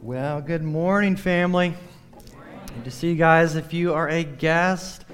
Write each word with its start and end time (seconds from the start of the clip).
Well, 0.00 0.40
good 0.40 0.62
morning, 0.62 1.16
family. 1.16 1.74
Good 2.72 2.84
to 2.84 2.90
see 2.90 3.08
you 3.08 3.14
guys. 3.16 3.56
If 3.56 3.72
you 3.72 3.94
are 3.94 4.08
a 4.08 4.22
guest 4.22 5.04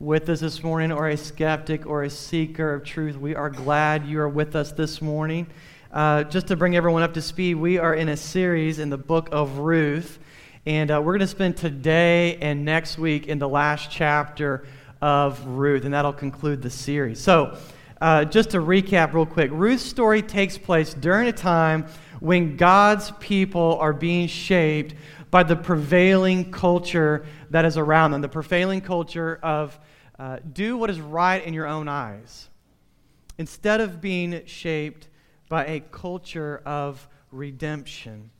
with 0.00 0.28
us 0.28 0.40
this 0.40 0.64
morning, 0.64 0.90
or 0.90 1.08
a 1.08 1.16
skeptic, 1.16 1.86
or 1.86 2.02
a 2.02 2.10
seeker 2.10 2.74
of 2.74 2.82
truth, 2.82 3.16
we 3.16 3.36
are 3.36 3.48
glad 3.48 4.04
you 4.04 4.18
are 4.18 4.28
with 4.28 4.56
us 4.56 4.72
this 4.72 5.00
morning. 5.00 5.46
Uh, 5.92 6.24
just 6.24 6.48
to 6.48 6.56
bring 6.56 6.74
everyone 6.74 7.04
up 7.04 7.14
to 7.14 7.22
speed, 7.22 7.54
we 7.54 7.78
are 7.78 7.94
in 7.94 8.08
a 8.08 8.16
series 8.16 8.80
in 8.80 8.90
the 8.90 8.98
book 8.98 9.28
of 9.30 9.58
Ruth, 9.58 10.18
and 10.66 10.90
uh, 10.90 11.00
we're 11.00 11.12
going 11.12 11.20
to 11.20 11.28
spend 11.28 11.56
today 11.56 12.36
and 12.38 12.64
next 12.64 12.98
week 12.98 13.28
in 13.28 13.38
the 13.38 13.48
last 13.48 13.92
chapter 13.92 14.66
of 15.00 15.46
Ruth, 15.46 15.84
and 15.84 15.94
that'll 15.94 16.12
conclude 16.12 16.62
the 16.62 16.70
series. 16.70 17.20
So, 17.20 17.56
uh, 18.00 18.24
just 18.24 18.50
to 18.50 18.58
recap 18.58 19.12
real 19.12 19.24
quick, 19.24 19.52
Ruth's 19.52 19.84
story 19.84 20.20
takes 20.20 20.58
place 20.58 20.92
during 20.94 21.28
a 21.28 21.32
time 21.32 21.86
when 22.22 22.56
God's 22.56 23.10
people 23.18 23.78
are 23.80 23.92
being 23.92 24.28
shaped 24.28 24.94
by 25.32 25.42
the 25.42 25.56
prevailing 25.56 26.52
culture 26.52 27.26
that 27.50 27.64
is 27.64 27.76
around 27.76 28.12
them, 28.12 28.20
the 28.20 28.28
prevailing 28.28 28.80
culture 28.80 29.40
of 29.42 29.76
uh, 30.20 30.38
do 30.52 30.76
what 30.76 30.88
is 30.88 31.00
right 31.00 31.44
in 31.44 31.52
your 31.52 31.66
own 31.66 31.88
eyes, 31.88 32.48
instead 33.38 33.80
of 33.80 34.00
being 34.00 34.46
shaped 34.46 35.08
by 35.48 35.66
a 35.66 35.80
culture 35.80 36.62
of 36.64 37.08
redemption. 37.32 38.30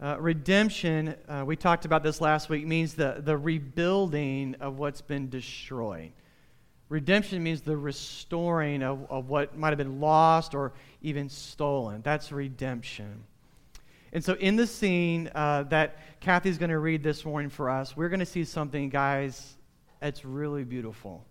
Uh, 0.00 0.16
redemption, 0.20 1.16
uh, 1.28 1.42
we 1.44 1.56
talked 1.56 1.84
about 1.84 2.04
this 2.04 2.20
last 2.20 2.48
week, 2.48 2.64
means 2.64 2.94
the, 2.94 3.20
the 3.24 3.36
rebuilding 3.36 4.54
of 4.60 4.78
what's 4.78 5.00
been 5.00 5.28
destroyed. 5.28 6.12
Redemption 6.88 7.42
means 7.42 7.60
the 7.60 7.76
restoring 7.76 8.84
of, 8.84 9.04
of 9.10 9.28
what 9.28 9.58
might 9.58 9.70
have 9.70 9.78
been 9.78 10.00
lost 10.00 10.54
or 10.54 10.72
even 11.02 11.28
stolen. 11.28 12.02
That's 12.02 12.32
redemption. 12.32 13.24
And 14.12 14.24
so, 14.24 14.34
in 14.34 14.56
the 14.56 14.66
scene 14.66 15.30
uh, 15.34 15.64
that 15.64 16.20
Kathy's 16.20 16.58
going 16.58 16.70
to 16.70 16.78
read 16.78 17.02
this 17.02 17.24
morning 17.24 17.50
for 17.50 17.70
us, 17.70 17.96
we're 17.96 18.08
going 18.08 18.20
to 18.20 18.26
see 18.26 18.44
something, 18.44 18.88
guys, 18.88 19.56
that's 20.00 20.24
really 20.24 20.64
beautiful. 20.64 21.24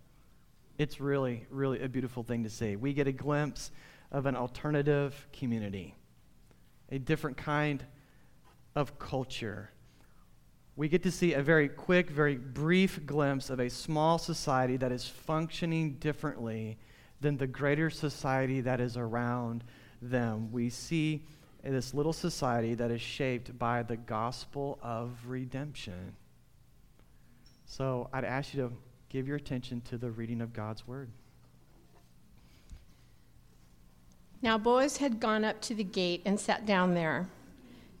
It's 0.78 1.00
really, 1.00 1.46
really 1.50 1.82
a 1.82 1.88
beautiful 1.88 2.22
thing 2.22 2.44
to 2.44 2.50
see. 2.50 2.76
We 2.76 2.94
get 2.94 3.06
a 3.06 3.12
glimpse 3.12 3.70
of 4.10 4.26
an 4.26 4.34
alternative 4.34 5.26
community, 5.32 5.94
a 6.90 6.98
different 6.98 7.36
kind 7.36 7.84
of 8.74 8.98
culture 8.98 9.70
we 10.80 10.88
get 10.88 11.02
to 11.02 11.10
see 11.10 11.34
a 11.34 11.42
very 11.42 11.68
quick, 11.68 12.08
very 12.08 12.36
brief 12.36 13.04
glimpse 13.04 13.50
of 13.50 13.60
a 13.60 13.68
small 13.68 14.16
society 14.16 14.78
that 14.78 14.90
is 14.90 15.06
functioning 15.06 15.96
differently 15.96 16.78
than 17.20 17.36
the 17.36 17.46
greater 17.46 17.90
society 17.90 18.60
that 18.62 18.80
is 18.80 18.96
around 18.96 19.64
them. 20.00 20.50
We 20.50 20.70
see 20.70 21.22
this 21.62 21.92
little 21.92 22.12
society 22.12 22.74
that 22.74 22.90
is 22.90 23.00
shaped 23.00 23.58
by 23.58 23.82
the 23.82 23.96
gospel 23.96 24.78
of 24.82 25.10
redemption. 25.26 26.14
So 27.66 28.08
I'd 28.12 28.24
ask 28.24 28.54
you 28.54 28.62
to 28.62 28.72
give 29.08 29.28
your 29.28 29.36
attention 29.36 29.80
to 29.82 29.98
the 29.98 30.10
reading 30.10 30.40
of 30.40 30.52
God's 30.52 30.86
word. 30.86 31.10
Now 34.42 34.56
Boaz 34.56 34.96
had 34.96 35.20
gone 35.20 35.44
up 35.44 35.60
to 35.62 35.74
the 35.74 35.84
gate 35.84 36.22
and 36.24 36.40
sat 36.40 36.64
down 36.64 36.94
there. 36.94 37.28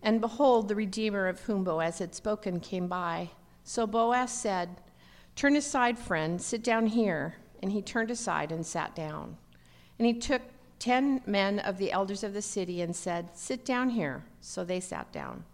And 0.02 0.20
behold, 0.20 0.68
the 0.68 0.74
Redeemer 0.74 1.28
of 1.28 1.40
whom 1.40 1.62
Boaz 1.62 1.98
had 1.98 2.14
spoken 2.14 2.60
came 2.60 2.88
by. 2.88 3.30
So 3.64 3.86
Boaz 3.86 4.32
said, 4.32 4.80
Turn 5.36 5.56
aside, 5.56 5.98
friend, 5.98 6.40
sit 6.40 6.62
down 6.62 6.86
here. 6.86 7.36
And 7.60 7.72
he 7.72 7.82
turned 7.82 8.10
aside 8.10 8.52
and 8.52 8.64
sat 8.64 8.94
down. 8.94 9.36
And 9.98 10.06
he 10.06 10.14
took 10.14 10.42
ten 10.78 11.20
men 11.26 11.58
of 11.60 11.78
the 11.78 11.92
elders 11.92 12.24
of 12.24 12.32
the 12.32 12.42
city 12.42 12.80
and 12.80 12.94
said, 12.96 13.28
Sit 13.34 13.64
down 13.64 13.90
here. 13.90 14.24
So 14.40 14.64
they 14.64 14.80
sat 14.80 15.12
down. 15.12 15.44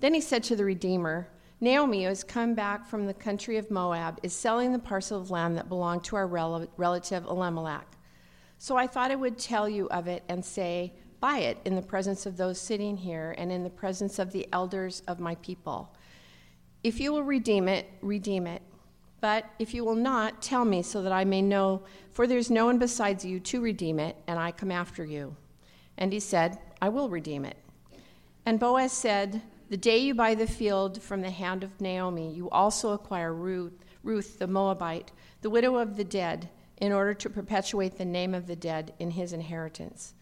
Then 0.00 0.12
he 0.12 0.20
said 0.20 0.42
to 0.44 0.56
the 0.56 0.64
Redeemer, 0.64 1.28
Naomi, 1.60 2.02
who 2.02 2.08
has 2.08 2.22
come 2.22 2.54
back 2.54 2.86
from 2.86 3.06
the 3.06 3.14
country 3.14 3.56
of 3.56 3.70
Moab, 3.70 4.18
is 4.22 4.34
selling 4.34 4.72
the 4.72 4.78
parcel 4.78 5.18
of 5.18 5.30
land 5.30 5.56
that 5.56 5.70
belonged 5.70 6.04
to 6.04 6.16
our 6.16 6.26
rel- 6.26 6.66
relative 6.76 7.24
Elimelech. 7.24 7.86
So 8.58 8.76
I 8.76 8.86
thought 8.86 9.10
I 9.10 9.16
would 9.16 9.38
tell 9.38 9.68
you 9.68 9.88
of 9.88 10.06
it 10.06 10.22
and 10.28 10.44
say, 10.44 10.92
buy 11.20 11.38
it 11.38 11.58
in 11.64 11.74
the 11.74 11.82
presence 11.82 12.26
of 12.26 12.36
those 12.36 12.60
sitting 12.60 12.96
here 12.96 13.34
and 13.38 13.50
in 13.50 13.64
the 13.64 13.70
presence 13.70 14.18
of 14.18 14.32
the 14.32 14.46
elders 14.52 15.02
of 15.08 15.18
my 15.18 15.34
people. 15.36 15.94
If 16.84 17.00
you 17.00 17.12
will 17.12 17.22
redeem 17.22 17.68
it, 17.68 17.86
redeem 18.02 18.46
it. 18.46 18.62
But 19.20 19.46
if 19.58 19.72
you 19.74 19.84
will 19.84 19.94
not, 19.94 20.42
tell 20.42 20.64
me 20.64 20.82
so 20.82 21.02
that 21.02 21.12
I 21.12 21.24
may 21.24 21.42
know, 21.42 21.82
for 22.10 22.26
there's 22.26 22.50
no 22.50 22.66
one 22.66 22.78
besides 22.78 23.24
you 23.24 23.40
to 23.40 23.60
redeem 23.60 23.98
it, 23.98 24.16
and 24.26 24.38
I 24.38 24.52
come 24.52 24.70
after 24.70 25.04
you. 25.04 25.36
And 25.96 26.12
he 26.12 26.20
said, 26.20 26.58
I 26.82 26.90
will 26.90 27.08
redeem 27.08 27.44
it. 27.44 27.56
And 28.44 28.60
Boaz 28.60 28.92
said, 28.92 29.42
The 29.70 29.76
day 29.76 29.98
you 29.98 30.14
buy 30.14 30.34
the 30.34 30.46
field 30.46 31.02
from 31.02 31.22
the 31.22 31.30
hand 31.30 31.64
of 31.64 31.80
Naomi, 31.80 32.32
you 32.32 32.50
also 32.50 32.92
acquire 32.92 33.32
Ruth, 33.32 33.84
Ruth 34.02 34.38
the 34.38 34.46
Moabite, 34.46 35.10
the 35.40 35.50
widow 35.50 35.76
of 35.76 35.96
the 35.96 36.04
dead, 36.04 36.50
in 36.76 36.92
order 36.92 37.14
to 37.14 37.30
perpetuate 37.30 37.96
the 37.96 38.04
name 38.04 38.34
of 38.34 38.46
the 38.46 38.56
dead 38.56 38.92
in 38.98 39.10
his 39.10 39.32
inheritance. 39.32 40.14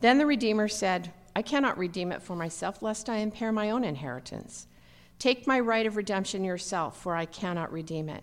Then 0.00 0.18
the 0.18 0.26
Redeemer 0.26 0.68
said, 0.68 1.12
I 1.36 1.42
cannot 1.42 1.78
redeem 1.78 2.12
it 2.12 2.22
for 2.22 2.36
myself, 2.36 2.82
lest 2.82 3.08
I 3.08 3.16
impair 3.18 3.52
my 3.52 3.70
own 3.70 3.84
inheritance. 3.84 4.66
Take 5.24 5.46
my 5.46 5.58
right 5.58 5.86
of 5.86 5.96
redemption 5.96 6.44
yourself, 6.44 7.00
for 7.00 7.16
I 7.16 7.24
cannot 7.24 7.72
redeem 7.72 8.10
it. 8.10 8.22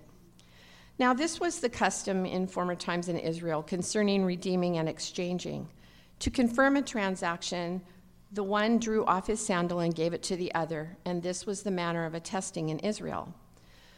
Now, 0.99 1.15
this 1.15 1.39
was 1.39 1.59
the 1.59 1.67
custom 1.67 2.27
in 2.27 2.45
former 2.45 2.75
times 2.75 3.09
in 3.09 3.17
Israel 3.17 3.63
concerning 3.63 4.23
redeeming 4.23 4.77
and 4.77 4.87
exchanging. 4.87 5.67
To 6.19 6.29
confirm 6.29 6.75
a 6.75 6.83
transaction, 6.83 7.81
the 8.31 8.43
one 8.43 8.77
drew 8.77 9.03
off 9.05 9.25
his 9.25 9.43
sandal 9.43 9.79
and 9.79 9.95
gave 9.95 10.13
it 10.13 10.21
to 10.21 10.35
the 10.35 10.53
other, 10.53 10.95
and 11.03 11.23
this 11.23 11.47
was 11.47 11.63
the 11.63 11.71
manner 11.71 12.05
of 12.05 12.13
attesting 12.13 12.69
in 12.69 12.77
Israel. 12.81 13.33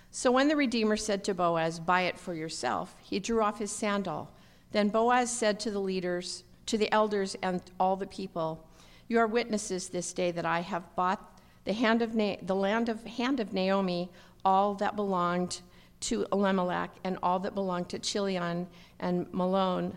So 0.09 0.31
when 0.31 0.47
the 0.47 0.55
Redeemer 0.55 0.95
said 0.95 1.25
to 1.25 1.33
Boaz, 1.33 1.81
Buy 1.81 2.03
it 2.03 2.17
for 2.17 2.33
yourself, 2.33 2.95
he 3.01 3.19
drew 3.19 3.43
off 3.43 3.59
his 3.59 3.73
sandal. 3.73 4.31
Then 4.71 4.87
Boaz 4.87 5.29
said 5.29 5.59
to 5.59 5.71
the 5.71 5.81
leaders, 5.81 6.45
to 6.67 6.77
the 6.77 6.89
elders 6.93 7.35
and 7.43 7.61
all 7.81 7.97
the 7.97 8.07
people, 8.07 8.65
You 9.09 9.19
are 9.19 9.27
witnesses 9.27 9.89
this 9.89 10.13
day 10.13 10.31
that 10.31 10.45
I 10.45 10.61
have 10.61 10.95
bought 10.95 11.32
the, 11.65 11.73
hand 11.73 12.01
of 12.01 12.15
Na- 12.15 12.37
the 12.41 12.55
land 12.55 12.89
of 12.89 13.03
hand 13.03 13.39
of 13.39 13.53
Naomi, 13.53 14.09
all 14.43 14.73
that 14.75 14.95
belonged 14.95 15.61
to 16.01 16.25
Elimelech, 16.31 16.91
and 17.03 17.17
all 17.23 17.39
that 17.39 17.55
belonged 17.55 17.89
to 17.89 17.99
Chilion 17.99 18.67
and 18.99 19.25
Mahlon, 19.31 19.93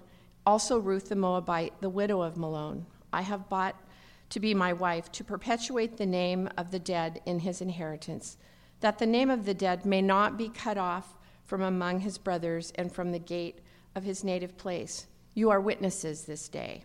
also 0.46 0.78
Ruth 0.78 1.08
the 1.08 1.16
Moabite, 1.16 1.72
the 1.80 1.90
widow 1.90 2.22
of 2.22 2.34
Mahlon. 2.36 2.84
I 3.12 3.22
have 3.22 3.48
bought 3.48 3.74
to 4.30 4.40
be 4.40 4.54
my 4.54 4.72
wife, 4.72 5.10
to 5.12 5.24
perpetuate 5.24 5.96
the 5.96 6.06
name 6.06 6.48
of 6.56 6.70
the 6.70 6.78
dead 6.78 7.20
in 7.26 7.40
his 7.40 7.60
inheritance, 7.60 8.36
that 8.80 8.98
the 8.98 9.06
name 9.06 9.30
of 9.30 9.44
the 9.44 9.54
dead 9.54 9.86
may 9.86 10.02
not 10.02 10.36
be 10.36 10.48
cut 10.48 10.76
off 10.76 11.14
from 11.44 11.62
among 11.62 12.00
his 12.00 12.18
brothers 12.18 12.72
and 12.74 12.92
from 12.92 13.12
the 13.12 13.18
gate 13.18 13.60
of 13.94 14.02
his 14.04 14.24
native 14.24 14.56
place. 14.58 15.06
You 15.34 15.50
are 15.50 15.60
witnesses 15.60 16.24
this 16.24 16.48
day. 16.48 16.84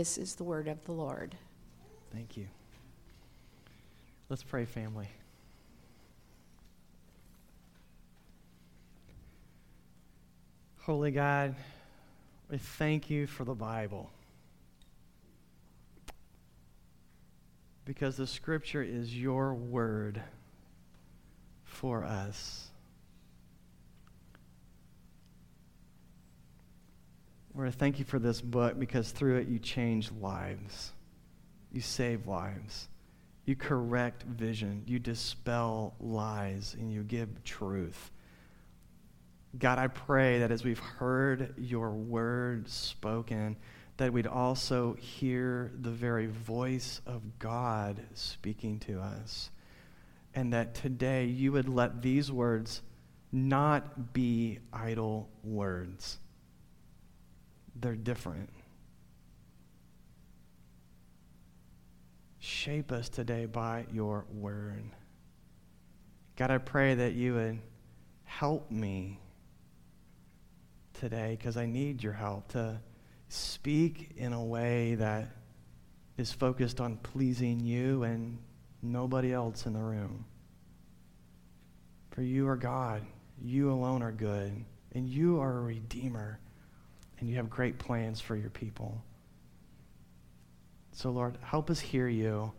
This 0.00 0.16
is 0.16 0.34
the 0.34 0.44
word 0.44 0.66
of 0.66 0.82
the 0.86 0.92
Lord. 0.92 1.36
Thank 2.10 2.34
you. 2.34 2.46
Let's 4.30 4.42
pray, 4.42 4.64
family. 4.64 5.08
Holy 10.78 11.10
God, 11.10 11.54
we 12.50 12.56
thank 12.56 13.10
you 13.10 13.26
for 13.26 13.44
the 13.44 13.54
Bible. 13.54 14.08
Because 17.84 18.16
the 18.16 18.26
scripture 18.26 18.82
is 18.82 19.14
your 19.14 19.52
word 19.52 20.22
for 21.64 22.04
us. 22.04 22.70
Lord, 27.60 27.68
I 27.68 27.76
thank 27.76 27.98
you 27.98 28.06
for 28.06 28.18
this 28.18 28.40
book 28.40 28.78
because 28.78 29.10
through 29.10 29.36
it 29.36 29.48
you 29.48 29.58
change 29.58 30.10
lives, 30.12 30.92
you 31.70 31.82
save 31.82 32.26
lives, 32.26 32.88
you 33.44 33.54
correct 33.54 34.22
vision, 34.22 34.82
you 34.86 34.98
dispel 34.98 35.94
lies, 36.00 36.74
and 36.80 36.90
you 36.90 37.02
give 37.02 37.44
truth. 37.44 38.12
God, 39.58 39.78
I 39.78 39.88
pray 39.88 40.38
that 40.38 40.50
as 40.50 40.64
we've 40.64 40.78
heard 40.78 41.52
your 41.58 41.90
word 41.90 42.66
spoken, 42.66 43.58
that 43.98 44.10
we'd 44.10 44.26
also 44.26 44.94
hear 44.94 45.70
the 45.82 45.90
very 45.90 46.28
voice 46.28 47.02
of 47.04 47.38
God 47.38 48.00
speaking 48.14 48.78
to 48.78 49.00
us. 49.00 49.50
and 50.34 50.54
that 50.54 50.74
today 50.74 51.26
you 51.26 51.52
would 51.52 51.68
let 51.68 52.00
these 52.00 52.32
words 52.32 52.80
not 53.32 54.14
be 54.14 54.60
idle 54.72 55.28
words. 55.44 56.18
They're 57.80 57.94
different. 57.94 58.50
Shape 62.38 62.92
us 62.92 63.08
today 63.08 63.46
by 63.46 63.86
your 63.92 64.26
word. 64.32 64.84
God, 66.36 66.50
I 66.50 66.58
pray 66.58 66.94
that 66.94 67.14
you 67.14 67.34
would 67.34 67.58
help 68.24 68.70
me 68.70 69.18
today 70.94 71.36
because 71.38 71.56
I 71.56 71.66
need 71.66 72.02
your 72.02 72.12
help 72.12 72.48
to 72.48 72.80
speak 73.28 74.12
in 74.16 74.32
a 74.32 74.44
way 74.44 74.94
that 74.96 75.28
is 76.18 76.32
focused 76.32 76.80
on 76.80 76.96
pleasing 76.98 77.60
you 77.60 78.02
and 78.02 78.38
nobody 78.82 79.32
else 79.32 79.66
in 79.66 79.72
the 79.72 79.80
room. 79.80 80.24
For 82.10 82.22
you 82.22 82.48
are 82.48 82.56
God. 82.56 83.02
You 83.42 83.70
alone 83.70 84.02
are 84.02 84.12
good. 84.12 84.64
And 84.94 85.08
you 85.08 85.40
are 85.40 85.58
a 85.58 85.62
redeemer. 85.62 86.40
And 87.20 87.28
you 87.28 87.36
have 87.36 87.50
great 87.50 87.78
plans 87.78 88.20
for 88.20 88.34
your 88.34 88.50
people. 88.50 89.02
So, 90.92 91.10
Lord, 91.10 91.38
help 91.42 91.70
us 91.70 91.78
hear 91.78 92.08
you. 92.08 92.52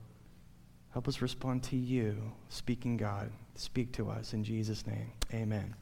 Help 0.93 1.07
us 1.07 1.21
respond 1.21 1.63
to 1.63 1.75
you, 1.75 2.31
speaking 2.49 2.97
God. 2.97 3.31
Speak 3.55 3.91
to 3.93 4.09
us 4.09 4.33
in 4.33 4.43
Jesus' 4.43 4.85
name. 4.85 5.11
Amen. 5.33 5.73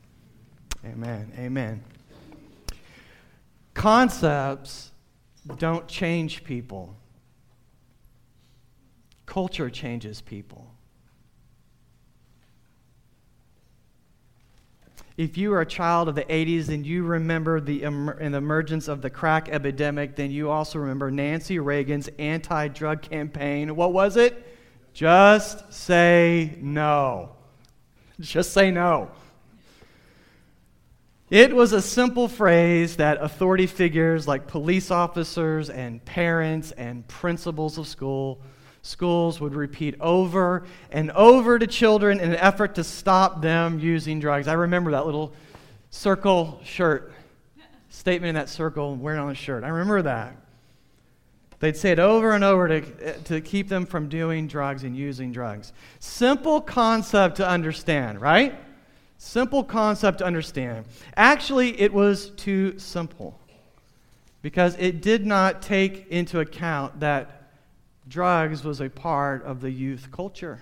Amen. 0.85 1.31
Amen. 1.37 1.83
Concepts 3.73 4.91
don't 5.57 5.87
change 5.87 6.43
people. 6.43 6.95
Culture 9.25 9.69
changes 9.69 10.21
people. 10.21 10.71
If 15.19 15.38
you 15.38 15.51
are 15.51 15.60
a 15.60 15.66
child 15.66 16.07
of 16.07 16.16
the 16.16 16.24
80s 16.24 16.69
and 16.69 16.86
you 16.86 17.04
remember 17.04 17.60
the, 17.60 17.83
em- 17.83 18.07
emergence 18.07 18.88
of 18.88 19.01
the 19.01 19.10
crack 19.10 19.50
epidemic, 19.50 20.16
then 20.16 20.31
you 20.31 20.50
also 20.50 20.80
remember 20.80 21.12
Nancy 21.12 21.60
Reagan's 21.60 22.07
anti 22.18 22.69
drug 22.69 23.01
campaign. 23.01 23.75
What 23.75 23.92
was 23.92 24.16
it? 24.16 24.48
Just 24.94 25.74
say 25.74 26.56
no. 26.62 27.33
Just 28.21 28.54
say 28.54 28.71
no. 28.71 29.12
It 31.30 31.54
was 31.54 31.74
a 31.74 31.81
simple 31.81 32.30
phrase 32.30 32.95
that 32.95 33.22
authority 33.22 33.68
figures 33.68 34.25
like 34.25 34.48
police 34.48 34.89
officers 34.89 35.69
and 35.69 36.04
parents 36.06 36.72
and 36.72 37.06
principals 37.10 37.77
of 37.77 37.88
school 37.88 38.39
schools 38.81 39.41
would 39.41 39.55
repeat 39.55 39.95
over 39.99 40.63
and 40.91 41.11
over 41.11 41.59
to 41.59 41.67
children 41.67 42.19
in 42.19 42.31
an 42.31 42.37
effort 42.37 42.75
to 42.75 42.83
stop 42.83 43.41
them 43.41 43.79
using 43.79 44.19
drugs. 44.19 44.47
I 44.47 44.53
remember 44.53 44.91
that 44.91 45.05
little 45.05 45.33
circle 45.89 46.59
shirt 46.63 47.11
statement 47.89 48.29
in 48.29 48.35
that 48.35 48.49
circle 48.49 48.95
wearing 48.95 49.19
on 49.19 49.29
a 49.29 49.35
shirt. 49.35 49.63
I 49.63 49.69
remember 49.69 50.01
that. 50.03 50.35
They'd 51.59 51.75
say 51.75 51.91
it 51.91 51.99
over 51.99 52.31
and 52.31 52.43
over 52.43 52.67
to, 52.69 53.21
to 53.23 53.41
keep 53.41 53.67
them 53.67 53.85
from 53.85 54.07
doing 54.07 54.47
drugs 54.47 54.85
and 54.85 54.95
using 54.95 55.33
drugs. 55.33 55.73
Simple 55.99 56.61
concept 56.61 57.35
to 57.37 57.47
understand, 57.47 58.21
right? 58.21 58.55
Simple 59.17 59.65
concept 59.65 60.19
to 60.19 60.25
understand. 60.25 60.85
Actually, 61.17 61.79
it 61.81 61.91
was 61.91 62.29
too 62.31 62.79
simple 62.79 63.37
because 64.41 64.77
it 64.79 65.01
did 65.01 65.25
not 65.25 65.61
take 65.61 66.07
into 66.07 66.39
account 66.39 67.01
that 67.01 67.38
drugs 68.09 68.63
was 68.63 68.81
a 68.81 68.89
part 68.89 69.44
of 69.44 69.61
the 69.61 69.71
youth 69.71 70.09
culture. 70.11 70.61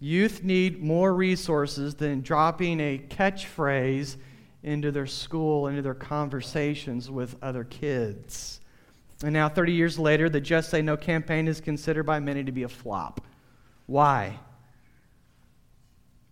Youth 0.00 0.42
need 0.42 0.82
more 0.82 1.14
resources 1.14 1.94
than 1.94 2.20
dropping 2.20 2.80
a 2.80 2.98
catchphrase 3.08 4.16
into 4.62 4.90
their 4.90 5.06
school, 5.06 5.68
into 5.68 5.82
their 5.82 5.94
conversations 5.94 7.10
with 7.10 7.36
other 7.42 7.64
kids. 7.64 8.60
And 9.22 9.32
now, 9.32 9.48
30 9.48 9.72
years 9.72 9.98
later, 9.98 10.28
the 10.28 10.40
Just 10.40 10.70
Say 10.70 10.82
No 10.82 10.96
campaign 10.96 11.46
is 11.46 11.60
considered 11.60 12.04
by 12.04 12.18
many 12.18 12.42
to 12.44 12.52
be 12.52 12.64
a 12.64 12.68
flop. 12.68 13.20
Why? 13.86 14.38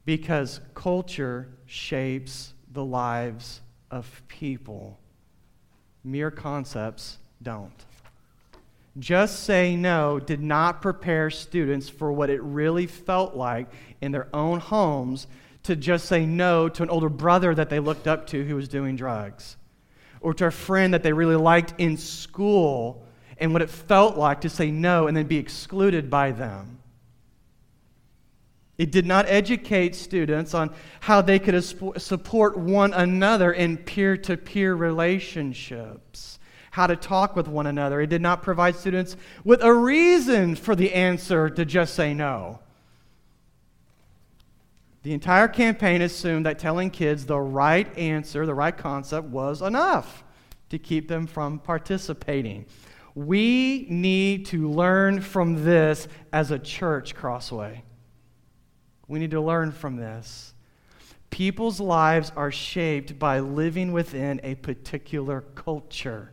Because 0.05 0.61
culture 0.75 1.49
shapes 1.67 2.55
the 2.73 2.85
lives 2.85 3.61
of 3.91 4.23
people, 4.29 4.99
mere 6.03 6.31
concepts 6.31 7.19
don't. 7.43 7.85
Just 8.99 9.45
Say 9.45 9.75
No 9.75 10.21
did 10.21 10.41
not 10.41 10.83
prepare 10.83 11.31
students 11.31 11.89
for 11.89 12.13
what 12.13 12.31
it 12.31 12.43
really 12.43 12.87
felt 12.87 13.35
like 13.35 13.69
in 14.01 14.13
their 14.13 14.29
own 14.35 14.61
homes 14.61 15.27
to 15.63 15.77
just 15.77 16.07
say 16.07 16.27
no 16.27 16.69
to 16.69 16.83
an 16.83 16.91
older 16.91 17.09
brother 17.09 17.55
that 17.55 17.71
they 17.71 17.79
looked 17.79 18.07
up 18.07 18.27
to 18.29 18.45
who 18.45 18.57
was 18.57 18.69
doing 18.69 18.97
drugs, 18.97 19.57
or 20.21 20.35
to 20.35 20.47
a 20.47 20.51
friend 20.51 20.93
that 20.93 21.03
they 21.03 21.13
really 21.13 21.37
liked 21.37 21.75
in 21.79 21.97
school, 21.97 23.07
and 23.39 23.53
what 23.53 23.63
it 23.63 23.71
felt 23.71 24.17
like 24.17 24.41
to 24.41 24.49
say 24.49 24.71
no 24.71 25.07
and 25.07 25.17
then 25.17 25.27
be 25.27 25.39
excluded 25.39 26.11
by 26.11 26.33
them. 26.33 26.79
It 28.77 28.91
did 28.91 29.07
not 29.07 29.27
educate 29.29 29.95
students 29.95 30.55
on 30.55 30.75
how 31.01 31.23
they 31.23 31.39
could 31.39 31.63
support 32.01 32.59
one 32.59 32.93
another 32.93 33.53
in 33.53 33.77
peer 33.77 34.17
to 34.19 34.37
peer 34.37 34.75
relationships 34.75 36.41
how 36.73 36.87
to 36.87 36.97
talk 36.97 37.37
with 37.37 37.49
one 37.49 37.67
another. 37.67 38.01
It 38.01 38.07
did 38.07 38.23
not 38.23 38.43
provide 38.43 38.75
students 38.75 39.15
with 39.45 39.63
a 39.63 39.73
reason 39.73 40.55
for 40.55 40.75
the 40.75 40.95
answer 40.95 41.51
to 41.51 41.67
just 41.67 41.93
say 41.93 42.15
no. 42.15 42.61
The 45.03 45.13
entire 45.13 45.49
campaign 45.49 46.01
assumed 46.01 46.47
that 46.47 46.59
telling 46.59 46.89
kids 46.89 47.27
the 47.27 47.39
right 47.39 47.87
answer, 47.99 48.47
the 48.47 48.55
right 48.55 48.75
concept, 48.75 49.29
was 49.29 49.61
enough 49.61 50.25
to 50.71 50.79
keep 50.79 51.09
them 51.09 51.27
from 51.27 51.59
participating. 51.59 52.65
We 53.15 53.87
need 53.91 54.47
to 54.47 54.71
learn 54.71 55.21
from 55.21 55.65
this 55.65 56.09
as 56.33 56.53
a 56.53 56.59
church, 56.59 57.15
Crossway. 57.15 57.85
We 59.09 59.19
need 59.19 59.33
to 59.33 59.43
learn 59.43 59.73
from 59.73 59.97
this. 59.97 60.55
People's 61.29 61.81
lives 61.81 62.33
are 62.35 62.51
shaped 62.51 63.19
by 63.19 63.41
living 63.41 63.93
within 63.93 64.41
a 64.43 64.55
particular 64.55 65.43
culture 65.55 66.33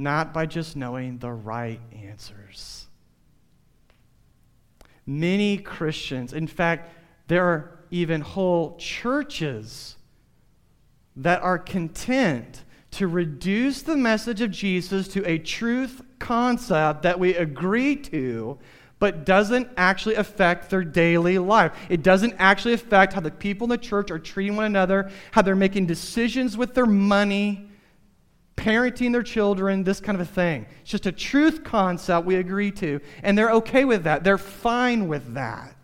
not 0.00 0.32
by 0.32 0.46
just 0.46 0.76
knowing 0.76 1.18
the 1.18 1.30
right 1.30 1.80
answers. 1.92 2.86
Many 5.06 5.58
Christians, 5.58 6.32
in 6.32 6.46
fact, 6.46 6.90
there 7.28 7.44
are 7.44 7.78
even 7.90 8.20
whole 8.20 8.76
churches 8.76 9.96
that 11.16 11.42
are 11.42 11.58
content 11.58 12.64
to 12.92 13.06
reduce 13.06 13.82
the 13.82 13.96
message 13.96 14.40
of 14.40 14.50
Jesus 14.50 15.06
to 15.08 15.28
a 15.28 15.38
truth 15.38 16.02
concept 16.18 17.02
that 17.02 17.18
we 17.18 17.34
agree 17.34 17.94
to, 17.96 18.58
but 18.98 19.24
doesn't 19.24 19.68
actually 19.76 20.14
affect 20.16 20.70
their 20.70 20.84
daily 20.84 21.38
life. 21.38 21.72
It 21.88 22.02
doesn't 22.02 22.34
actually 22.38 22.74
affect 22.74 23.12
how 23.12 23.20
the 23.20 23.30
people 23.30 23.66
in 23.66 23.70
the 23.70 23.78
church 23.78 24.10
are 24.10 24.18
treating 24.18 24.56
one 24.56 24.66
another, 24.66 25.10
how 25.32 25.42
they're 25.42 25.56
making 25.56 25.86
decisions 25.86 26.56
with 26.56 26.74
their 26.74 26.86
money, 26.86 27.69
parenting 28.60 29.12
their 29.12 29.22
children, 29.22 29.82
this 29.82 30.00
kind 30.00 30.20
of 30.20 30.28
a 30.28 30.30
thing. 30.30 30.66
It's 30.82 30.90
just 30.90 31.06
a 31.06 31.12
truth 31.12 31.64
concept 31.64 32.26
we 32.26 32.36
agree 32.36 32.70
to, 32.72 33.00
and 33.22 33.36
they're 33.36 33.52
okay 33.52 33.86
with 33.86 34.04
that. 34.04 34.22
They're 34.22 34.38
fine 34.38 35.08
with 35.08 35.34
that. 35.34 35.74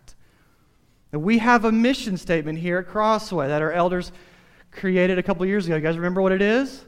And 1.11 1.23
we 1.23 1.39
have 1.39 1.65
a 1.65 1.71
mission 1.71 2.17
statement 2.17 2.59
here 2.59 2.77
at 2.77 2.87
Crossway 2.87 3.47
that 3.47 3.61
our 3.61 3.71
elders 3.71 4.11
created 4.71 5.17
a 5.17 5.23
couple 5.23 5.43
years 5.45 5.65
ago. 5.65 5.75
You 5.75 5.81
guys 5.81 5.95
remember 5.95 6.21
what 6.21 6.31
it 6.31 6.41
is? 6.41 6.85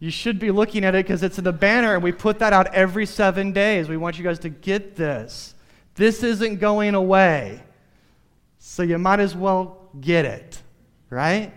You 0.00 0.10
should 0.10 0.38
be 0.38 0.50
looking 0.50 0.84
at 0.84 0.94
it 0.94 1.06
because 1.06 1.22
it's 1.22 1.38
in 1.38 1.44
the 1.44 1.52
banner, 1.52 1.94
and 1.94 2.02
we 2.02 2.10
put 2.10 2.40
that 2.40 2.52
out 2.52 2.74
every 2.74 3.06
seven 3.06 3.52
days. 3.52 3.88
We 3.88 3.96
want 3.96 4.18
you 4.18 4.24
guys 4.24 4.40
to 4.40 4.48
get 4.48 4.96
this. 4.96 5.54
This 5.94 6.24
isn't 6.24 6.58
going 6.58 6.94
away. 6.94 7.62
So 8.58 8.82
you 8.82 8.98
might 8.98 9.20
as 9.20 9.36
well 9.36 9.90
get 10.00 10.24
it, 10.24 10.60
right? 11.10 11.52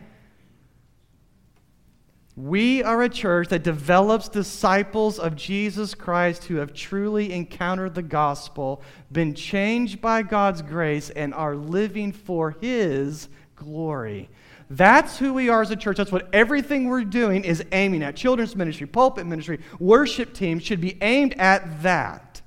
We 2.37 2.81
are 2.81 3.01
a 3.01 3.09
church 3.09 3.49
that 3.49 3.63
develops 3.63 4.29
disciples 4.29 5.19
of 5.19 5.35
Jesus 5.35 5.93
Christ 5.93 6.45
who 6.45 6.55
have 6.55 6.73
truly 6.73 7.33
encountered 7.33 7.93
the 7.93 8.01
gospel, 8.01 8.81
been 9.11 9.33
changed 9.33 9.99
by 9.99 10.23
God's 10.23 10.61
grace, 10.61 11.09
and 11.09 11.33
are 11.33 11.55
living 11.55 12.13
for 12.13 12.51
His 12.61 13.27
glory. 13.55 14.29
That's 14.69 15.17
who 15.17 15.33
we 15.33 15.49
are 15.49 15.61
as 15.61 15.71
a 15.71 15.75
church. 15.75 15.97
That's 15.97 16.13
what 16.13 16.29
everything 16.33 16.87
we're 16.87 17.03
doing 17.03 17.43
is 17.43 17.61
aiming 17.73 18.03
at. 18.03 18.15
Children's 18.15 18.55
ministry, 18.55 18.87
pulpit 18.87 19.25
ministry, 19.25 19.59
worship 19.79 20.33
teams 20.33 20.63
should 20.63 20.79
be 20.79 20.97
aimed 21.01 21.33
at 21.33 21.83
that. 21.83 22.41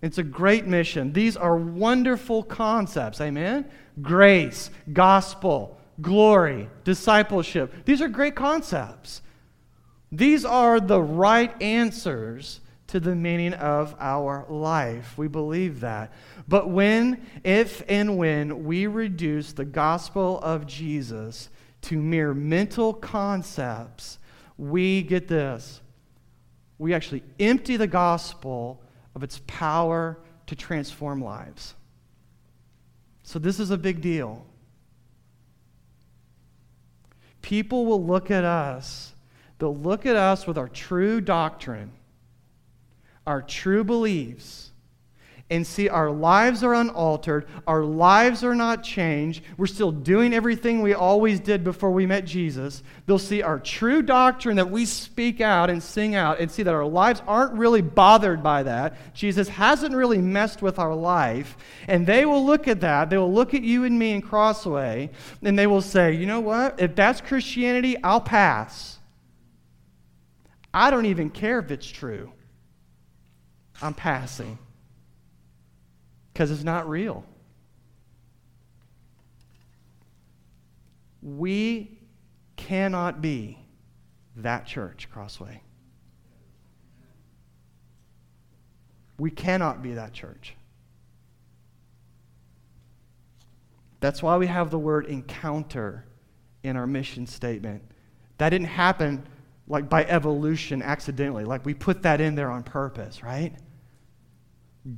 It's 0.00 0.18
a 0.18 0.22
great 0.22 0.66
mission. 0.66 1.12
These 1.12 1.36
are 1.36 1.56
wonderful 1.56 2.44
concepts. 2.44 3.20
Amen? 3.20 3.68
Grace, 4.00 4.70
gospel, 4.92 5.75
glory, 6.00 6.68
discipleship. 6.84 7.84
These 7.84 8.02
are 8.02 8.08
great 8.08 8.34
concepts. 8.34 9.22
These 10.12 10.44
are 10.44 10.80
the 10.80 11.00
right 11.00 11.60
answers 11.62 12.60
to 12.88 13.00
the 13.00 13.14
meaning 13.14 13.52
of 13.54 13.94
our 13.98 14.46
life. 14.48 15.18
We 15.18 15.28
believe 15.28 15.80
that. 15.80 16.12
But 16.46 16.70
when, 16.70 17.26
if, 17.42 17.82
and 17.88 18.16
when 18.16 18.64
we 18.64 18.86
reduce 18.86 19.52
the 19.52 19.64
gospel 19.64 20.38
of 20.40 20.66
Jesus 20.66 21.48
to 21.82 21.96
mere 21.96 22.32
mental 22.32 22.94
concepts, 22.94 24.18
we 24.56 25.02
get 25.02 25.28
this. 25.28 25.80
We 26.78 26.94
actually 26.94 27.24
empty 27.40 27.76
the 27.76 27.86
gospel 27.86 28.82
of 29.14 29.22
its 29.22 29.40
power 29.46 30.18
to 30.46 30.54
transform 30.54 31.22
lives. 31.22 31.74
So, 33.24 33.40
this 33.40 33.58
is 33.58 33.70
a 33.70 33.78
big 33.78 34.00
deal. 34.00 34.45
People 37.46 37.86
will 37.86 38.04
look 38.04 38.32
at 38.32 38.42
us, 38.42 39.14
they'll 39.60 39.76
look 39.76 40.04
at 40.04 40.16
us 40.16 40.48
with 40.48 40.58
our 40.58 40.66
true 40.66 41.20
doctrine, 41.20 41.92
our 43.24 43.40
true 43.40 43.84
beliefs 43.84 44.72
and 45.48 45.64
see 45.64 45.88
our 45.88 46.10
lives 46.10 46.64
are 46.64 46.74
unaltered, 46.74 47.46
our 47.68 47.84
lives 47.84 48.42
are 48.42 48.54
not 48.54 48.82
changed, 48.82 49.44
we're 49.56 49.66
still 49.66 49.92
doing 49.92 50.34
everything 50.34 50.82
we 50.82 50.92
always 50.92 51.38
did 51.38 51.62
before 51.62 51.92
we 51.92 52.04
met 52.04 52.24
Jesus. 52.24 52.82
They'll 53.06 53.18
see 53.18 53.42
our 53.42 53.60
true 53.60 54.02
doctrine 54.02 54.56
that 54.56 54.70
we 54.70 54.86
speak 54.86 55.40
out 55.40 55.70
and 55.70 55.80
sing 55.80 56.16
out 56.16 56.40
and 56.40 56.50
see 56.50 56.64
that 56.64 56.74
our 56.74 56.84
lives 56.84 57.22
aren't 57.28 57.52
really 57.52 57.80
bothered 57.80 58.42
by 58.42 58.64
that. 58.64 59.14
Jesus 59.14 59.48
hasn't 59.48 59.94
really 59.94 60.18
messed 60.18 60.62
with 60.62 60.80
our 60.80 60.94
life. 60.94 61.56
And 61.86 62.06
they 62.06 62.26
will 62.26 62.44
look 62.44 62.66
at 62.66 62.80
that, 62.80 63.08
they 63.08 63.18
will 63.18 63.32
look 63.32 63.54
at 63.54 63.62
you 63.62 63.84
and 63.84 63.96
me 63.96 64.12
in 64.12 64.22
Crossway, 64.22 65.10
and 65.42 65.56
they 65.56 65.68
will 65.68 65.82
say, 65.82 66.12
you 66.12 66.26
know 66.26 66.40
what? 66.40 66.80
If 66.80 66.96
that's 66.96 67.20
Christianity, 67.20 68.02
I'll 68.02 68.20
pass. 68.20 68.98
I 70.74 70.90
don't 70.90 71.06
even 71.06 71.30
care 71.30 71.60
if 71.60 71.70
it's 71.70 71.86
true. 71.86 72.32
I'm 73.80 73.94
passing 73.94 74.58
because 76.36 76.50
it's 76.50 76.64
not 76.64 76.86
real. 76.86 77.24
We 81.22 81.98
cannot 82.56 83.22
be 83.22 83.58
that 84.36 84.66
church, 84.66 85.08
Crossway. 85.10 85.62
We 89.18 89.30
cannot 89.30 89.82
be 89.82 89.94
that 89.94 90.12
church. 90.12 90.54
That's 94.00 94.22
why 94.22 94.36
we 94.36 94.46
have 94.46 94.70
the 94.70 94.78
word 94.78 95.06
encounter 95.06 96.04
in 96.62 96.76
our 96.76 96.86
mission 96.86 97.26
statement. 97.26 97.82
That 98.36 98.50
didn't 98.50 98.66
happen 98.66 99.26
like 99.66 99.88
by 99.88 100.04
evolution 100.04 100.82
accidentally. 100.82 101.46
Like 101.46 101.64
we 101.64 101.72
put 101.72 102.02
that 102.02 102.20
in 102.20 102.34
there 102.34 102.50
on 102.50 102.62
purpose, 102.62 103.22
right? 103.22 103.54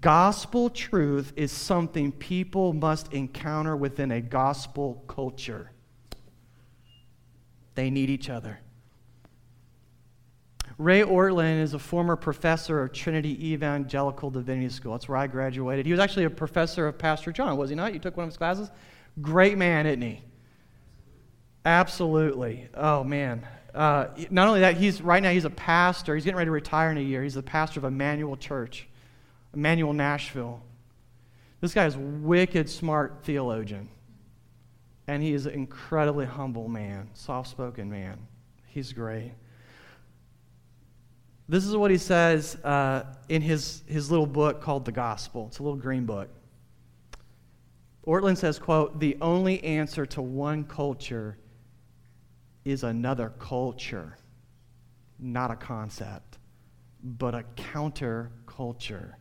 Gospel 0.01 0.69
truth 0.69 1.33
is 1.37 1.51
something 1.51 2.13
people 2.13 2.75
must 2.75 3.13
encounter 3.13 3.75
within 3.75 4.11
a 4.11 4.21
gospel 4.21 5.03
culture. 5.09 5.71
They 7.75 7.89
need 7.89 8.11
each 8.11 8.29
other. 8.29 8.61
Ray 10.77 11.03
Ortlund 11.03 11.61
is 11.61 11.75
a 11.75 11.79
former 11.79 12.17
professor 12.17 12.83
of 12.83 12.93
Trinity 12.93 13.53
Evangelical 13.53 14.31
Divinity 14.31 14.69
School. 14.69 14.93
That's 14.93 15.09
where 15.09 15.17
I 15.17 15.27
graduated. 15.27 15.87
He 15.87 15.93
was 15.93 16.01
actually 16.01 16.25
a 16.25 16.31
professor 16.31 16.87
of 16.87 16.99
Pastor 16.99 17.33
John, 17.33 17.57
was 17.57 17.71
he 17.71 17.77
not? 17.77 17.95
You 17.95 17.99
took 17.99 18.17
one 18.17 18.25
of 18.25 18.31
his 18.31 18.37
classes? 18.37 18.71
Great 19.21 19.59
man, 19.59 19.87
isn't 19.87 20.03
he? 20.03 20.23
Absolutely. 21.65 22.69
Oh, 22.75 23.03
man. 23.03 23.47
Uh, 23.75 24.09
not 24.31 24.49
only 24.49 24.61
that, 24.61 24.77
he's 24.77 25.03
right 25.03 25.23
now 25.23 25.31
he's 25.31 25.45
a 25.45 25.51
pastor. 25.51 26.15
He's 26.15 26.25
getting 26.25 26.37
ready 26.37 26.49
to 26.49 26.53
retire 26.53 26.91
in 26.91 26.99
a 26.99 27.03
year. 27.03 27.23
He's 27.23 27.35
the 27.35 27.43
pastor 27.43 27.81
of 27.81 27.85
Immanuel 27.85 28.37
Church. 28.37 28.87
Immanuel 29.55 29.93
Nashville. 29.93 30.63
This 31.61 31.75
guy 31.75 31.87
is 31.87 31.97
wicked 31.97 32.69
smart 32.69 33.21
theologian. 33.25 33.89
And 35.07 35.23
he 35.23 35.33
is 35.33 35.47
an 35.47 35.55
incredibly 35.55 36.27
humble 36.27 36.69
man, 36.69 37.09
soft 37.15 37.49
spoken 37.49 37.91
man. 37.91 38.19
He's 38.67 38.93
great. 38.93 39.33
This 41.49 41.65
is 41.65 41.75
what 41.75 41.91
he 41.91 41.97
says 41.97 42.57
uh, 42.57 43.05
in 43.31 43.41
his, 43.41 43.83
his 43.87 44.11
little 44.11 44.27
book 44.27 44.61
called 44.61 44.85
The 44.85 44.93
Gospel. 44.93 45.47
It's 45.49 45.61
a 45.61 45.63
little 45.63 45.79
green 45.79 46.05
book. 46.05 46.29
Ortlund 48.07 48.37
says, 48.37 48.59
quote, 48.59 49.01
the 49.01 49.17
only 49.21 49.63
answer 49.65 50.05
to 50.07 50.23
one 50.23 50.65
culture 50.65 51.39
is 52.65 52.85
another 52.85 53.33
culture, 53.39 54.19
not 55.19 55.51
a 55.51 55.57
concept, 55.57 56.39
but 57.03 57.35
a 57.35 57.45
counter 57.57 58.31
culture. 58.47 59.17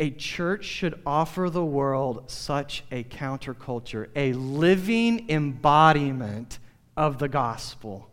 A 0.00 0.10
church 0.10 0.64
should 0.64 1.00
offer 1.04 1.50
the 1.50 1.64
world 1.64 2.30
such 2.30 2.84
a 2.92 3.02
counterculture, 3.04 4.08
a 4.14 4.32
living 4.34 5.28
embodiment 5.28 6.58
of 6.96 7.18
the 7.18 7.28
gospel. 7.28 8.08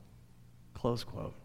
Close 0.73 1.03
quote. 1.03 1.35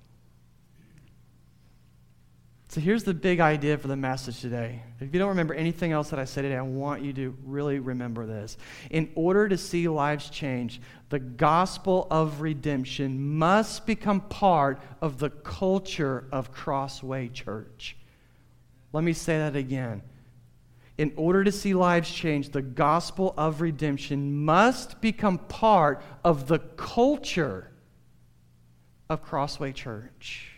So 2.71 2.81
here's 2.81 3.03
the 3.03 3.13
big 3.13 3.41
idea 3.41 3.77
for 3.79 3.89
the 3.89 3.97
message 3.97 4.41
today. 4.41 4.81
If 5.01 5.13
you 5.13 5.19
don't 5.19 5.31
remember 5.31 5.55
anything 5.55 5.91
else 5.91 6.11
that 6.11 6.21
I 6.21 6.25
said 6.25 6.43
today, 6.43 6.57
I 6.57 6.63
want 6.63 7.03
you 7.03 7.13
to 7.15 7.37
really 7.45 7.81
remember 7.81 8.27
this. 8.27 8.57
In 8.91 9.11
order 9.17 9.49
to 9.49 9.59
see 9.59 9.89
lives 9.89 10.31
change, 10.31 10.81
the 11.09 11.19
gospel 11.19 12.07
of 12.13 12.41
redemption 12.41 13.37
must 13.37 13.87
become 13.87 14.21
part 14.21 14.81
of 15.01 15.19
the 15.19 15.31
culture 15.31 16.29
of 16.31 16.53
Crossway 16.53 17.27
Church. 17.29 17.97
Let 18.93 19.03
me 19.03 19.15
say 19.15 19.39
that 19.39 19.57
again 19.57 20.03
in 21.01 21.15
order 21.17 21.43
to 21.43 21.51
see 21.51 21.73
lives 21.73 22.11
change, 22.11 22.51
the 22.51 22.61
gospel 22.61 23.33
of 23.39 23.63
redemption 23.63 24.45
must 24.45 25.01
become 25.01 25.39
part 25.39 26.03
of 26.23 26.47
the 26.47 26.59
culture 26.59 27.71
of 29.09 29.23
Crossway 29.23 29.73
Church. 29.73 30.51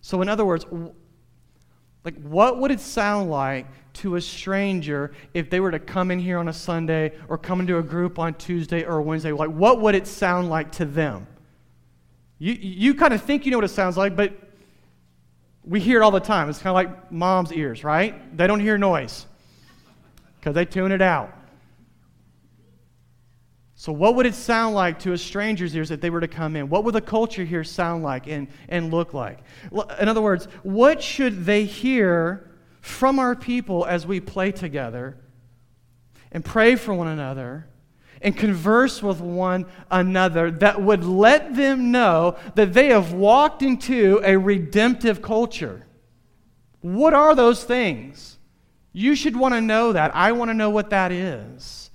So, 0.00 0.22
in 0.22 0.28
other 0.28 0.44
words, 0.44 0.64
like, 2.04 2.14
what 2.22 2.60
would 2.60 2.70
it 2.70 2.78
sound 2.78 3.32
like 3.32 3.66
to 3.94 4.14
a 4.14 4.20
stranger 4.20 5.10
if 5.34 5.50
they 5.50 5.58
were 5.58 5.72
to 5.72 5.80
come 5.80 6.12
in 6.12 6.20
here 6.20 6.38
on 6.38 6.46
a 6.46 6.52
Sunday 6.52 7.10
or 7.28 7.36
come 7.36 7.58
into 7.58 7.78
a 7.78 7.82
group 7.82 8.20
on 8.20 8.34
Tuesday 8.34 8.84
or 8.84 9.02
Wednesday? 9.02 9.32
Like, 9.32 9.50
what 9.50 9.80
would 9.80 9.96
it 9.96 10.06
sound 10.06 10.50
like 10.50 10.70
to 10.72 10.84
them? 10.84 11.26
You, 12.38 12.52
you 12.52 12.94
kind 12.94 13.12
of 13.12 13.22
think 13.22 13.44
you 13.44 13.50
know 13.50 13.56
what 13.56 13.64
it 13.64 13.70
sounds 13.74 13.96
like, 13.96 14.14
but 14.14 14.38
we 15.64 15.80
hear 15.80 16.00
it 16.00 16.04
all 16.04 16.12
the 16.12 16.20
time. 16.20 16.48
It's 16.48 16.60
kind 16.60 16.68
of 16.68 16.74
like 16.76 17.10
mom's 17.10 17.52
ears, 17.52 17.82
right? 17.82 18.36
They 18.36 18.46
don't 18.46 18.60
hear 18.60 18.78
noise 18.78 19.26
because 20.38 20.54
they 20.54 20.64
tune 20.64 20.92
it 20.92 21.02
out. 21.02 21.34
So, 23.74 23.92
what 23.92 24.16
would 24.16 24.26
it 24.26 24.34
sound 24.34 24.74
like 24.74 24.98
to 25.00 25.12
a 25.12 25.18
stranger's 25.18 25.74
ears 25.76 25.92
if 25.92 26.00
they 26.00 26.10
were 26.10 26.20
to 26.20 26.26
come 26.26 26.56
in? 26.56 26.68
What 26.68 26.82
would 26.82 26.96
the 26.96 27.00
culture 27.00 27.44
here 27.44 27.62
sound 27.62 28.02
like 28.02 28.26
and, 28.26 28.48
and 28.68 28.90
look 28.92 29.14
like? 29.14 29.38
In 30.00 30.08
other 30.08 30.20
words, 30.20 30.46
what 30.64 31.00
should 31.00 31.44
they 31.44 31.64
hear 31.64 32.50
from 32.80 33.20
our 33.20 33.36
people 33.36 33.86
as 33.86 34.04
we 34.04 34.18
play 34.18 34.50
together 34.50 35.16
and 36.32 36.44
pray 36.44 36.74
for 36.74 36.92
one 36.92 37.06
another 37.06 37.68
and 38.20 38.36
converse 38.36 39.00
with 39.00 39.20
one 39.20 39.66
another 39.92 40.50
that 40.50 40.82
would 40.82 41.04
let 41.04 41.54
them 41.54 41.92
know 41.92 42.36
that 42.56 42.72
they 42.72 42.88
have 42.88 43.12
walked 43.12 43.62
into 43.62 44.20
a 44.24 44.36
redemptive 44.36 45.22
culture? 45.22 45.86
What 46.80 47.14
are 47.14 47.36
those 47.36 47.62
things? 47.62 48.37
You 48.92 49.14
should 49.14 49.36
want 49.36 49.54
to 49.54 49.60
know 49.60 49.92
that. 49.92 50.14
I 50.14 50.32
want 50.32 50.50
to 50.50 50.54
know 50.54 50.70
what 50.70 50.90
that 50.90 51.12
is. 51.12 51.90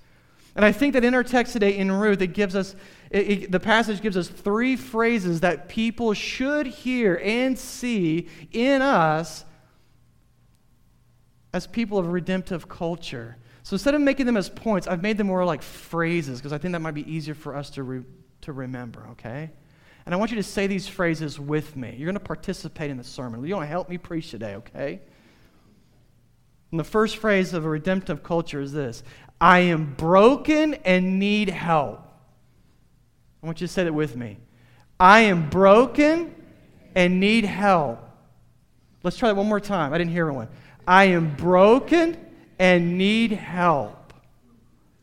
And 0.56 0.64
I 0.64 0.72
think 0.72 0.94
that 0.94 1.04
in 1.04 1.14
our 1.14 1.24
text 1.24 1.54
today 1.54 1.78
in 1.78 1.92
Ruth, 1.92 2.22
it 2.22 2.34
gives 2.34 2.56
us, 2.56 2.76
it, 3.10 3.30
it, 3.30 3.52
the 3.52 3.60
passage 3.60 4.02
gives 4.02 4.16
us 4.16 4.28
three 4.28 4.76
phrases 4.76 5.42
that 5.42 5.68
people 5.68 6.14
should 6.14 6.68
hear 6.68 7.20
and 7.24 7.58
see 7.58 8.28
in 8.52 8.82
us 8.82 9.46
as 11.54 11.66
people 11.68 11.98
of 11.98 12.12
redemptive 12.12 12.70
culture. 12.70 13.38
So 13.64 13.76
instead 13.76 13.96
of 13.96 14.02
making 14.02 14.26
them 14.26 14.38
as 14.38 14.50
points, 14.50 14.88
I've 14.88 15.02
made 15.02 15.18
them 15.18 15.28
more 15.28 15.46
like 15.46 15.62
phrases 15.62 16.40
because 16.40 16.54
I 16.54 16.58
think 16.58 16.74
that 16.74 16.82
might 16.82 16.94
be 16.94 17.10
easier 17.12 17.34
for 17.34 17.56
us 17.56 17.70
to, 17.72 17.84
re, 17.84 18.04
to 18.42 18.54
remember, 18.54 19.08
okay? 19.12 19.50
And 20.06 20.14
I 20.14 20.18
want 20.18 20.32
you 20.32 20.38
to 20.38 20.44
say 20.44 20.68
these 20.68 20.88
phrases 20.88 21.40
with 21.40 21.76
me. 21.76 21.96
You're 21.98 22.08
going 22.08 22.16
to 22.16 22.20
participate 22.20 22.92
in 22.92 22.98
the 22.98 23.04
sermon. 23.04 23.44
You 23.46 23.56
want 23.56 23.66
to 23.66 23.70
help 23.70 23.90
me 23.90 23.98
preach 23.98 24.32
today, 24.32 24.56
okay? 24.56 25.00
And 26.74 26.80
the 26.80 26.84
first 26.84 27.18
phrase 27.18 27.54
of 27.54 27.66
a 27.66 27.70
redemptive 27.70 28.24
culture 28.24 28.60
is 28.60 28.72
this 28.72 29.04
I 29.40 29.60
am 29.60 29.94
broken 29.94 30.74
and 30.84 31.20
need 31.20 31.50
help. 31.50 32.00
I 33.44 33.46
want 33.46 33.62
you 33.62 33.68
to 33.68 33.72
say 33.72 33.86
it 33.86 33.94
with 33.94 34.16
me. 34.16 34.40
I 35.00 35.20
am 35.20 35.52
broken 35.52 36.34
and 36.96 37.20
need 37.20 37.46
help. 37.46 38.00
Let's 39.04 39.18
try 39.18 39.30
that 39.30 39.36
one 39.36 39.46
more 39.46 39.60
time. 39.60 39.94
I 39.94 40.00
didn't 40.00 40.14
hear 40.14 40.32
one. 40.32 40.48
I 40.88 41.04
am 41.04 41.36
broken 41.36 42.18
and 42.58 42.98
need 42.98 43.34
help. 43.34 44.12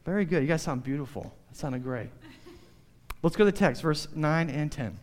Very 0.04 0.24
good. 0.24 0.42
You 0.42 0.48
guys 0.48 0.62
sound 0.62 0.82
beautiful. 0.82 1.32
That 1.50 1.56
sounded 1.56 1.84
great. 1.84 2.10
Let's 3.22 3.36
go 3.36 3.44
to 3.44 3.50
the 3.52 3.56
text, 3.56 3.82
verse 3.82 4.08
9 4.12 4.50
and 4.50 4.72
10. 4.72 4.98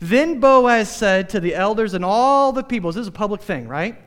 Then 0.00 0.40
Boaz 0.40 0.90
said 0.90 1.28
to 1.28 1.40
the 1.40 1.54
elders 1.54 1.92
and 1.92 2.02
all 2.02 2.50
the 2.52 2.62
people, 2.62 2.90
this 2.90 2.98
is 2.98 3.08
a 3.08 3.12
public 3.12 3.42
thing, 3.42 3.68
right? 3.68 4.00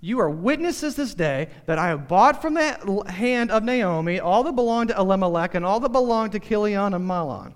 You 0.00 0.20
are 0.20 0.30
witnesses 0.30 0.94
this 0.94 1.14
day 1.14 1.48
that 1.66 1.78
I 1.78 1.88
have 1.88 2.06
bought 2.06 2.42
from 2.42 2.54
the 2.54 3.04
hand 3.08 3.50
of 3.50 3.64
Naomi 3.64 4.20
all 4.20 4.42
that 4.44 4.54
belonged 4.54 4.90
to 4.90 4.98
Elimelech 4.98 5.54
and 5.54 5.64
all 5.64 5.80
that 5.80 5.92
belonged 5.92 6.32
to 6.32 6.38
Chilion 6.38 6.94
and 6.94 7.06
Mahlon. 7.06 7.54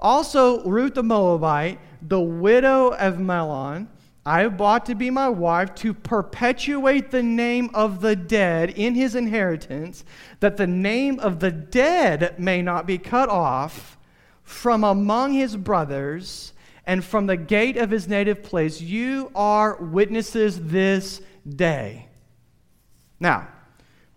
Also, 0.00 0.64
Ruth 0.64 0.94
the 0.94 1.02
Moabite, 1.02 1.78
the 2.00 2.20
widow 2.20 2.94
of 2.94 3.18
Mahlon, 3.18 3.88
I 4.24 4.40
have 4.40 4.56
bought 4.56 4.86
to 4.86 4.94
be 4.94 5.10
my 5.10 5.28
wife 5.28 5.74
to 5.76 5.94
perpetuate 5.94 7.10
the 7.10 7.22
name 7.22 7.70
of 7.74 8.00
the 8.00 8.16
dead 8.16 8.70
in 8.70 8.94
his 8.94 9.14
inheritance, 9.14 10.04
that 10.40 10.56
the 10.56 10.66
name 10.66 11.18
of 11.20 11.40
the 11.40 11.50
dead 11.50 12.38
may 12.38 12.62
not 12.62 12.86
be 12.86 12.98
cut 12.98 13.28
off 13.28 13.98
from 14.42 14.84
among 14.84 15.32
his 15.32 15.56
brothers 15.56 16.52
and 16.86 17.04
from 17.04 17.26
the 17.26 17.36
gate 17.36 17.76
of 17.76 17.90
his 17.90 18.08
native 18.08 18.42
place. 18.42 18.80
You 18.80 19.30
are 19.34 19.76
witnesses 19.76 20.68
this 20.68 21.20
day. 21.56 22.08
Now, 23.18 23.48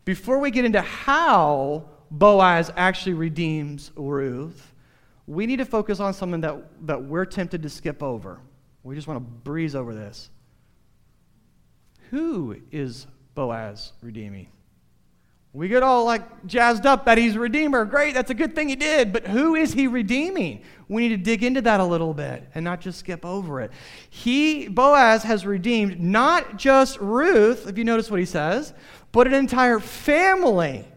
before 0.05 0.39
we 0.39 0.51
get 0.51 0.65
into 0.65 0.81
how 0.81 1.89
Boaz 2.11 2.71
actually 2.75 3.13
redeems 3.13 3.91
Ruth, 3.95 4.73
we 5.27 5.45
need 5.45 5.57
to 5.57 5.65
focus 5.65 5.99
on 5.99 6.13
something 6.13 6.41
that, 6.41 6.87
that 6.87 7.03
we're 7.03 7.25
tempted 7.25 7.63
to 7.63 7.69
skip 7.69 8.03
over. 8.03 8.39
We 8.83 8.95
just 8.95 9.07
want 9.07 9.17
to 9.17 9.31
breeze 9.43 9.75
over 9.75 9.93
this. 9.93 10.29
Who 12.09 12.57
is 12.71 13.07
Boaz 13.33 13.93
redeeming? 14.01 14.47
We 15.55 15.67
get 15.67 15.83
all 15.83 16.03
like 16.05 16.47
jazzed 16.47 16.87
up 16.87 17.05
that 17.05 17.19
he's 17.19 17.35
a 17.35 17.39
redeemer. 17.39 17.85
Great, 17.85 18.15
that's 18.15 18.31
a 18.31 18.33
good 18.33 18.55
thing 18.55 18.69
he 18.69 18.75
did. 18.75 19.13
But 19.13 19.27
who 19.27 19.53
is 19.53 19.71
he 19.73 19.85
redeeming? 19.85 20.63
We 20.87 21.07
need 21.07 21.15
to 21.15 21.23
dig 21.23 21.43
into 21.43 21.61
that 21.61 21.79
a 21.79 21.85
little 21.85 22.15
bit 22.15 22.49
and 22.55 22.65
not 22.65 22.81
just 22.81 22.99
skip 22.99 23.23
over 23.23 23.61
it. 23.61 23.71
He, 24.09 24.67
Boaz, 24.67 25.21
has 25.23 25.45
redeemed 25.45 25.99
not 25.99 26.57
just 26.57 26.99
Ruth, 26.99 27.67
if 27.67 27.77
you 27.77 27.83
notice 27.83 28.09
what 28.09 28.19
he 28.19 28.25
says, 28.25 28.73
but 29.11 29.27
an 29.27 29.35
entire 29.35 29.79
family 29.79 30.87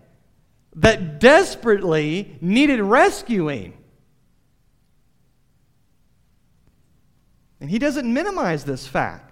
that 0.77 1.21
desperately 1.21 2.39
needed 2.41 2.81
rescuing. 2.81 3.75
And 7.61 7.69
he 7.69 7.79
doesn't 7.79 8.13
minimize 8.13 8.65
this 8.65 8.87
fact. 8.87 9.26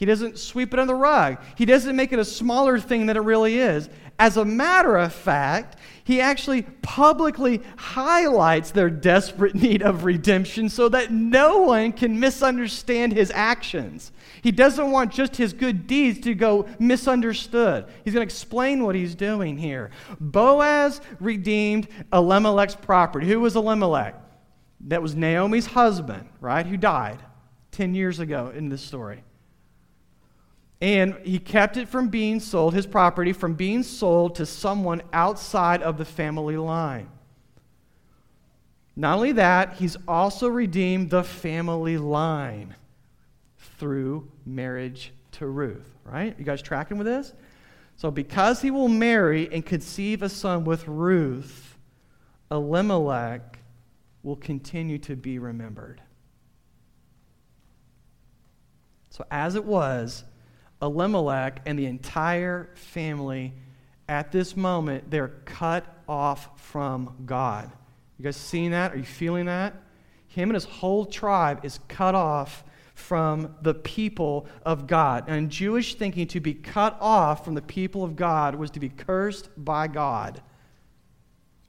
He 0.00 0.06
doesn't 0.06 0.38
sweep 0.38 0.72
it 0.72 0.80
under 0.80 0.94
the 0.94 0.98
rug. 0.98 1.36
He 1.56 1.66
doesn't 1.66 1.94
make 1.94 2.10
it 2.10 2.18
a 2.18 2.24
smaller 2.24 2.80
thing 2.80 3.04
than 3.04 3.18
it 3.18 3.20
really 3.20 3.58
is. 3.58 3.90
As 4.18 4.38
a 4.38 4.46
matter 4.46 4.96
of 4.96 5.12
fact, 5.12 5.76
he 6.04 6.22
actually 6.22 6.62
publicly 6.62 7.60
highlights 7.76 8.70
their 8.70 8.88
desperate 8.88 9.54
need 9.66 9.82
of 9.82 10.04
redemption 10.04 10.70
so 10.70 10.88
that 10.88 11.12
no 11.12 11.58
one 11.58 11.92
can 11.92 12.18
misunderstand 12.18 13.12
his 13.12 13.30
actions. 13.34 14.10
He 14.40 14.50
doesn't 14.50 14.90
want 14.90 15.12
just 15.12 15.36
his 15.36 15.52
good 15.52 15.86
deeds 15.86 16.20
to 16.20 16.34
go 16.34 16.66
misunderstood. 16.78 17.84
He's 18.02 18.14
going 18.14 18.26
to 18.26 18.32
explain 18.34 18.84
what 18.84 18.94
he's 18.94 19.14
doing 19.14 19.58
here. 19.58 19.90
Boaz 20.18 21.02
redeemed 21.20 21.88
Elimelech's 22.10 22.74
property. 22.74 23.28
Who 23.28 23.40
was 23.40 23.54
Elimelech? 23.54 24.14
That 24.86 25.02
was 25.02 25.14
Naomi's 25.14 25.66
husband, 25.66 26.26
right? 26.40 26.64
Who 26.64 26.78
died 26.78 27.18
10 27.72 27.94
years 27.94 28.18
ago 28.18 28.50
in 28.56 28.70
this 28.70 28.80
story. 28.80 29.24
And 30.80 31.14
he 31.24 31.38
kept 31.38 31.76
it 31.76 31.88
from 31.88 32.08
being 32.08 32.40
sold, 32.40 32.72
his 32.72 32.86
property 32.86 33.32
from 33.32 33.54
being 33.54 33.82
sold 33.82 34.34
to 34.36 34.46
someone 34.46 35.02
outside 35.12 35.82
of 35.82 35.98
the 35.98 36.06
family 36.06 36.56
line. 36.56 37.08
Not 38.96 39.16
only 39.16 39.32
that, 39.32 39.74
he's 39.74 39.96
also 40.08 40.48
redeemed 40.48 41.10
the 41.10 41.22
family 41.22 41.98
line 41.98 42.74
through 43.78 44.30
marriage 44.46 45.12
to 45.32 45.46
Ruth, 45.46 45.96
right? 46.04 46.34
You 46.38 46.44
guys 46.44 46.62
tracking 46.62 46.98
with 46.98 47.06
this? 47.06 47.32
So, 47.96 48.10
because 48.10 48.62
he 48.62 48.70
will 48.70 48.88
marry 48.88 49.52
and 49.52 49.64
conceive 49.64 50.22
a 50.22 50.28
son 50.28 50.64
with 50.64 50.88
Ruth, 50.88 51.76
Elimelech 52.50 53.58
will 54.22 54.36
continue 54.36 54.98
to 54.98 55.16
be 55.16 55.38
remembered. 55.38 56.00
So, 59.10 59.24
as 59.30 59.54
it 59.54 59.64
was, 59.64 60.24
Elimelech 60.82 61.62
and 61.66 61.78
the 61.78 61.86
entire 61.86 62.70
family 62.74 63.52
at 64.08 64.32
this 64.32 64.56
moment, 64.56 65.10
they're 65.10 65.28
cut 65.44 65.86
off 66.08 66.60
from 66.60 67.14
God. 67.26 67.70
You 68.18 68.24
guys 68.24 68.36
seeing 68.36 68.72
that? 68.72 68.92
Are 68.92 68.96
you 68.96 69.04
feeling 69.04 69.46
that? 69.46 69.74
Him 70.26 70.50
and 70.50 70.54
his 70.54 70.64
whole 70.64 71.06
tribe 71.06 71.64
is 71.64 71.78
cut 71.88 72.14
off 72.14 72.64
from 72.94 73.54
the 73.62 73.74
people 73.74 74.46
of 74.64 74.86
God. 74.86 75.24
And 75.26 75.36
in 75.36 75.48
Jewish 75.48 75.94
thinking, 75.94 76.26
to 76.28 76.40
be 76.40 76.54
cut 76.54 76.96
off 77.00 77.44
from 77.44 77.54
the 77.54 77.62
people 77.62 78.04
of 78.04 78.16
God 78.16 78.56
was 78.56 78.70
to 78.72 78.80
be 78.80 78.88
cursed 78.88 79.48
by 79.56 79.86
God 79.86 80.42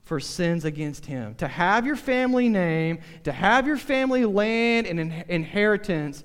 for 0.03 0.19
sins 0.19 0.65
against 0.65 1.05
him. 1.05 1.35
To 1.35 1.47
have 1.47 1.85
your 1.85 1.95
family 1.95 2.49
name, 2.49 2.99
to 3.23 3.31
have 3.31 3.65
your 3.65 3.77
family 3.77 4.25
land 4.25 4.87
and 4.87 4.99
inheritance 5.29 6.23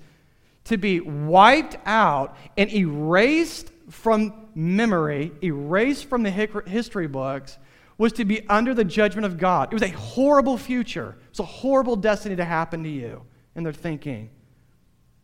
to 0.67 0.77
be 0.77 1.01
wiped 1.01 1.77
out 1.87 2.37
and 2.57 2.73
erased 2.73 3.71
from 3.91 4.49
memory, 4.55 5.33
erased 5.43 6.07
from 6.07 6.23
the 6.23 6.31
history 6.31 7.07
books, 7.07 7.59
was 7.99 8.13
to 8.13 8.25
be 8.25 8.47
under 8.49 8.75
the 8.75 8.85
judgment 8.85 9.25
of 9.25 9.39
God. 9.39 9.69
It 9.73 9.75
was 9.75 9.83
a 9.83 9.89
horrible 9.89 10.59
future. 10.59 11.17
It's 11.31 11.41
a 11.41 11.45
horrible 11.45 11.97
destiny 11.97 12.37
to 12.37 12.45
happen 12.45 12.83
to 12.83 12.89
you. 12.89 13.23
And 13.55 13.65
they're 13.65 13.73
thinking. 13.73 14.31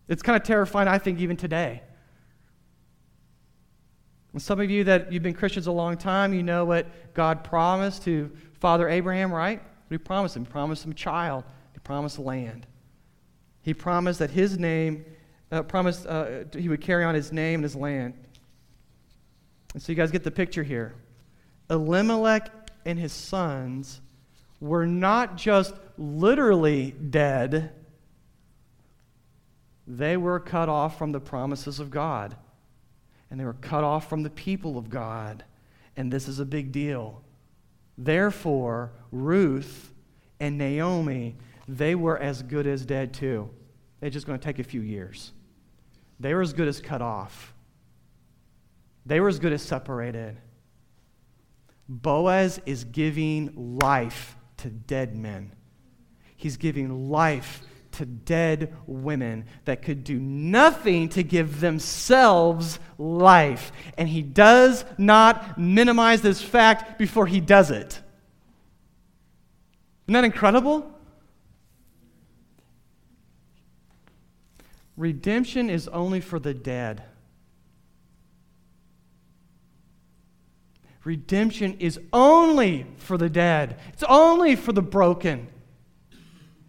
It's 0.08 0.22
kind 0.22 0.40
of 0.40 0.46
terrifying, 0.46 0.88
I 0.88 0.98
think, 0.98 1.20
even 1.20 1.36
today. 1.36 1.82
And 4.32 4.40
some 4.40 4.60
of 4.60 4.70
you 4.70 4.84
that 4.84 5.12
you've 5.12 5.22
been 5.22 5.34
Christians 5.34 5.66
a 5.66 5.72
long 5.72 5.96
time, 5.96 6.32
you 6.32 6.42
know 6.42 6.64
what 6.64 7.14
God 7.14 7.44
promised 7.44 8.04
to 8.04 8.30
Father 8.60 8.88
Abraham, 8.88 9.32
right? 9.32 9.60
What 9.60 9.90
he 9.90 9.98
promised 9.98 10.36
him? 10.36 10.46
He 10.46 10.50
promised 10.50 10.84
him 10.84 10.92
a 10.92 10.94
child. 10.94 11.44
He 11.72 11.80
promised 11.80 12.18
land. 12.18 12.66
He 13.60 13.74
promised 13.74 14.20
that 14.20 14.30
his 14.30 14.58
name 14.58 15.04
uh, 15.52 15.62
promised 15.62 16.06
uh, 16.06 16.44
he 16.56 16.68
would 16.68 16.80
carry 16.80 17.04
on 17.04 17.14
his 17.14 17.30
name 17.30 17.56
and 17.56 17.64
his 17.64 17.76
land. 17.76 18.14
And 19.74 19.82
so 19.82 19.92
you 19.92 19.96
guys 19.96 20.10
get 20.10 20.24
the 20.24 20.30
picture 20.30 20.62
here. 20.62 20.94
Elimelech 21.70 22.50
and 22.84 22.98
his 22.98 23.12
sons 23.12 24.00
were 24.60 24.86
not 24.86 25.36
just 25.36 25.74
literally 25.98 26.92
dead, 26.92 27.72
they 29.86 30.16
were 30.16 30.40
cut 30.40 30.68
off 30.68 30.96
from 30.96 31.12
the 31.12 31.20
promises 31.20 31.80
of 31.80 31.90
God. 31.90 32.36
And 33.30 33.40
they 33.40 33.44
were 33.44 33.54
cut 33.54 33.82
off 33.84 34.08
from 34.08 34.22
the 34.22 34.30
people 34.30 34.78
of 34.78 34.90
God. 34.90 35.44
And 35.96 36.12
this 36.12 36.28
is 36.28 36.38
a 36.38 36.44
big 36.44 36.72
deal. 36.72 37.22
Therefore, 37.98 38.92
Ruth 39.10 39.92
and 40.38 40.58
Naomi, 40.58 41.36
they 41.68 41.94
were 41.94 42.18
as 42.18 42.42
good 42.42 42.66
as 42.66 42.84
dead 42.84 43.12
too. 43.12 43.50
They're 44.00 44.10
just 44.10 44.26
going 44.26 44.38
to 44.38 44.44
take 44.44 44.58
a 44.58 44.64
few 44.64 44.80
years. 44.80 45.32
They 46.22 46.34
were 46.34 46.40
as 46.40 46.52
good 46.52 46.68
as 46.68 46.80
cut 46.80 47.02
off, 47.02 47.52
they 49.04 49.18
were 49.18 49.28
as 49.28 49.40
good 49.40 49.52
as 49.52 49.60
separated. 49.60 50.38
Boaz 51.88 52.60
is 52.64 52.84
giving 52.84 53.78
life 53.80 54.36
to 54.58 54.70
dead 54.70 55.16
men. 55.16 55.52
He's 56.36 56.56
giving 56.56 57.10
life 57.10 57.60
to 57.92 58.06
dead 58.06 58.72
women 58.86 59.46
that 59.64 59.82
could 59.82 60.04
do 60.04 60.18
nothing 60.18 61.08
to 61.10 61.24
give 61.24 61.60
themselves 61.60 62.78
life. 62.98 63.72
And 63.98 64.08
he 64.08 64.22
does 64.22 64.84
not 64.96 65.58
minimize 65.58 66.22
this 66.22 66.40
fact 66.40 66.98
before 66.98 67.26
he 67.26 67.40
does 67.40 67.72
it. 67.72 68.00
Isn't 70.06 70.14
that 70.14 70.24
incredible? 70.24 70.91
Redemption 74.96 75.70
is 75.70 75.88
only 75.88 76.20
for 76.20 76.38
the 76.38 76.54
dead. 76.54 77.02
Redemption 81.04 81.76
is 81.78 81.98
only 82.12 82.86
for 82.96 83.18
the 83.18 83.28
dead. 83.28 83.78
It's 83.92 84.04
only 84.08 84.54
for 84.54 84.72
the 84.72 84.82
broken. 84.82 85.48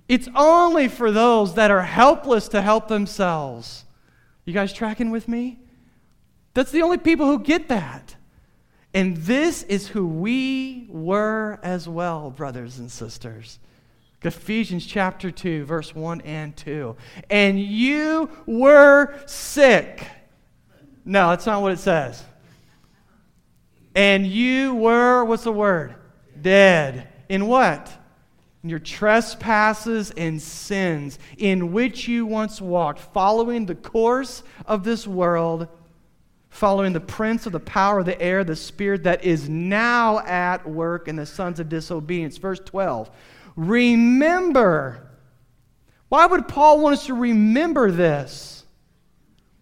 It's 0.08 0.28
only 0.36 0.88
for 0.88 1.12
those 1.12 1.56
that 1.56 1.72
are 1.72 1.84
helpless 1.84 2.48
to 2.50 2.62
help 2.62 2.88
themselves. 2.88 3.86
You 4.46 4.54
guys 4.54 4.74
tracking 4.74 5.12
with 5.12 5.28
me? 5.28 5.60
That's 6.54 6.72
the 6.72 6.82
only 6.82 6.98
people 6.98 7.28
who 7.28 7.40
get 7.40 7.68
that. 7.68 8.16
And 8.94 9.18
this 9.18 9.64
is 9.64 9.88
who 9.88 10.06
we 10.06 10.88
were 10.90 11.60
as 11.64 11.88
well, 11.88 12.30
brothers 12.30 12.80
and 12.80 12.92
sisters. 12.92 13.60
Ephesians 14.26 14.86
chapter 14.86 15.32
2, 15.32 15.66
verse 15.66 15.94
1 15.94 16.22
and 16.22 16.56
2. 16.56 16.96
And 17.30 17.60
you 17.60 18.30
were 18.46 19.16
sick. 19.26 20.08
No, 21.06 21.30
that's 21.30 21.46
not 21.46 21.62
what 21.62 21.74
it 21.74 21.80
says. 21.80 22.24
And 23.96 24.26
you 24.26 24.74
were, 24.76 25.24
what's 25.24 25.44
the 25.44 25.52
word? 25.52 25.96
Dead. 26.42 27.08
In 27.30 27.48
what? 27.48 27.92
In 28.64 28.70
your 28.70 28.80
trespasses 28.80 30.12
and 30.12 30.42
sins 30.42 31.20
in 31.38 31.74
which 31.74 32.08
you 32.08 32.26
once 32.26 32.62
walked, 32.62 33.00
following 33.00 33.66
the 33.66 33.76
course 33.76 34.44
of 34.66 34.84
this 34.84 35.06
world, 35.06 35.68
following 36.50 36.94
the 36.94 37.00
prince 37.00 37.46
of 37.46 37.52
the 37.52 37.60
power 37.60 38.00
of 38.00 38.06
the 38.06 38.20
air, 38.22 38.44
the 38.44 38.56
spirit 38.56 39.04
that 39.04 39.24
is 39.24 39.50
now 39.50 40.20
at 40.20 40.68
work 40.70 41.08
in 41.08 41.16
the 41.16 41.26
sons 41.26 41.60
of 41.60 41.68
disobedience. 41.68 42.38
Verse 42.38 42.60
12. 42.60 43.12
Remember. 43.56 45.12
Why 46.10 46.26
would 46.26 46.48
Paul 46.48 46.80
want 46.80 46.94
us 46.94 47.06
to 47.08 47.14
remember 47.14 47.92
this? 47.92 48.66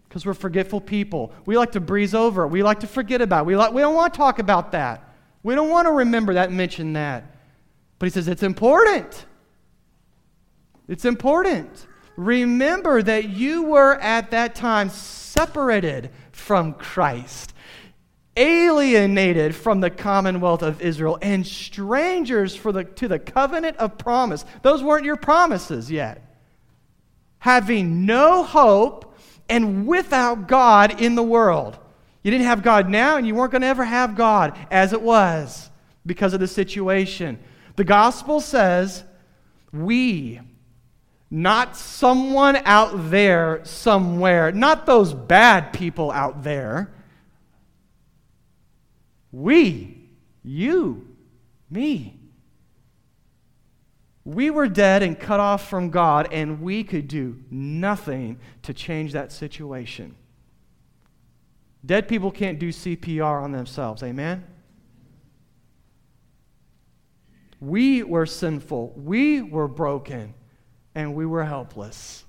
Because 0.08 0.26
we're 0.26 0.34
forgetful 0.34 0.82
people. 0.82 1.32
We 1.46 1.56
like 1.56 1.72
to 1.72 1.80
breeze 1.80 2.14
over 2.14 2.44
it. 2.44 2.48
We 2.48 2.62
like 2.62 2.80
to 2.80 2.86
forget 2.86 3.22
about 3.22 3.44
it. 3.44 3.46
We, 3.46 3.56
like, 3.56 3.72
we 3.72 3.80
don't 3.80 3.94
want 3.94 4.12
to 4.12 4.18
talk 4.18 4.38
about 4.38 4.72
that. 4.72 5.14
We 5.42 5.54
don't 5.54 5.70
want 5.70 5.86
to 5.86 5.92
remember 5.92 6.34
that 6.34 6.52
mention 6.52 6.92
that. 6.92 7.24
But 7.98 8.06
he 8.06 8.10
says 8.10 8.28
it's 8.28 8.42
important. 8.42 9.24
It's 10.88 11.04
important. 11.04 11.86
Remember 12.16 13.02
that 13.02 13.30
you 13.30 13.62
were 13.62 13.94
at 13.94 14.32
that 14.32 14.54
time 14.54 14.90
separated 14.90 16.10
from 16.32 16.74
Christ, 16.74 17.54
alienated 18.36 19.54
from 19.54 19.80
the 19.80 19.90
commonwealth 19.90 20.62
of 20.62 20.80
Israel, 20.80 21.18
and 21.20 21.46
strangers 21.46 22.54
for 22.56 22.72
the, 22.72 22.84
to 22.84 23.08
the 23.08 23.18
covenant 23.18 23.76
of 23.76 23.98
promise. 23.98 24.44
Those 24.62 24.82
weren't 24.82 25.04
your 25.04 25.16
promises 25.16 25.90
yet. 25.90 26.36
Having 27.38 28.06
no 28.06 28.42
hope 28.42 29.16
and 29.48 29.86
without 29.86 30.48
God 30.48 31.00
in 31.00 31.14
the 31.14 31.22
world. 31.22 31.78
You 32.22 32.30
didn't 32.30 32.46
have 32.46 32.62
God 32.62 32.88
now, 32.88 33.16
and 33.16 33.26
you 33.26 33.34
weren't 33.34 33.52
going 33.52 33.62
to 33.62 33.68
ever 33.68 33.84
have 33.84 34.14
God 34.14 34.56
as 34.70 34.92
it 34.92 35.02
was 35.02 35.68
because 36.06 36.32
of 36.34 36.40
the 36.40 36.46
situation. 36.46 37.38
The 37.76 37.84
gospel 37.84 38.40
says, 38.40 39.04
we, 39.72 40.40
not 41.30 41.76
someone 41.76 42.56
out 42.64 43.10
there 43.10 43.60
somewhere, 43.64 44.52
not 44.52 44.86
those 44.86 45.12
bad 45.12 45.72
people 45.72 46.10
out 46.10 46.42
there. 46.44 46.92
We, 49.32 50.10
you, 50.44 51.08
me. 51.70 52.18
We 54.24 54.50
were 54.50 54.68
dead 54.68 55.02
and 55.02 55.18
cut 55.18 55.40
off 55.40 55.68
from 55.68 55.90
God, 55.90 56.28
and 56.30 56.60
we 56.60 56.84
could 56.84 57.08
do 57.08 57.42
nothing 57.50 58.38
to 58.62 58.74
change 58.74 59.12
that 59.12 59.32
situation. 59.32 60.14
Dead 61.84 62.06
people 62.06 62.30
can't 62.30 62.58
do 62.58 62.68
CPR 62.68 63.42
on 63.42 63.50
themselves. 63.50 64.02
Amen? 64.02 64.44
We 67.58 68.02
were 68.02 68.26
sinful, 68.26 68.92
we 68.96 69.40
were 69.40 69.68
broken, 69.68 70.34
and 70.94 71.14
we 71.14 71.26
were 71.26 71.44
helpless. 71.44 72.24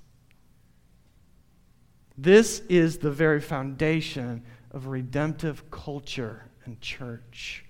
This 2.16 2.60
is 2.68 2.98
the 2.98 3.10
very 3.10 3.40
foundation 3.40 4.42
of 4.70 4.86
redemptive 4.86 5.70
culture 5.70 6.44
and 6.66 6.80
church. 6.80 7.64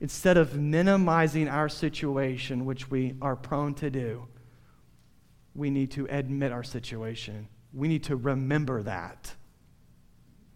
Instead 0.00 0.36
of 0.36 0.56
minimizing 0.56 1.48
our 1.48 1.68
situation, 1.68 2.64
which 2.64 2.90
we 2.90 3.14
are 3.20 3.36
prone 3.36 3.74
to 3.74 3.90
do, 3.90 4.26
we 5.54 5.70
need 5.70 5.90
to 5.92 6.06
admit 6.10 6.52
our 6.52 6.62
situation. 6.62 7.48
We 7.72 7.88
need 7.88 8.04
to 8.04 8.16
remember 8.16 8.82
that. 8.82 9.34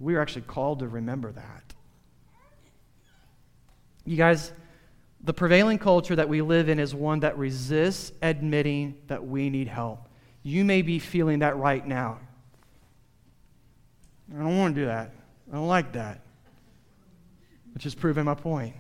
We 0.01 0.15
are 0.15 0.21
actually 0.21 0.43
called 0.43 0.81
to 0.81 0.89
remember 0.89 1.33
that. 1.33 1.75
You 4.07 4.17
guys, 4.17 4.53
the 5.23 5.33
prevailing 5.33 5.79
culture 5.79 6.17
that 6.17 6.29
we 6.29 6.43
live 6.43 6.69
in 6.69 6.79
is 6.79 6.95
one 6.95 7.21
that 7.21 7.39
resists 7.39 8.13
admitting 8.23 8.97
that 9.07 9.27
we 9.27 9.51
need 9.51 9.69
help. 9.69 10.09
You 10.43 10.65
may 10.65 10.83
be 10.83 10.99
feeling 10.99 11.39
that 11.39 11.57
right 11.57 11.87
now. 11.87 12.21
I 14.35 14.39
don't 14.39 14.59
want 14.59 14.75
to 14.75 14.81
do 14.83 14.87
that. 14.87 15.13
I 15.51 15.57
don't 15.57 15.69
like 15.69 15.93
that. 15.93 16.21
Which 17.75 17.87
is 17.87 17.95
proving 17.95 18.25
my 18.25 18.35
point. 18.35 18.75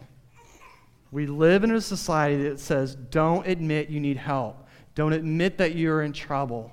We 1.10 1.26
live 1.26 1.62
in 1.62 1.70
a 1.70 1.80
society 1.80 2.48
that 2.48 2.58
says, 2.58 2.94
don't 2.94 3.46
admit 3.46 3.88
you 3.88 4.00
need 4.00 4.16
help. 4.16 4.66
Don't 4.94 5.12
admit 5.12 5.58
that 5.58 5.74
you're 5.74 6.02
in 6.02 6.12
trouble 6.12 6.72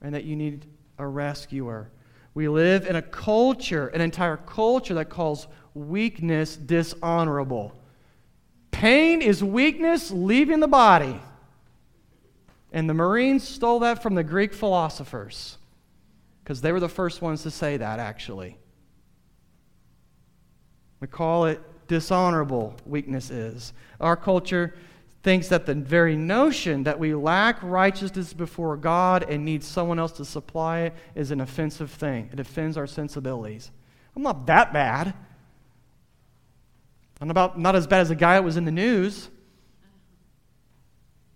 and 0.00 0.14
that 0.14 0.24
you 0.24 0.36
need 0.36 0.66
a 0.98 1.06
rescuer. 1.06 1.90
We 2.34 2.48
live 2.48 2.86
in 2.86 2.96
a 2.96 3.02
culture, 3.02 3.88
an 3.88 4.00
entire 4.00 4.36
culture 4.38 4.94
that 4.94 5.10
calls 5.10 5.46
weakness 5.74 6.56
dishonorable. 6.56 7.74
Pain 8.70 9.22
is 9.22 9.44
weakness 9.44 10.10
leaving 10.10 10.60
the 10.60 10.68
body. 10.68 11.20
And 12.72 12.88
the 12.88 12.94
Marines 12.94 13.46
stole 13.46 13.80
that 13.80 14.02
from 14.02 14.14
the 14.14 14.24
Greek 14.24 14.54
philosophers 14.54 15.58
because 16.42 16.62
they 16.62 16.72
were 16.72 16.80
the 16.80 16.88
first 16.88 17.20
ones 17.20 17.42
to 17.42 17.50
say 17.50 17.76
that, 17.76 17.98
actually. 17.98 18.56
We 21.02 21.08
call 21.08 21.46
it 21.46 21.60
dishonorable 21.88 22.76
weakness 22.86 23.28
is. 23.28 23.72
Our 24.00 24.16
culture 24.16 24.72
thinks 25.24 25.48
that 25.48 25.66
the 25.66 25.74
very 25.74 26.14
notion 26.14 26.84
that 26.84 26.96
we 26.96 27.12
lack 27.12 27.60
righteousness 27.60 28.32
before 28.32 28.76
God 28.76 29.28
and 29.28 29.44
need 29.44 29.64
someone 29.64 29.98
else 29.98 30.12
to 30.12 30.24
supply 30.24 30.82
it 30.82 30.94
is 31.16 31.32
an 31.32 31.40
offensive 31.40 31.90
thing. 31.90 32.30
It 32.32 32.38
offends 32.38 32.76
our 32.76 32.86
sensibilities. 32.86 33.72
I'm 34.14 34.22
not 34.22 34.46
that 34.46 34.72
bad. 34.72 35.12
I'm 37.20 37.30
about, 37.30 37.58
not 37.58 37.74
as 37.74 37.88
bad 37.88 38.02
as 38.02 38.08
the 38.08 38.14
guy 38.14 38.34
that 38.34 38.44
was 38.44 38.56
in 38.56 38.64
the 38.64 38.70
news. 38.70 39.28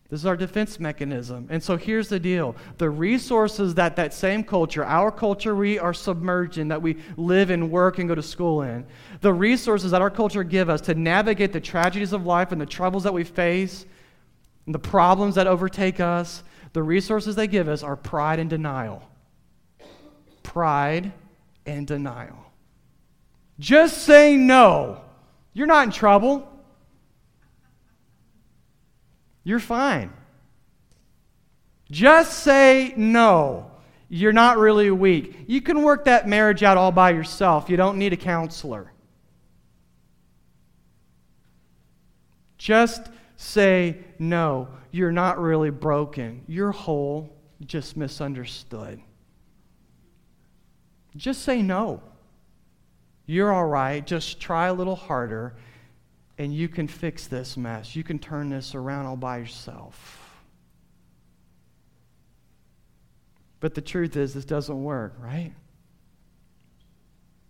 This 0.08 0.20
is 0.20 0.26
our 0.26 0.36
defense 0.36 0.78
mechanism. 0.78 1.48
And 1.50 1.60
so 1.60 1.76
here's 1.76 2.08
the 2.08 2.20
deal 2.20 2.54
the 2.78 2.88
resources 2.88 3.74
that 3.74 3.96
that 3.96 4.14
same 4.14 4.44
culture, 4.44 4.84
our 4.84 5.10
culture 5.10 5.56
we 5.56 5.78
are 5.78 5.94
submerged 5.94 6.58
in, 6.58 6.68
that 6.68 6.80
we 6.80 6.96
live 7.16 7.50
and 7.50 7.70
work 7.70 7.98
and 7.98 8.08
go 8.08 8.14
to 8.14 8.22
school 8.22 8.62
in, 8.62 8.86
the 9.20 9.32
resources 9.32 9.90
that 9.90 10.02
our 10.02 10.10
culture 10.10 10.44
give 10.44 10.70
us 10.70 10.80
to 10.82 10.94
navigate 10.94 11.52
the 11.52 11.60
tragedies 11.60 12.12
of 12.12 12.24
life 12.24 12.52
and 12.52 12.60
the 12.60 12.66
troubles 12.66 13.02
that 13.02 13.14
we 13.14 13.24
face 13.24 13.84
and 14.66 14.74
the 14.74 14.78
problems 14.78 15.34
that 15.34 15.46
overtake 15.46 15.98
us, 15.98 16.42
the 16.72 16.82
resources 16.82 17.34
they 17.34 17.46
give 17.46 17.68
us 17.68 17.82
are 17.82 17.96
pride 17.96 18.38
and 18.38 18.50
denial. 18.50 19.02
Pride 20.42 21.12
and 21.64 21.86
denial. 21.86 22.38
Just 23.58 24.02
say 24.02 24.36
no. 24.36 25.00
You're 25.52 25.66
not 25.66 25.84
in 25.84 25.90
trouble. 25.90 26.46
You're 29.46 29.60
fine. 29.60 30.12
Just 31.88 32.40
say 32.40 32.92
no. 32.96 33.70
You're 34.08 34.32
not 34.32 34.58
really 34.58 34.90
weak. 34.90 35.44
You 35.46 35.60
can 35.60 35.84
work 35.84 36.06
that 36.06 36.26
marriage 36.26 36.64
out 36.64 36.76
all 36.76 36.90
by 36.90 37.10
yourself. 37.10 37.70
You 37.70 37.76
don't 37.76 37.96
need 37.96 38.12
a 38.12 38.16
counselor. 38.16 38.92
Just 42.58 43.08
say 43.36 43.98
no. 44.18 44.66
You're 44.90 45.12
not 45.12 45.38
really 45.38 45.70
broken. 45.70 46.42
You're 46.48 46.72
whole, 46.72 47.32
just 47.64 47.96
misunderstood. 47.96 49.00
Just 51.16 51.42
say 51.42 51.62
no. 51.62 52.02
You're 53.26 53.52
all 53.52 53.66
right. 53.66 54.04
Just 54.04 54.40
try 54.40 54.66
a 54.66 54.74
little 54.74 54.96
harder, 54.96 55.54
and 56.38 56.54
you 56.54 56.68
can 56.68 56.86
fix 56.88 57.26
this 57.26 57.56
mess. 57.56 57.96
You 57.96 58.04
can 58.04 58.18
turn 58.18 58.48
this 58.50 58.74
around 58.74 59.06
all 59.06 59.16
by 59.16 59.38
yourself. 59.38 60.22
But 63.60 63.74
the 63.74 63.80
truth 63.80 64.16
is, 64.16 64.34
this 64.34 64.44
doesn't 64.44 64.82
work, 64.82 65.14
right? 65.18 65.52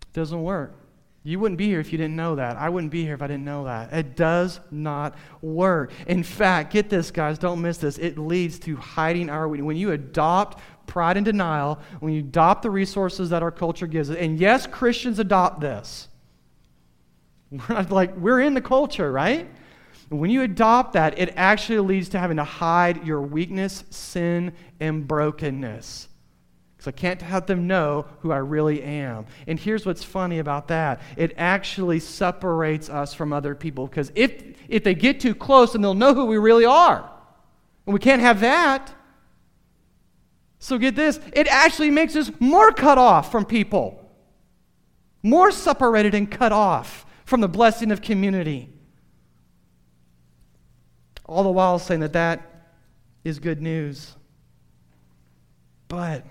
It 0.01 0.13
doesn't 0.13 0.41
work. 0.41 0.75
You 1.23 1.39
wouldn't 1.39 1.57
be 1.57 1.65
here 1.65 1.81
if 1.81 1.91
you 1.91 1.97
didn't 1.97 2.15
know 2.15 2.35
that. 2.35 2.55
I 2.55 2.69
wouldn't 2.69 2.93
be 2.93 3.03
here 3.03 3.13
if 3.13 3.21
I 3.21 3.27
didn't 3.27 3.43
know 3.43 3.65
that. 3.65 3.91
It 3.91 4.15
does 4.15 4.61
not 4.71 5.15
work. 5.41 5.91
In 6.07 6.23
fact, 6.23 6.71
get 6.71 6.89
this, 6.89 7.11
guys, 7.11 7.37
don't 7.37 7.61
miss 7.61 7.79
this. 7.79 7.97
It 7.97 8.17
leads 8.17 8.57
to 8.59 8.77
hiding 8.77 9.29
our. 9.29 9.49
When 9.49 9.75
you 9.75 9.91
adopt 9.91 10.61
pride 10.85 11.17
and 11.17 11.25
denial, 11.25 11.79
when 11.99 12.13
you 12.13 12.21
adopt 12.21 12.61
the 12.61 12.69
resources 12.69 13.29
that 13.31 13.43
our 13.43 13.51
culture 13.51 13.87
gives 13.87 14.09
us, 14.09 14.15
and 14.15 14.39
yes, 14.39 14.65
Christians 14.65 15.19
adopt 15.19 15.59
this. 15.59 16.07
We're 17.69 17.81
like, 17.83 18.15
we're 18.17 18.41
in 18.41 18.53
the 18.53 18.61
culture, 18.61 19.11
right? 19.11 19.47
When 20.09 20.29
you 20.29 20.43
adopt 20.43 20.93
that, 20.93 21.17
it 21.19 21.33
actually 21.35 21.79
leads 21.79 22.09
to 22.09 22.19
having 22.19 22.37
to 22.37 22.43
hide 22.43 23.05
your 23.05 23.21
weakness, 23.21 23.83
sin, 23.89 24.53
and 24.79 25.07
brokenness. 25.07 26.07
Because 26.75 26.87
I 26.87 26.91
can't 26.91 27.21
let 27.31 27.47
them 27.47 27.67
know 27.67 28.05
who 28.19 28.31
I 28.31 28.37
really 28.37 28.83
am. 28.83 29.25
And 29.47 29.59
here's 29.59 29.85
what's 29.85 30.03
funny 30.03 30.39
about 30.39 30.67
that 30.69 31.01
it 31.15 31.33
actually 31.37 31.99
separates 31.99 32.89
us 32.89 33.13
from 33.13 33.33
other 33.33 33.55
people. 33.55 33.87
Because 33.87 34.11
if, 34.15 34.43
if 34.69 34.83
they 34.83 34.93
get 34.93 35.19
too 35.19 35.35
close, 35.35 35.73
then 35.73 35.81
they'll 35.81 35.93
know 35.93 36.13
who 36.13 36.25
we 36.25 36.37
really 36.37 36.65
are. 36.65 37.09
And 37.85 37.93
we 37.93 37.99
can't 37.99 38.21
have 38.21 38.41
that. 38.41 38.93
So 40.59 40.77
get 40.77 40.95
this 40.95 41.19
it 41.33 41.47
actually 41.47 41.91
makes 41.91 42.15
us 42.15 42.31
more 42.39 42.71
cut 42.71 42.97
off 42.97 43.31
from 43.31 43.45
people, 43.45 44.09
more 45.21 45.51
separated 45.51 46.13
and 46.13 46.29
cut 46.29 46.51
off 46.51 47.06
from 47.27 47.41
the 47.41 47.47
blessing 47.49 47.91
of 47.91 48.01
community. 48.01 48.69
All 51.25 51.43
the 51.43 51.51
while 51.51 51.77
saying 51.77 51.99
that 51.99 52.13
that 52.13 52.69
is 53.25 53.37
good 53.39 53.61
news. 53.61 54.15
But, 55.89 56.23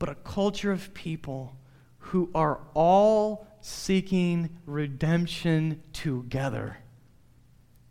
but 0.00 0.08
a 0.08 0.16
culture 0.16 0.72
of 0.72 0.92
people 0.94 1.54
who 1.98 2.28
are 2.34 2.58
all 2.74 3.46
seeking 3.60 4.50
redemption 4.66 5.80
together 5.92 6.78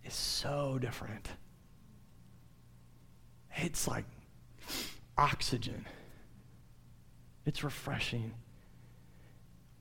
is 0.04 0.14
so 0.14 0.78
different. 0.78 1.30
It's 3.56 3.88
like 3.88 4.04
oxygen, 5.18 5.86
it's 7.46 7.64
refreshing. 7.64 8.34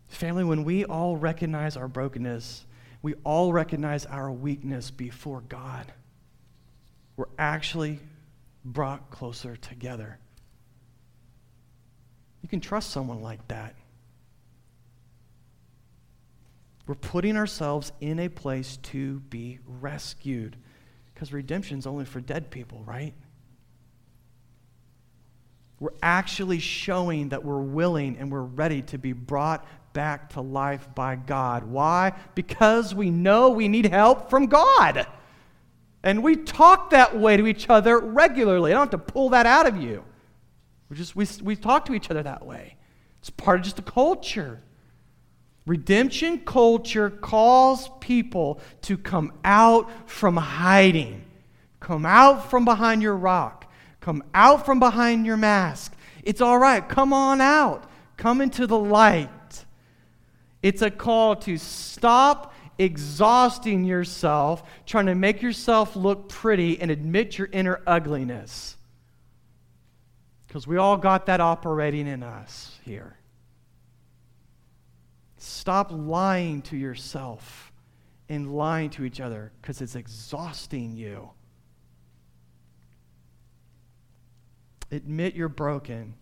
Family, 0.09 0.45
when 0.45 0.65
we 0.65 0.85
all 0.85 1.17
recognize 1.17 1.77
our 1.77 1.89
brokenness, 1.89 2.67
we 3.03 3.15
all 3.25 3.53
recognize 3.53 4.07
our 4.07 4.31
weakness 4.33 4.91
before 4.91 5.43
God, 5.43 5.93
we're 7.17 7.27
actually 7.39 8.01
brought 8.65 9.11
closer 9.11 9.57
together. 9.57 10.19
You 12.43 12.49
can 12.49 12.61
trust 12.61 12.91
someone 12.91 13.23
like 13.23 13.47
that. 13.49 13.75
We're 16.87 16.95
putting 16.95 17.37
ourselves 17.37 17.93
in 18.01 18.19
a 18.19 18.29
place 18.29 18.79
to 18.85 19.21
be 19.21 19.59
rescued. 19.67 20.57
Because 21.13 21.33
redemption's 21.33 21.87
only 21.87 22.05
for 22.05 22.21
dead 22.21 22.51
people, 22.51 22.83
right? 22.87 23.13
We're 25.81 25.91
actually 26.03 26.59
showing 26.61 27.29
that 27.29 27.45
we're 27.45 27.61
willing 27.61 28.17
and 28.17 28.33
we're 28.33 28.41
ready 28.41 28.83
to 28.83 28.99
be 28.99 29.13
brought 29.13 29.67
back 29.93 30.31
to 30.31 30.41
life 30.41 30.89
by 30.95 31.17
God. 31.17 31.65
Why? 31.65 32.13
Because 32.35 32.95
we 32.95 33.11
know 33.11 33.51
we 33.51 33.69
need 33.69 33.87
help 33.87 34.31
from 34.31 34.47
God. 34.47 35.07
And 36.03 36.23
we 36.23 36.37
talk 36.37 36.91
that 36.91 37.19
way 37.19 37.37
to 37.37 37.47
each 37.47 37.69
other 37.69 37.99
regularly. 37.99 38.71
I 38.71 38.75
don't 38.75 38.93
have 38.93 39.05
to 39.05 39.13
pull 39.13 39.31
that 39.31 39.47
out 39.47 39.67
of 39.67 39.77
you. 39.77 40.05
We 40.89 40.97
just 40.97 41.17
we, 41.17 41.27
we 41.43 41.57
talk 41.57 41.85
to 41.87 41.95
each 41.95 42.11
other 42.11 42.23
that 42.23 42.47
way. 42.47 42.77
It's 43.21 43.31
part 43.31 43.59
of 43.59 43.65
just 43.65 43.77
the 43.77 43.83
culture. 43.83 44.61
Redemption 45.67 46.39
culture 46.39 47.11
calls 47.11 47.91
people 48.01 48.61
to 48.83 48.97
come 48.97 49.33
out 49.45 50.09
from 50.09 50.37
hiding, 50.37 51.25
come 51.79 52.07
out 52.07 52.49
from 52.51 52.65
behind 52.65 53.03
your 53.03 53.17
rock, 53.17 53.71
come 54.01 54.23
out 54.33 54.65
from 54.65 54.79
behind 54.79 55.27
your 55.27 55.37
mask. 55.37 55.95
It's 56.23 56.41
all 56.41 56.59
right. 56.59 56.87
Come 56.89 57.13
on 57.13 57.41
out. 57.41 57.85
Come 58.17 58.41
into 58.41 58.67
the 58.67 58.79
light. 58.79 59.31
It's 60.63 60.83
a 60.83 60.91
call 60.91 61.37
to 61.37 61.57
stop 61.59 62.55
exhausting 62.79 63.85
yourself, 63.85 64.63
trying 64.87 65.07
to 65.07 65.15
make 65.15 65.43
yourself 65.43 65.97
look 65.97 66.29
pretty 66.29 66.81
and 66.81 66.91
admit 66.91 67.39
your 67.39 67.49
inner 67.53 67.81
ugliness. 67.87 68.77
Because 70.47 70.67
we 70.67 70.77
all 70.77 70.97
got 70.97 71.27
that 71.27 71.41
operating 71.41 72.07
in 72.07 72.23
us 72.23 72.79
here. 72.85 73.17
Stop 75.37 75.91
lying 75.93 76.63
to 76.63 76.77
yourself 76.77 77.73
and 78.29 78.55
lying 78.55 78.91
to 78.91 79.05
each 79.05 79.21
other 79.21 79.53
because 79.61 79.81
it's 79.81 79.95
exhausting 79.95 80.97
you. 80.97 81.31
Admit 84.91 85.35
you're 85.35 85.49
broken. 85.49 86.15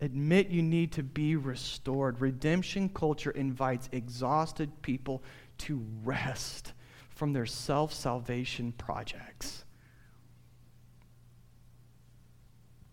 Admit 0.00 0.48
you 0.48 0.62
need 0.62 0.92
to 0.92 1.02
be 1.02 1.34
restored. 1.34 2.20
Redemption 2.20 2.88
culture 2.88 3.32
invites 3.32 3.88
exhausted 3.92 4.70
people 4.82 5.22
to 5.58 5.84
rest 6.04 6.72
from 7.10 7.32
their 7.32 7.46
self 7.46 7.92
salvation 7.92 8.72
projects. 8.72 9.64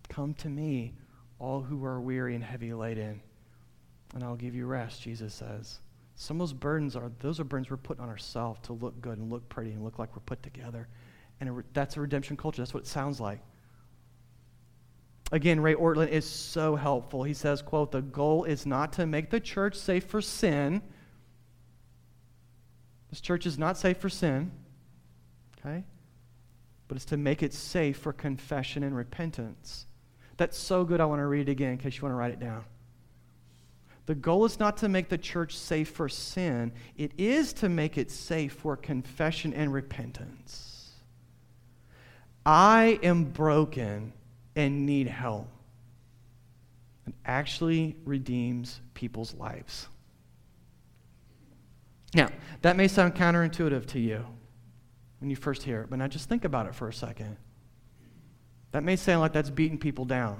Come 0.09 0.33
to 0.35 0.49
me, 0.49 0.95
all 1.37 1.61
who 1.61 1.85
are 1.85 2.01
weary 2.01 2.33
and 2.33 2.43
heavy 2.43 2.73
laden, 2.73 3.21
and 4.15 4.23
I'll 4.23 4.35
give 4.35 4.55
you 4.55 4.65
rest, 4.65 5.01
Jesus 5.01 5.33
says. 5.33 5.79
Some 6.15 6.37
of 6.37 6.47
those 6.47 6.53
burdens 6.53 6.95
are 6.95 7.11
those 7.19 7.39
are 7.39 7.43
burdens 7.43 7.69
we're 7.69 7.77
putting 7.77 8.03
on 8.03 8.09
ourselves 8.09 8.59
to 8.63 8.73
look 8.73 8.99
good 9.01 9.19
and 9.19 9.29
look 9.29 9.47
pretty 9.49 9.71
and 9.71 9.83
look 9.83 9.99
like 9.99 10.15
we're 10.15 10.21
put 10.21 10.41
together. 10.41 10.87
And 11.41 11.63
that's 11.73 11.97
a 11.97 12.01
redemption 12.01 12.37
culture. 12.37 12.61
That's 12.61 12.73
what 12.73 12.83
it 12.83 12.87
sounds 12.87 13.19
like. 13.19 13.41
Again, 15.31 15.59
Ray 15.59 15.73
Ortlund 15.73 16.09
is 16.09 16.29
so 16.29 16.75
helpful. 16.75 17.23
He 17.23 17.33
says, 17.33 17.61
quote, 17.61 17.91
the 17.91 18.01
goal 18.01 18.43
is 18.43 18.65
not 18.65 18.93
to 18.93 19.05
make 19.05 19.31
the 19.31 19.39
church 19.39 19.75
safe 19.75 20.05
for 20.05 20.21
sin. 20.21 20.81
This 23.09 23.21
church 23.21 23.45
is 23.45 23.57
not 23.57 23.77
safe 23.77 23.97
for 23.97 24.09
sin, 24.09 24.51
okay? 25.59 25.83
But 26.87 26.97
it's 26.97 27.05
to 27.05 27.17
make 27.17 27.41
it 27.41 27.53
safe 27.53 27.97
for 27.97 28.13
confession 28.13 28.83
and 28.83 28.95
repentance. 28.95 29.87
That's 30.37 30.57
so 30.57 30.83
good, 30.83 31.01
I 31.01 31.05
want 31.05 31.19
to 31.19 31.25
read 31.25 31.49
it 31.49 31.51
again 31.51 31.71
in 31.71 31.77
case 31.79 31.95
you 31.95 32.03
want 32.03 32.11
to 32.11 32.17
write 32.17 32.31
it 32.31 32.39
down. 32.39 32.63
The 34.05 34.15
goal 34.15 34.45
is 34.45 34.59
not 34.59 34.77
to 34.77 34.89
make 34.89 35.09
the 35.09 35.17
church 35.17 35.57
safe 35.57 35.89
for 35.89 36.07
sin, 36.07 36.71
it 36.97 37.13
is 37.17 37.53
to 37.53 37.69
make 37.69 37.97
it 37.97 38.11
safe 38.11 38.53
for 38.53 38.77
confession 38.77 39.53
and 39.53 39.73
repentance. 39.73 40.91
I 42.45 42.99
am 43.01 43.23
broken 43.23 44.13
and 44.55 44.85
need 44.85 45.07
help. 45.07 45.47
It 47.07 47.13
actually 47.25 47.95
redeems 48.05 48.81
people's 48.93 49.33
lives. 49.35 49.87
Now, 52.13 52.29
that 52.61 52.77
may 52.77 52.87
sound 52.87 53.15
counterintuitive 53.15 53.85
to 53.87 53.99
you 53.99 54.25
when 55.19 55.29
you 55.29 55.35
first 55.35 55.63
hear 55.63 55.81
it, 55.81 55.89
but 55.89 55.99
now 55.99 56.07
just 56.07 56.29
think 56.29 56.45
about 56.45 56.65
it 56.65 56.73
for 56.73 56.87
a 56.87 56.93
second. 56.93 57.37
That 58.71 58.83
may 58.83 58.95
sound 58.95 59.21
like 59.21 59.33
that's 59.33 59.49
beating 59.49 59.77
people 59.77 60.05
down, 60.05 60.39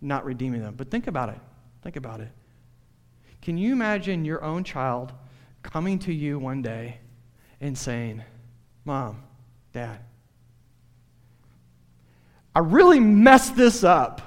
not 0.00 0.24
redeeming 0.24 0.62
them, 0.62 0.74
but 0.76 0.90
think 0.90 1.06
about 1.06 1.28
it. 1.28 1.38
Think 1.82 1.96
about 1.96 2.20
it. 2.20 2.30
Can 3.42 3.56
you 3.58 3.72
imagine 3.72 4.24
your 4.24 4.42
own 4.42 4.64
child 4.64 5.12
coming 5.62 5.98
to 6.00 6.12
you 6.12 6.38
one 6.38 6.62
day 6.62 6.98
and 7.60 7.76
saying, 7.76 8.22
Mom, 8.84 9.22
Dad, 9.72 9.98
I 12.54 12.60
really 12.60 13.00
messed 13.00 13.56
this 13.56 13.84
up. 13.84 14.22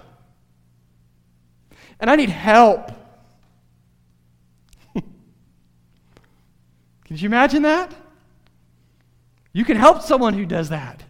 And 1.99 2.09
I 2.09 2.15
need 2.15 2.29
help. 2.29 2.91
Can 4.93 5.03
you 7.09 7.25
imagine 7.27 7.63
that? 7.63 7.93
You 9.53 9.65
can 9.65 9.77
help 9.77 10.01
someone 10.01 10.33
who 10.33 10.45
does 10.45 10.69
that. 10.69 11.03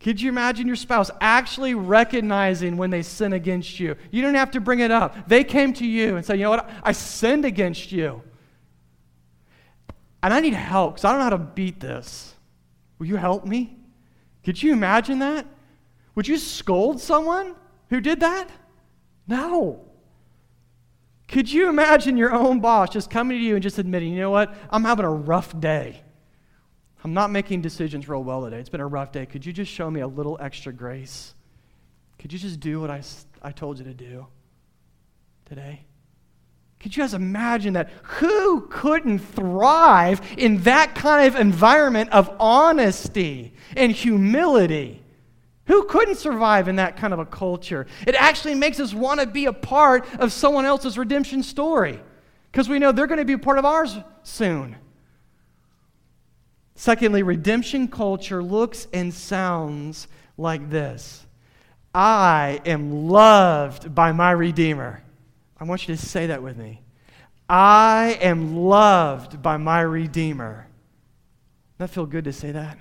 Could 0.00 0.20
you 0.20 0.28
imagine 0.28 0.66
your 0.66 0.76
spouse 0.76 1.10
actually 1.20 1.74
recognizing 1.74 2.76
when 2.76 2.90
they 2.90 3.02
sin 3.02 3.32
against 3.32 3.80
you? 3.80 3.96
You 4.10 4.22
don't 4.22 4.34
have 4.34 4.50
to 4.50 4.60
bring 4.60 4.80
it 4.80 4.90
up. 4.90 5.28
They 5.28 5.44
came 5.44 5.72
to 5.74 5.86
you 5.86 6.16
and 6.16 6.24
said, 6.24 6.38
You 6.38 6.44
know 6.44 6.50
what? 6.50 6.70
I 6.82 6.92
sinned 6.92 7.44
against 7.44 7.90
you. 7.90 8.22
And 10.22 10.32
I 10.32 10.40
need 10.40 10.54
help 10.54 10.94
because 10.94 11.04
I 11.04 11.10
don't 11.10 11.18
know 11.20 11.24
how 11.24 11.30
to 11.30 11.38
beat 11.38 11.80
this. 11.80 12.34
Will 12.98 13.06
you 13.06 13.16
help 13.16 13.46
me? 13.46 13.76
Could 14.44 14.62
you 14.62 14.72
imagine 14.72 15.18
that? 15.20 15.46
Would 16.14 16.28
you 16.28 16.38
scold 16.38 17.00
someone 17.00 17.54
who 17.88 18.00
did 18.00 18.20
that? 18.20 18.48
No. 19.26 19.84
Could 21.28 21.50
you 21.50 21.68
imagine 21.68 22.16
your 22.16 22.32
own 22.32 22.60
boss 22.60 22.90
just 22.90 23.10
coming 23.10 23.38
to 23.38 23.42
you 23.42 23.54
and 23.54 23.62
just 23.62 23.78
admitting, 23.78 24.12
you 24.12 24.20
know 24.20 24.30
what? 24.30 24.54
I'm 24.70 24.84
having 24.84 25.04
a 25.04 25.10
rough 25.10 25.58
day. 25.58 26.02
I'm 27.02 27.14
not 27.14 27.30
making 27.30 27.62
decisions 27.62 28.08
real 28.08 28.22
well 28.22 28.44
today. 28.44 28.58
It's 28.58 28.68
been 28.68 28.80
a 28.80 28.86
rough 28.86 29.12
day. 29.12 29.26
Could 29.26 29.44
you 29.44 29.52
just 29.52 29.70
show 29.70 29.90
me 29.90 30.00
a 30.00 30.06
little 30.06 30.38
extra 30.40 30.72
grace? 30.72 31.34
Could 32.18 32.32
you 32.32 32.38
just 32.38 32.60
do 32.60 32.80
what 32.80 32.90
I, 32.90 33.02
I 33.42 33.52
told 33.52 33.78
you 33.78 33.84
to 33.84 33.94
do 33.94 34.26
today? 35.46 35.84
Could 36.84 36.94
you 36.94 37.02
guys 37.02 37.14
imagine 37.14 37.72
that? 37.72 37.88
Who 38.02 38.66
couldn't 38.68 39.20
thrive 39.20 40.20
in 40.36 40.64
that 40.64 40.94
kind 40.94 41.26
of 41.26 41.40
environment 41.40 42.10
of 42.10 42.30
honesty 42.38 43.54
and 43.74 43.90
humility? 43.90 45.02
Who 45.64 45.84
couldn't 45.84 46.16
survive 46.16 46.68
in 46.68 46.76
that 46.76 46.98
kind 46.98 47.14
of 47.14 47.20
a 47.20 47.24
culture? 47.24 47.86
It 48.06 48.14
actually 48.16 48.54
makes 48.54 48.80
us 48.80 48.92
want 48.92 49.20
to 49.20 49.26
be 49.26 49.46
a 49.46 49.52
part 49.54 50.06
of 50.16 50.30
someone 50.30 50.66
else's 50.66 50.98
redemption 50.98 51.42
story 51.42 51.98
because 52.52 52.68
we 52.68 52.78
know 52.78 52.92
they're 52.92 53.06
going 53.06 53.16
to 53.16 53.24
be 53.24 53.32
a 53.32 53.38
part 53.38 53.56
of 53.56 53.64
ours 53.64 53.96
soon. 54.22 54.76
Secondly, 56.74 57.22
redemption 57.22 57.88
culture 57.88 58.42
looks 58.42 58.88
and 58.92 59.14
sounds 59.14 60.06
like 60.36 60.68
this 60.68 61.24
I 61.94 62.60
am 62.66 63.08
loved 63.08 63.94
by 63.94 64.12
my 64.12 64.32
Redeemer. 64.32 65.02
I 65.64 65.66
want 65.66 65.88
you 65.88 65.96
to 65.96 66.06
say 66.06 66.26
that 66.26 66.42
with 66.42 66.58
me. 66.58 66.82
I 67.48 68.18
am 68.20 68.54
loved 68.54 69.40
by 69.40 69.56
my 69.56 69.80
Redeemer. 69.80 70.66
Doesn't 71.78 71.78
that 71.78 71.88
feel 71.88 72.04
good 72.04 72.24
to 72.24 72.34
say 72.34 72.52
that? 72.52 72.76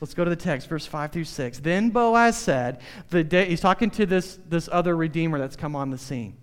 Let's 0.00 0.14
go 0.14 0.24
to 0.24 0.30
the 0.30 0.36
text, 0.36 0.70
verse 0.70 0.86
5 0.86 1.12
through 1.12 1.24
6. 1.24 1.58
Then 1.58 1.90
Boaz 1.90 2.38
said, 2.38 2.80
the 3.10 3.22
day, 3.22 3.44
he's 3.44 3.60
talking 3.60 3.90
to 3.90 4.06
this, 4.06 4.38
this 4.48 4.70
other 4.72 4.96
Redeemer 4.96 5.38
that's 5.38 5.54
come 5.54 5.76
on 5.76 5.90
the 5.90 5.98
scene. 5.98 6.34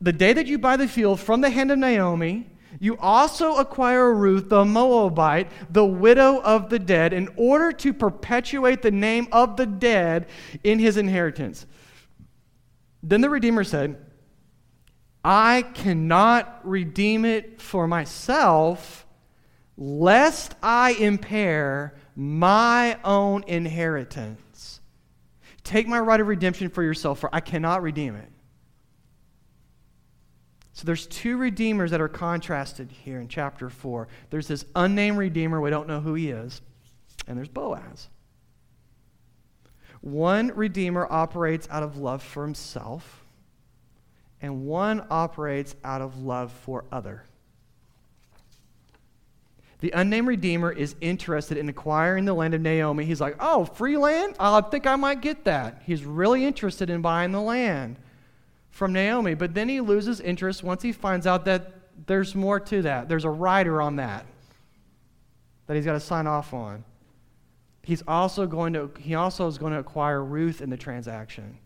The 0.00 0.12
day 0.12 0.32
that 0.32 0.48
you 0.48 0.58
buy 0.58 0.76
the 0.76 0.88
field 0.88 1.20
from 1.20 1.42
the 1.42 1.50
hand 1.50 1.70
of 1.70 1.78
Naomi, 1.78 2.48
you 2.80 2.98
also 2.98 3.58
acquire 3.58 4.12
Ruth 4.12 4.48
the 4.48 4.64
Moabite, 4.64 5.52
the 5.72 5.84
widow 5.84 6.40
of 6.42 6.68
the 6.70 6.80
dead, 6.80 7.12
in 7.12 7.28
order 7.36 7.70
to 7.70 7.94
perpetuate 7.94 8.82
the 8.82 8.90
name 8.90 9.28
of 9.30 9.56
the 9.56 9.66
dead 9.66 10.26
in 10.64 10.80
his 10.80 10.96
inheritance. 10.96 11.64
Then 13.08 13.20
the 13.20 13.30
Redeemer 13.30 13.62
said, 13.62 14.04
I 15.24 15.62
cannot 15.62 16.60
redeem 16.66 17.24
it 17.24 17.62
for 17.62 17.86
myself, 17.86 19.06
lest 19.76 20.56
I 20.60 20.92
impair 20.92 21.94
my 22.16 22.98
own 23.04 23.44
inheritance. 23.46 24.80
Take 25.62 25.86
my 25.86 26.00
right 26.00 26.20
of 26.20 26.26
redemption 26.26 26.68
for 26.68 26.82
yourself, 26.82 27.20
for 27.20 27.32
I 27.32 27.38
cannot 27.38 27.82
redeem 27.82 28.16
it. 28.16 28.30
So 30.72 30.84
there's 30.84 31.06
two 31.06 31.36
redeemers 31.36 31.92
that 31.92 32.00
are 32.00 32.08
contrasted 32.08 32.90
here 32.90 33.20
in 33.20 33.28
chapter 33.28 33.70
4. 33.70 34.08
There's 34.30 34.48
this 34.48 34.64
unnamed 34.74 35.16
redeemer, 35.16 35.60
we 35.60 35.70
don't 35.70 35.86
know 35.86 36.00
who 36.00 36.14
he 36.14 36.30
is, 36.30 36.60
and 37.28 37.38
there's 37.38 37.48
Boaz. 37.48 38.08
One 40.06 40.52
redeemer 40.54 41.04
operates 41.10 41.66
out 41.68 41.82
of 41.82 41.96
love 41.96 42.22
for 42.22 42.44
himself, 42.44 43.24
and 44.40 44.64
one 44.64 45.04
operates 45.10 45.74
out 45.82 46.00
of 46.00 46.22
love 46.22 46.52
for 46.52 46.84
other. 46.92 47.24
The 49.80 49.90
unnamed 49.90 50.28
redeemer 50.28 50.70
is 50.70 50.94
interested 51.00 51.58
in 51.58 51.68
acquiring 51.68 52.24
the 52.24 52.34
land 52.34 52.54
of 52.54 52.60
Naomi. 52.60 53.04
He's 53.04 53.20
like, 53.20 53.34
"Oh, 53.40 53.64
free 53.64 53.96
land? 53.96 54.36
I 54.38 54.60
think 54.60 54.86
I 54.86 54.94
might 54.94 55.22
get 55.22 55.42
that." 55.42 55.82
He's 55.84 56.04
really 56.04 56.44
interested 56.44 56.88
in 56.88 57.02
buying 57.02 57.32
the 57.32 57.40
land 57.40 57.96
from 58.70 58.92
Naomi. 58.92 59.34
But 59.34 59.54
then 59.54 59.68
he 59.68 59.80
loses 59.80 60.20
interest 60.20 60.62
once 60.62 60.82
he 60.82 60.92
finds 60.92 61.26
out 61.26 61.46
that 61.46 61.72
there's 62.06 62.32
more 62.36 62.60
to 62.60 62.82
that. 62.82 63.08
There's 63.08 63.24
a 63.24 63.30
rider 63.30 63.82
on 63.82 63.96
that 63.96 64.24
that 65.66 65.74
he's 65.74 65.84
got 65.84 65.94
to 65.94 66.00
sign 66.00 66.28
off 66.28 66.54
on. 66.54 66.84
He's 67.86 68.02
also 68.08 68.48
going 68.48 68.72
to 68.72 68.90
he 68.98 69.14
also 69.14 69.46
is 69.46 69.58
going 69.58 69.72
to 69.72 69.78
acquire 69.78 70.24
Ruth 70.24 70.60
in 70.60 70.70
the 70.70 70.76
transaction. 70.76 71.58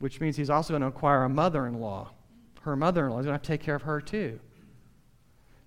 Which 0.00 0.20
means 0.20 0.36
he's 0.36 0.50
also 0.50 0.74
going 0.74 0.82
to 0.82 0.88
acquire 0.88 1.24
a 1.24 1.30
mother-in-law. 1.30 2.10
Her 2.60 2.76
mother-in-law 2.76 3.20
is 3.20 3.24
going 3.24 3.32
to 3.32 3.36
have 3.36 3.42
to 3.42 3.48
take 3.48 3.62
care 3.62 3.74
of 3.74 3.82
her 3.82 4.02
too. 4.02 4.38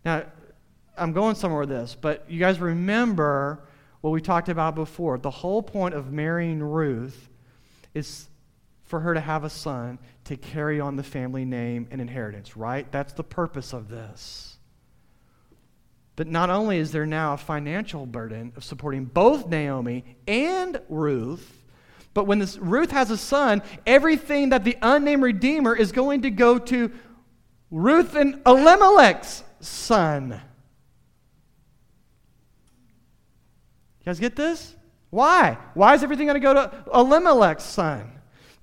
Now, 0.06 0.26
I'm 0.96 1.12
going 1.12 1.34
somewhere 1.34 1.62
with 1.62 1.70
this, 1.70 1.98
but 2.00 2.30
you 2.30 2.38
guys 2.38 2.60
remember 2.60 3.64
what 4.02 4.12
we 4.12 4.22
talked 4.22 4.50
about 4.50 4.76
before. 4.76 5.18
The 5.18 5.32
whole 5.32 5.64
point 5.64 5.96
of 5.96 6.12
marrying 6.12 6.62
Ruth 6.62 7.30
is 7.96 8.30
for 8.84 9.00
her 9.00 9.16
to 9.16 9.22
have 9.22 9.44
a 9.44 9.50
son 9.50 9.98
to 10.26 10.38
carry 10.38 10.80
on 10.80 10.98
the 10.98 11.04
family 11.04 11.46
name 11.46 11.88
and 11.90 12.00
inheritance, 12.00 12.56
right? 12.56 12.92
That's 12.92 13.14
the 13.14 13.24
purpose 13.24 13.74
of 13.74 13.90
this. 13.90 14.55
But 16.15 16.28
not 16.28 16.49
only 16.49 16.78
is 16.78 16.91
there 16.91 17.06
now 17.06 17.34
a 17.34 17.38
financial 17.38 18.06
burden 18.06 18.54
of 18.56 18.63
supporting 18.63 19.06
both 19.06 19.47
Naomi 19.47 20.06
and 20.28 20.82
Ruth, 20.88 21.62
but 22.13 22.25
when 22.25 22.39
this, 22.39 22.58
Ruth 22.58 22.91
has 22.91 23.12
a 23.12 23.17
son, 23.17 23.62
everything 23.86 24.49
that 24.49 24.63
the 24.63 24.78
unnamed 24.82 25.23
Redeemer 25.23 25.75
is 25.75 25.91
going 25.91 26.21
to 26.21 26.30
go 26.30 26.58
to 26.58 26.91
Ruth 27.69 28.15
and 28.15 28.41
Elimelech's 28.45 29.43
son. 29.60 30.41
You 33.99 34.06
guys 34.06 34.19
get 34.19 34.38
this? 34.38 34.75
Why? 35.10 35.58
Why 35.73 35.95
is 35.95 36.04
everything 36.04 36.28
going 36.28 36.39
to 36.39 36.39
go 36.39 36.54
to 36.54 36.71
Elimelech's 36.93 37.63
son? 37.63 38.15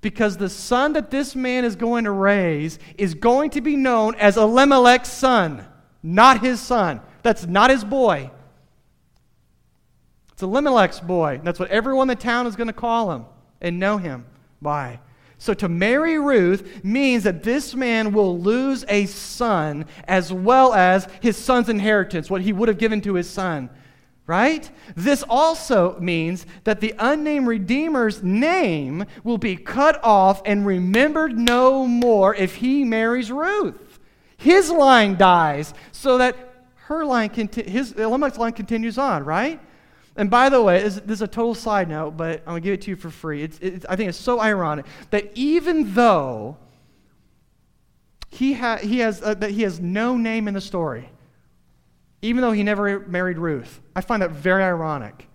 because 0.03 0.37
the 0.37 0.49
son 0.49 0.93
that 0.93 1.11
this 1.11 1.35
man 1.35 1.65
is 1.65 1.77
going 1.77 2.05
to 2.05 2.11
raise 2.11 2.79
is 2.99 3.15
going 3.15 3.51
to 3.51 3.61
be 3.63 3.77
known 3.77 4.15
as 4.17 4.37
Elimelech's 4.37 5.09
son, 5.09 5.65
not 6.03 6.41
his 6.43 6.61
son. 6.61 7.01
That's 7.23 7.47
not 7.47 7.71
his 7.71 7.85
boy. 7.85 8.31
It's 10.33 10.43
Elimelech's 10.43 11.01
boy. 11.01 11.41
That's 11.43 11.59
what 11.59 11.71
everyone 11.71 12.11
in 12.11 12.17
the 12.17 12.23
town 12.23 12.47
is 12.47 12.57
going 12.57 12.69
to 12.69 12.73
call 12.73 13.13
him 13.13 13.27
and 13.61 13.79
know 13.79 13.99
him 13.99 14.27
by. 14.61 15.01
So 15.39 15.55
to 15.55 15.69
marry 15.69 16.19
Ruth 16.19 16.85
means 16.85 17.25
that 17.25 17.43
this 17.43 17.75
man 17.75 18.13
will 18.13 18.39
lose 18.39 18.85
a 18.89 19.07
son 19.07 19.87
as 20.05 20.33
well 20.33 20.73
as 20.73 21.09
his 21.21 21.37
son's 21.37 21.69
inheritance, 21.69 22.31
what 22.31 22.43
he 22.43 22.53
would 22.53 22.69
have 22.69 22.79
given 22.79 23.01
to 23.03 23.15
his 23.15 23.29
son 23.29 23.71
right? 24.27 24.71
This 24.95 25.23
also 25.29 25.99
means 25.99 26.47
that 26.65 26.81
the 26.81 26.95
unnamed 26.99 27.47
Redeemer's 27.47 28.23
name 28.23 29.05
will 29.25 29.39
be 29.39 29.57
cut 29.57 30.03
off 30.03 30.43
and 30.45 30.65
remembered 30.65 31.39
no 31.39 31.87
more 31.87 32.35
if 32.35 32.57
he 32.57 32.85
marries 32.85 33.31
Ruth. 33.31 33.99
His 34.37 34.71
line 34.71 35.17
dies 35.17 35.75
so 35.93 36.19
that 36.19 36.52
her 36.87 37.05
line, 37.05 37.31
his 37.33 37.93
Elimelech's 37.93 38.39
line 38.39 38.53
continues 38.53 38.99
on, 38.99 39.25
right? 39.25 39.61
And 40.17 40.29
by 40.29 40.49
the 40.49 40.63
way, 40.63 40.83
this, 40.83 40.99
is 40.99 41.23
a 41.23 41.27
total 41.27 41.55
side 41.55 41.89
note, 41.89 42.17
but 42.17 42.41
I'm 42.41 42.53
going 42.53 42.63
to 42.63 42.65
give 42.65 42.75
it 42.75 42.83
to 42.83 42.91
you 42.91 42.97
for 42.97 43.11
free. 43.11 43.43
It's, 43.43 43.59
it's, 43.61 43.87
I 43.89 43.97
think 43.97 44.09
it's 44.09 44.19
so 44.19 44.41
ironic 44.41 44.85
that 45.11 45.31
even 45.35 45.95
though 45.95 46.59
he, 48.29 48.55
ha- 48.55 48.79
he, 48.79 48.99
has, 48.99 49.23
uh, 49.23 49.35
that 49.35 49.51
he 49.51 49.63
has 49.63 49.81
no 49.81 50.17
name 50.17 50.49
in 50.49 50.55
the 50.55 50.61
story, 50.61 51.09
even 52.21 52.43
though 52.43 52.53
he 52.53 52.63
never 52.63 53.01
married 53.01 53.39
Ruth. 53.39 53.81
I 53.97 54.01
find 54.01 54.23
that 54.23 54.31
very 54.31 54.63
ironic. 54.63 55.29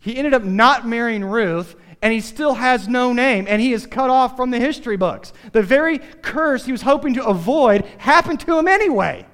He 0.00 0.16
ended 0.16 0.34
up 0.34 0.42
not 0.42 0.86
marrying 0.86 1.24
Ruth, 1.24 1.76
and 2.02 2.12
he 2.12 2.20
still 2.20 2.54
has 2.54 2.88
no 2.88 3.12
name, 3.12 3.46
and 3.48 3.60
he 3.60 3.72
is 3.72 3.86
cut 3.86 4.10
off 4.10 4.36
from 4.36 4.50
the 4.50 4.58
history 4.58 4.96
books. 4.96 5.32
The 5.52 5.62
very 5.62 5.98
curse 5.98 6.64
he 6.64 6.72
was 6.72 6.82
hoping 6.82 7.14
to 7.14 7.24
avoid 7.24 7.84
happened 7.98 8.40
to 8.40 8.58
him 8.58 8.68
anyway. 8.68 9.26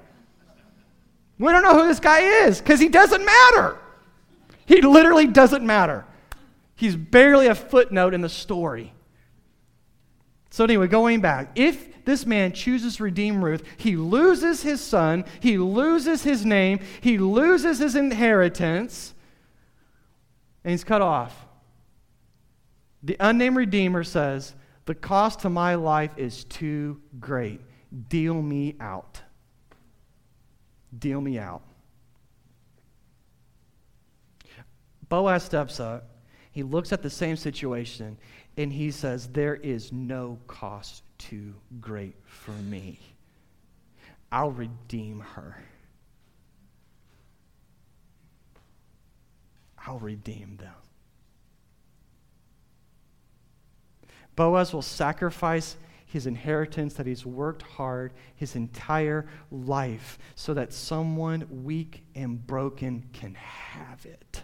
We 1.37 1.51
don't 1.51 1.63
know 1.63 1.79
who 1.79 1.87
this 1.87 1.99
guy 1.99 2.45
is 2.45 2.59
because 2.59 2.79
he 2.79 2.89
doesn't 2.89 3.25
matter. 3.25 3.77
He 4.65 4.81
literally 4.81 5.27
doesn't 5.27 5.65
matter. 5.65 6.05
He's 6.75 6.95
barely 6.95 7.47
a 7.47 7.55
footnote 7.55 8.13
in 8.13 8.21
the 8.21 8.29
story. 8.29 8.93
So, 10.49 10.63
anyway, 10.63 10.87
going 10.87 11.21
back, 11.21 11.51
if 11.55 12.05
this 12.05 12.25
man 12.25 12.53
chooses 12.53 12.97
to 12.97 13.03
redeem 13.03 13.43
Ruth, 13.43 13.63
he 13.77 13.95
loses 13.95 14.61
his 14.61 14.81
son, 14.81 15.25
he 15.39 15.57
loses 15.57 16.23
his 16.23 16.45
name, 16.45 16.79
he 17.01 17.17
loses 17.17 17.79
his 17.79 17.95
inheritance, 17.95 19.13
and 20.63 20.71
he's 20.71 20.83
cut 20.83 21.01
off. 21.01 21.45
The 23.03 23.17
unnamed 23.19 23.57
Redeemer 23.57 24.03
says, 24.03 24.55
The 24.85 24.95
cost 24.95 25.41
to 25.41 25.49
my 25.49 25.75
life 25.75 26.11
is 26.17 26.43
too 26.45 27.01
great. 27.19 27.61
Deal 28.09 28.41
me 28.41 28.75
out. 28.79 29.21
Deal 30.99 31.21
me 31.21 31.39
out. 31.39 31.61
Boaz 35.09 35.43
steps 35.43 35.79
up. 35.79 36.09
He 36.51 36.63
looks 36.63 36.93
at 36.93 37.01
the 37.01 37.09
same 37.09 37.35
situation 37.35 38.17
and 38.57 38.71
he 38.71 38.91
says, 38.91 39.27
There 39.27 39.55
is 39.55 39.91
no 39.91 40.39
cost 40.47 41.03
too 41.17 41.53
great 41.81 42.15
for 42.25 42.51
me. 42.51 42.99
I'll 44.31 44.51
redeem 44.51 45.19
her. 45.19 45.57
I'll 49.85 49.99
redeem 49.99 50.57
them. 50.57 50.73
Boaz 54.35 54.73
will 54.73 54.81
sacrifice 54.81 55.77
his 56.05 56.27
inheritance 56.27 56.93
that 56.95 57.07
he's 57.07 57.25
worked 57.25 57.61
hard 57.63 58.13
his 58.35 58.55
entire 58.55 59.27
life 59.51 60.17
so 60.35 60.53
that 60.53 60.71
someone 60.71 61.47
weak 61.63 62.03
and 62.15 62.45
broken 62.45 63.09
can 63.11 63.33
have 63.35 64.05
it 64.05 64.43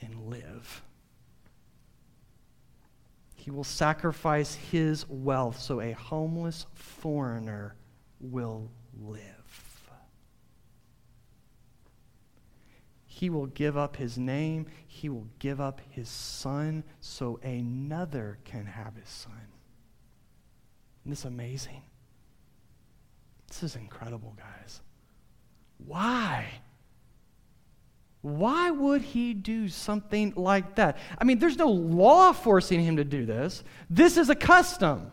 and 0.00 0.28
live. 0.28 0.82
He 3.34 3.50
will 3.50 3.64
sacrifice 3.64 4.54
his 4.54 5.08
wealth 5.08 5.58
so 5.60 5.80
a 5.80 5.92
homeless 5.92 6.66
foreigner 6.74 7.76
will 8.20 8.70
live. 9.00 9.22
He 13.18 13.30
will 13.30 13.46
give 13.46 13.76
up 13.76 13.96
his 13.96 14.16
name. 14.16 14.66
He 14.86 15.08
will 15.08 15.26
give 15.40 15.60
up 15.60 15.80
his 15.90 16.08
son 16.08 16.84
so 17.00 17.40
another 17.42 18.38
can 18.44 18.66
have 18.66 18.94
his 18.94 19.08
son. 19.08 19.48
Isn't 21.02 21.10
this 21.10 21.24
amazing? 21.24 21.82
This 23.48 23.62
is 23.62 23.76
incredible, 23.76 24.34
guys. 24.36 24.80
Why? 25.86 26.46
Why 28.20 28.70
would 28.70 29.02
he 29.02 29.32
do 29.32 29.68
something 29.68 30.34
like 30.36 30.74
that? 30.74 30.98
I 31.18 31.24
mean, 31.24 31.38
there's 31.38 31.56
no 31.56 31.70
law 31.70 32.32
forcing 32.32 32.80
him 32.80 32.96
to 32.96 33.04
do 33.04 33.24
this. 33.24 33.62
This 33.88 34.16
is 34.16 34.28
a 34.28 34.34
custom. 34.34 35.10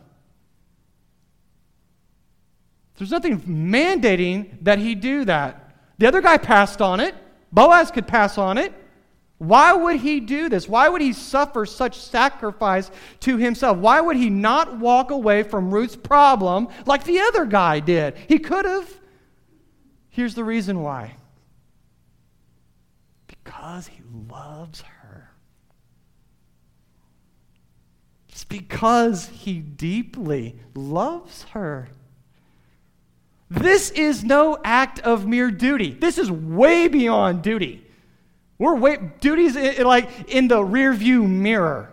There's 2.96 3.10
nothing 3.10 3.40
mandating 3.42 4.58
that 4.62 4.78
he 4.78 4.94
do 4.94 5.24
that. 5.26 5.76
The 5.98 6.06
other 6.06 6.20
guy 6.20 6.36
passed 6.36 6.82
on 6.82 7.00
it. 7.00 7.14
Boaz 7.52 7.90
could 7.90 8.06
pass 8.06 8.38
on 8.38 8.58
it, 8.58 8.72
Why 9.38 9.74
would 9.74 9.96
he 9.96 10.20
do 10.20 10.48
this? 10.48 10.68
Why 10.68 10.88
would 10.88 11.02
he 11.02 11.12
suffer 11.12 11.66
such 11.66 11.98
sacrifice 11.98 12.90
to 13.20 13.36
himself? 13.36 13.76
Why 13.76 14.00
would 14.00 14.16
he 14.16 14.30
not 14.30 14.78
walk 14.78 15.10
away 15.10 15.42
from 15.42 15.72
Ruth's 15.72 15.96
problem 15.96 16.68
like 16.86 17.04
the 17.04 17.20
other 17.20 17.44
guy 17.44 17.80
did? 17.80 18.16
He 18.28 18.38
could 18.38 18.64
have. 18.64 18.88
Here's 20.08 20.34
the 20.34 20.44
reason 20.44 20.82
why 20.82 21.16
because 23.26 23.86
he 23.88 24.02
loves 24.30 24.80
her. 24.80 25.30
It's 28.28 28.44
because 28.44 29.26
he 29.26 29.60
deeply 29.60 30.58
loves 30.74 31.44
her. 31.50 31.88
This 33.50 33.90
is 33.90 34.24
no 34.24 34.58
act 34.64 34.98
of 35.00 35.26
mere 35.26 35.50
duty. 35.50 35.90
This 35.92 36.18
is 36.18 36.30
way 36.30 36.88
beyond 36.88 37.42
duty. 37.42 37.85
We're 38.58 38.76
way, 38.76 38.98
duty's 39.20 39.56
in, 39.56 39.84
like 39.86 40.28
in 40.28 40.48
the 40.48 40.56
rearview 40.56 41.28
mirror. 41.28 41.92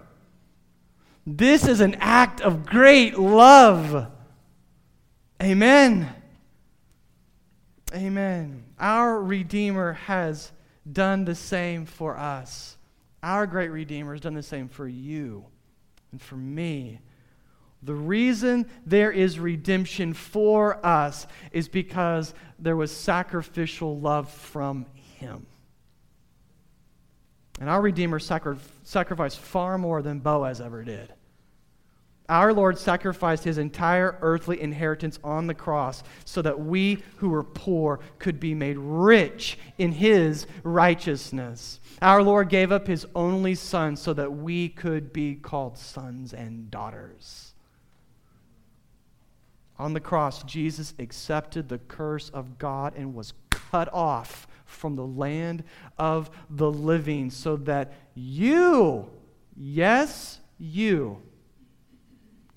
This 1.25 1.67
is 1.67 1.81
an 1.81 1.95
act 1.99 2.41
of 2.41 2.65
great 2.65 3.17
love. 3.17 4.07
Amen. 5.41 6.09
Amen. 7.93 8.63
Our 8.79 9.21
Redeemer 9.21 9.93
has 9.93 10.51
done 10.91 11.25
the 11.25 11.35
same 11.35 11.85
for 11.85 12.17
us. 12.17 12.77
Our 13.21 13.45
great 13.47 13.69
Redeemer 13.69 14.13
has 14.13 14.21
done 14.21 14.33
the 14.33 14.43
same 14.43 14.67
for 14.67 14.87
you 14.87 15.45
and 16.11 16.21
for 16.21 16.35
me. 16.35 16.99
The 17.83 17.93
reason 17.93 18.65
there 18.85 19.11
is 19.11 19.39
redemption 19.39 20.13
for 20.13 20.85
us 20.85 21.27
is 21.51 21.67
because 21.67 22.33
there 22.57 22.77
was 22.77 22.91
sacrificial 22.95 23.99
love 23.99 24.29
from 24.29 24.85
Him. 25.19 25.45
And 27.59 27.69
our 27.69 27.81
Redeemer 27.81 28.19
sacri- 28.19 28.57
sacrificed 28.83 29.39
far 29.39 29.77
more 29.77 30.01
than 30.01 30.19
Boaz 30.19 30.59
ever 30.59 30.83
did. 30.83 31.13
Our 32.29 32.53
Lord 32.53 32.77
sacrificed 32.77 33.43
his 33.43 33.57
entire 33.57 34.17
earthly 34.21 34.61
inheritance 34.61 35.19
on 35.23 35.47
the 35.47 35.53
cross 35.53 36.03
so 36.23 36.41
that 36.41 36.59
we 36.59 37.03
who 37.17 37.29
were 37.29 37.43
poor 37.43 37.99
could 38.17 38.39
be 38.39 38.55
made 38.55 38.77
rich 38.77 39.57
in 39.77 39.91
his 39.91 40.47
righteousness. 40.63 41.81
Our 42.01 42.23
Lord 42.23 42.47
gave 42.47 42.71
up 42.71 42.87
his 42.87 43.05
only 43.13 43.55
son 43.55 43.97
so 43.97 44.13
that 44.13 44.31
we 44.31 44.69
could 44.69 45.11
be 45.11 45.35
called 45.35 45.77
sons 45.77 46.33
and 46.33 46.71
daughters. 46.71 47.53
On 49.77 49.93
the 49.93 49.99
cross, 49.99 50.43
Jesus 50.43 50.93
accepted 50.99 51.67
the 51.67 51.79
curse 51.79 52.29
of 52.29 52.57
God 52.57 52.93
and 52.95 53.13
was 53.13 53.33
cut 53.49 53.89
off 53.93 54.47
from 54.73 54.95
the 54.95 55.05
land 55.05 55.63
of 55.97 56.29
the 56.49 56.71
living 56.71 57.29
so 57.29 57.55
that 57.57 57.93
you, 58.15 59.09
yes, 59.55 60.39
you, 60.57 61.21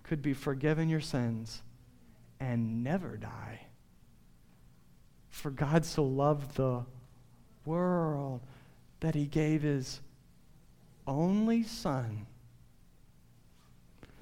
could 0.02 0.22
be 0.22 0.32
forgiven 0.32 0.88
your 0.88 1.00
sins 1.00 1.62
and 2.40 2.84
never 2.84 3.16
die. 3.16 3.60
For 5.28 5.50
God 5.50 5.84
so 5.84 6.04
loved 6.04 6.56
the 6.56 6.84
world 7.64 8.40
that 9.00 9.14
he 9.14 9.26
gave 9.26 9.62
his 9.62 10.00
only 11.06 11.62
Son, 11.62 12.26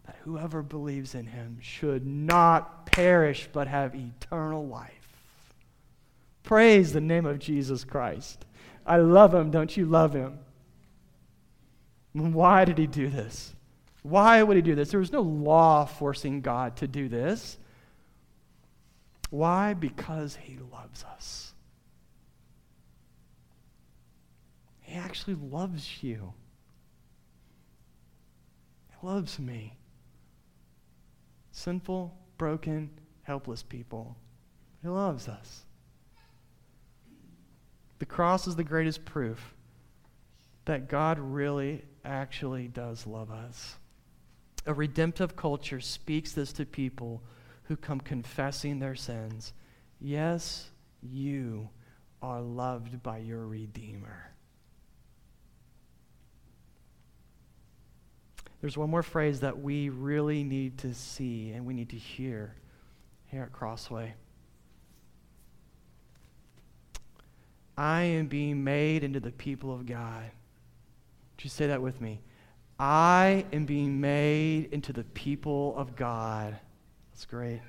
that 0.07 0.17
whoever 0.23 0.63
believes 0.63 1.15
in 1.15 1.27
him 1.27 1.59
should 1.61 2.07
not 2.07 2.87
perish 2.87 3.49
but 3.53 3.69
have 3.69 3.95
eternal 3.95 4.67
life. 4.67 5.04
Praise 6.45 6.93
the 6.93 7.01
name 7.01 7.27
of 7.27 7.39
Jesus 7.41 7.85
Christ. 7.85 8.45
I 8.87 8.99
love 8.99 9.35
him. 9.35 9.51
Don't 9.51 9.77
you 9.77 9.87
love 9.87 10.13
him? 10.13 10.39
Why 12.13 12.65
did 12.65 12.79
he 12.79 12.87
do 12.87 13.09
this? 13.09 13.55
Why 14.03 14.43
would 14.43 14.57
he 14.57 14.63
do 14.63 14.75
this? 14.75 14.91
There 14.91 15.01
was 15.01 15.11
no 15.11 15.23
law 15.23 15.87
forcing 15.87 16.43
God 16.43 16.77
to 16.77 16.87
do 16.87 17.09
this. 17.09 17.57
Why? 19.31 19.73
Because 19.73 20.37
he 20.37 20.59
loves 20.71 21.03
us. 21.05 21.55
He 24.83 24.95
actually 24.95 25.37
loves 25.37 26.03
you. 26.03 26.35
He 28.91 29.07
loves 29.07 29.39
me. 29.39 29.79
Sinful, 31.53 32.15
broken, 32.37 32.91
helpless 33.23 33.63
people. 33.63 34.15
He 34.83 34.89
loves 34.89 35.27
us. 35.27 35.65
The 38.05 38.11
cross 38.11 38.47
is 38.47 38.55
the 38.55 38.65
greatest 38.65 39.07
proof 39.07 39.55
that 40.67 40.91
God 40.91 41.19
really, 41.19 41.87
actually 42.05 42.69
does 42.69 43.07
love 43.07 43.31
us. 43.31 43.77
A 44.67 44.75
redemptive 44.75 45.37
culture 45.37 45.81
speaks 45.81 46.33
this 46.33 46.53
to 46.53 46.67
people 46.67 47.23
who 47.63 47.79
come 47.79 48.01
confessing 48.01 48.79
their 48.79 48.95
sins. 48.95 49.55
Yes, 50.03 50.69
you 51.01 51.71
are 52.21 52.43
loved 52.43 53.03
by 53.03 53.17
your 53.17 53.47
Redeemer. 53.47 54.35
There's 58.61 58.77
one 58.77 58.91
more 58.91 59.03
phrase 59.03 59.41
that 59.41 59.63
we 59.63 59.89
really 59.89 60.45
need 60.45 60.77
to 60.81 60.93
see 60.93 61.53
and 61.53 61.65
we 61.65 61.73
need 61.73 61.89
to 61.89 61.97
hear 61.97 62.55
here 63.29 63.45
at 63.45 63.53
Crossway. 63.53 64.13
I 67.77 68.03
am 68.03 68.27
being 68.27 68.63
made 68.63 69.03
into 69.03 69.21
the 69.21 69.33
people 69.33 69.73
of 69.73 69.87
God. 69.87 70.31
Just 71.37 71.57
say 71.57 71.67
that 71.67 71.83
with 71.83 72.01
me? 72.01 72.21
I 72.79 73.45
am 73.53 73.67
being 73.67 74.01
made 74.01 74.69
into 74.73 74.93
the 74.93 75.05
people 75.05 75.75
of 75.77 75.97
God. 75.97 76.57
That's 77.13 77.25
great. 77.25 77.61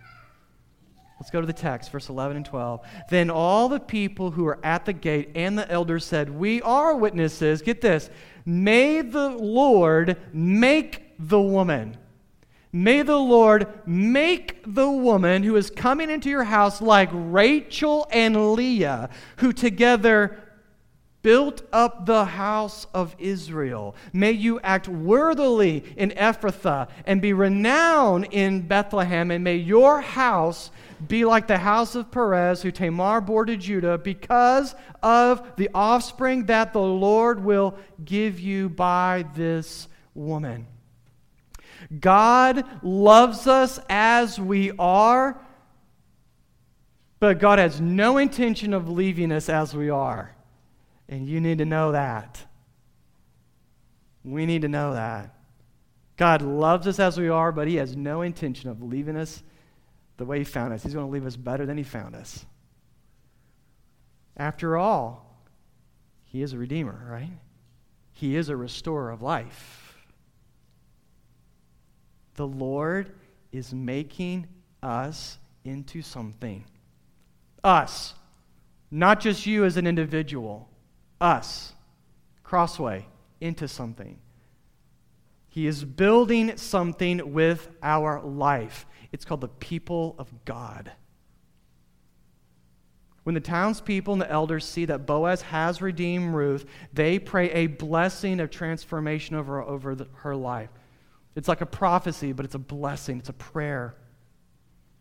Let's 1.19 1.31
go 1.31 1.39
to 1.39 1.47
the 1.47 1.53
text, 1.53 1.91
verse 1.91 2.09
11 2.09 2.37
and 2.37 2.45
12. 2.45 2.81
Then 3.09 3.29
all 3.29 3.69
the 3.69 3.79
people 3.79 4.31
who 4.31 4.43
were 4.43 4.59
at 4.63 4.85
the 4.85 4.93
gate 4.93 5.31
and 5.33 5.57
the 5.57 5.69
elders 5.71 6.03
said, 6.03 6.29
We 6.29 6.61
are 6.61 6.95
witnesses. 6.95 7.61
Get 7.61 7.81
this. 7.81 8.09
May 8.45 9.01
the 9.01 9.29
Lord 9.29 10.17
make 10.33 11.13
the 11.17 11.41
woman. 11.41 11.97
May 12.75 13.03
the 13.03 13.15
Lord 13.15 13.67
make 13.85 14.61
the 14.67 14.89
woman 14.89 15.43
who 15.43 15.55
is 15.55 15.69
coming 15.69 16.09
into 16.09 16.29
your 16.29 16.43
house 16.43 16.81
like 16.81 17.07
Rachel 17.13 18.05
and 18.11 18.51
Leah, 18.51 19.09
who 19.37 19.53
together 19.53 20.37
built 21.21 21.61
up 21.71 22.05
the 22.05 22.25
house 22.25 22.85
of 22.93 23.15
Israel. 23.17 23.95
May 24.11 24.33
you 24.33 24.59
act 24.59 24.89
worthily 24.89 25.85
in 25.95 26.09
Ephrathah 26.17 26.89
and 27.05 27.21
be 27.21 27.31
renowned 27.31 28.27
in 28.31 28.67
Bethlehem, 28.67 29.31
and 29.31 29.41
may 29.41 29.55
your 29.55 30.01
house 30.01 30.69
be 31.07 31.23
like 31.23 31.47
the 31.47 31.59
house 31.59 31.95
of 31.95 32.11
Perez, 32.11 32.61
who 32.61 32.71
Tamar 32.71 33.21
bore 33.21 33.45
to 33.45 33.55
Judah, 33.55 33.97
because 33.97 34.75
of 35.01 35.55
the 35.55 35.69
offspring 35.73 36.47
that 36.47 36.73
the 36.73 36.81
Lord 36.81 37.41
will 37.41 37.77
give 38.03 38.37
you 38.37 38.67
by 38.67 39.23
this 39.33 39.87
woman. 40.13 40.67
God 41.99 42.65
loves 42.83 43.47
us 43.47 43.79
as 43.89 44.39
we 44.39 44.71
are, 44.77 45.39
but 47.19 47.39
God 47.39 47.59
has 47.59 47.79
no 47.79 48.17
intention 48.17 48.73
of 48.73 48.89
leaving 48.89 49.31
us 49.31 49.49
as 49.49 49.73
we 49.73 49.89
are. 49.89 50.35
And 51.07 51.27
you 51.27 51.39
need 51.39 51.59
to 51.59 51.65
know 51.65 51.91
that. 51.91 52.43
We 54.23 54.45
need 54.45 54.63
to 54.63 54.67
know 54.67 54.93
that. 54.93 55.35
God 56.17 56.41
loves 56.41 56.87
us 56.87 56.99
as 56.99 57.19
we 57.19 57.29
are, 57.29 57.51
but 57.51 57.67
He 57.67 57.75
has 57.75 57.95
no 57.95 58.21
intention 58.21 58.69
of 58.69 58.81
leaving 58.81 59.15
us 59.15 59.43
the 60.17 60.25
way 60.25 60.39
He 60.39 60.43
found 60.43 60.73
us. 60.73 60.83
He's 60.83 60.93
going 60.93 61.05
to 61.05 61.11
leave 61.11 61.25
us 61.25 61.35
better 61.35 61.65
than 61.65 61.77
He 61.77 61.83
found 61.83 62.15
us. 62.15 62.45
After 64.37 64.77
all, 64.77 65.39
He 66.23 66.41
is 66.41 66.53
a 66.53 66.57
Redeemer, 66.57 67.07
right? 67.09 67.37
He 68.13 68.35
is 68.35 68.49
a 68.49 68.55
restorer 68.55 69.11
of 69.11 69.21
life. 69.21 69.84
The 72.35 72.47
Lord 72.47 73.13
is 73.51 73.73
making 73.73 74.47
us 74.83 75.37
into 75.63 76.01
something. 76.01 76.65
Us. 77.63 78.13
Not 78.91 79.19
just 79.19 79.45
you 79.45 79.65
as 79.65 79.77
an 79.77 79.87
individual 79.87 80.69
us, 81.19 81.73
Crossway, 82.43 83.05
into 83.39 83.67
something. 83.67 84.19
He 85.47 85.67
is 85.67 85.83
building 85.85 86.57
something 86.57 87.33
with 87.33 87.69
our 87.81 88.21
life. 88.21 88.85
It's 89.11 89.23
called 89.23 89.41
the 89.41 89.47
people 89.47 90.15
of 90.17 90.29
God. 90.43 90.91
When 93.23 93.33
the 93.33 93.41
townspeople 93.41 94.13
and 94.13 94.21
the 94.21 94.29
elders 94.29 94.65
see 94.65 94.85
that 94.85 95.07
Boaz 95.07 95.41
has 95.43 95.81
redeemed 95.81 96.35
Ruth, 96.35 96.65
they 96.93 97.17
pray 97.17 97.49
a 97.51 97.67
blessing 97.67 98.39
of 98.39 98.51
transformation 98.51 99.35
over, 99.35 99.63
over 99.63 99.95
the, 99.95 100.07
her 100.17 100.35
life. 100.35 100.69
It's 101.35 101.47
like 101.47 101.61
a 101.61 101.65
prophecy, 101.65 102.31
but 102.31 102.45
it's 102.45 102.55
a 102.55 102.59
blessing, 102.59 103.19
it's 103.19 103.29
a 103.29 103.33
prayer 103.33 103.95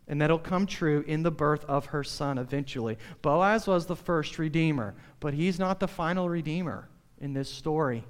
and 0.07 0.21
that'll 0.21 0.39
come 0.39 0.65
true 0.65 1.03
in 1.07 1.23
the 1.23 1.31
birth 1.31 1.65
of 1.65 1.87
her 1.87 2.03
son 2.03 2.37
eventually. 2.37 2.97
Boaz 3.21 3.65
was 3.65 3.85
the 3.85 3.95
first 3.95 4.37
redeemer, 4.37 4.93
but 5.19 5.33
he's 5.33 5.57
not 5.59 5.79
the 5.79 5.87
final 5.87 6.29
redeemer. 6.29 6.89
in 7.21 7.33
this 7.33 7.49
story. 7.49 8.03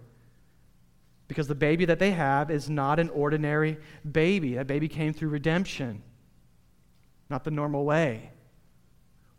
Because 1.27 1.47
the 1.47 1.55
baby 1.55 1.85
that 1.85 1.99
they 1.99 2.11
have 2.11 2.49
is 2.49 2.71
not 2.71 2.99
an 2.99 3.09
ordinary 3.09 3.77
baby. 4.11 4.55
That 4.55 4.65
baby 4.65 4.87
came 4.87 5.13
through 5.13 5.29
redemption, 5.29 6.01
not 7.29 7.43
the 7.43 7.51
normal 7.51 7.85
way. 7.85 8.31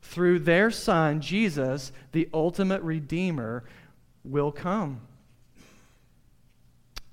Through 0.03 0.39
their 0.41 0.71
son, 0.71 1.21
Jesus, 1.21 1.91
the 2.13 2.29
ultimate 2.33 2.81
Redeemer, 2.83 3.65
will 4.23 4.53
come. 4.53 5.01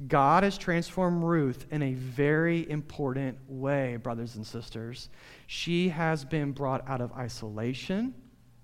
God 0.08 0.44
has 0.44 0.58
transformed 0.58 1.24
Ruth 1.24 1.66
in 1.72 1.82
a 1.82 1.94
very 1.94 2.70
important 2.70 3.38
way, 3.48 3.98
brothers 3.98 4.36
and 4.36 4.46
sisters. 4.46 5.10
She 5.48 5.90
has 5.90 6.26
been 6.26 6.52
brought 6.52 6.88
out 6.90 7.00
of 7.00 7.14
isolation 7.14 8.14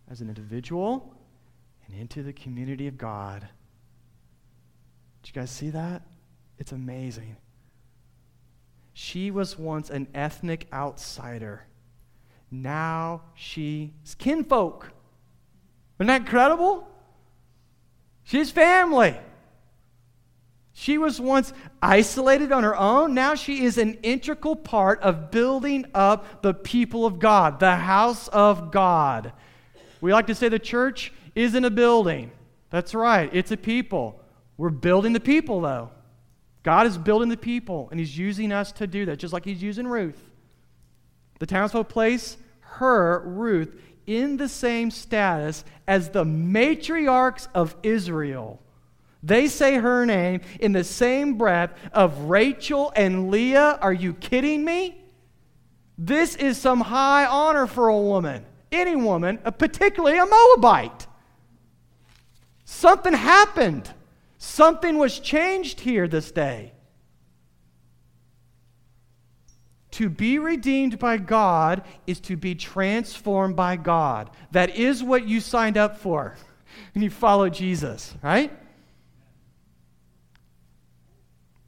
as 0.09 0.21
an 0.21 0.27
individual 0.27 1.15
and 1.85 1.99
into 1.99 2.23
the 2.23 2.33
community 2.33 2.87
of 2.87 2.97
God. 2.97 3.47
Did 5.21 5.35
you 5.35 5.41
guys 5.41 5.51
see 5.51 5.69
that? 5.69 6.01
It's 6.57 6.71
amazing. 6.71 7.37
She 8.93 9.31
was 9.31 9.57
once 9.57 9.89
an 9.89 10.07
ethnic 10.13 10.67
outsider. 10.73 11.65
Now 12.51 13.21
she's 13.35 14.15
kinfolk. 14.17 14.91
Isn't 15.99 16.07
that 16.07 16.21
incredible? 16.21 16.89
She's 18.23 18.51
family. 18.51 19.15
She 20.79 20.97
was 20.97 21.19
once 21.19 21.51
isolated 21.81 22.53
on 22.53 22.63
her 22.63 22.73
own. 22.73 23.13
Now 23.13 23.35
she 23.35 23.65
is 23.65 23.77
an 23.77 23.95
integral 23.95 24.55
part 24.55 25.01
of 25.01 25.29
building 25.29 25.85
up 25.93 26.41
the 26.41 26.53
people 26.53 27.05
of 27.05 27.19
God, 27.19 27.59
the 27.59 27.75
house 27.75 28.29
of 28.29 28.71
God. 28.71 29.33
We 29.99 30.13
like 30.13 30.27
to 30.27 30.35
say 30.35 30.47
the 30.47 30.57
church 30.57 31.11
isn't 31.35 31.65
a 31.65 31.69
building. 31.69 32.31
That's 32.69 32.95
right, 32.95 33.29
it's 33.33 33.51
a 33.51 33.57
people. 33.57 34.21
We're 34.55 34.69
building 34.69 35.11
the 35.11 35.19
people, 35.19 35.59
though. 35.59 35.91
God 36.63 36.87
is 36.87 36.97
building 36.97 37.27
the 37.27 37.35
people, 37.35 37.89
and 37.91 37.99
He's 37.99 38.17
using 38.17 38.53
us 38.53 38.71
to 38.71 38.87
do 38.87 39.05
that, 39.07 39.19
just 39.19 39.33
like 39.33 39.43
He's 39.43 39.61
using 39.61 39.85
Ruth. 39.85 40.23
The 41.39 41.45
townsfolk 41.45 41.89
place 41.89 42.37
her, 42.61 43.19
Ruth, 43.25 43.75
in 44.07 44.37
the 44.37 44.47
same 44.47 44.91
status 44.91 45.65
as 45.89 46.11
the 46.11 46.23
matriarchs 46.23 47.49
of 47.53 47.75
Israel. 47.83 48.61
They 49.21 49.47
say 49.47 49.75
her 49.75 50.05
name 50.05 50.41
in 50.59 50.71
the 50.71 50.83
same 50.83 51.37
breath 51.37 51.71
of 51.91 52.17
Rachel 52.29 52.91
and 52.95 53.29
Leah. 53.29 53.77
Are 53.81 53.93
you 53.93 54.13
kidding 54.13 54.63
me? 54.63 55.01
This 55.97 56.35
is 56.35 56.57
some 56.57 56.79
high 56.79 57.25
honor 57.25 57.67
for 57.67 57.89
a 57.89 57.99
woman, 57.99 58.45
any 58.71 58.95
woman, 58.95 59.39
uh, 59.43 59.51
particularly 59.51 60.17
a 60.17 60.25
Moabite. 60.25 61.07
Something 62.63 63.13
happened. 63.13 63.93
Something 64.37 64.97
was 64.97 65.19
changed 65.19 65.81
here 65.81 66.07
this 66.07 66.31
day. 66.31 66.71
To 69.91 70.07
be 70.07 70.39
redeemed 70.39 70.97
by 70.97 71.17
God 71.17 71.83
is 72.07 72.21
to 72.21 72.37
be 72.37 72.55
transformed 72.55 73.57
by 73.57 73.75
God. 73.75 74.29
That 74.51 74.77
is 74.77 75.03
what 75.03 75.27
you 75.27 75.41
signed 75.41 75.77
up 75.77 75.97
for 75.97 76.37
when 76.93 77.03
you 77.03 77.09
follow 77.09 77.49
Jesus, 77.49 78.15
right? 78.23 78.49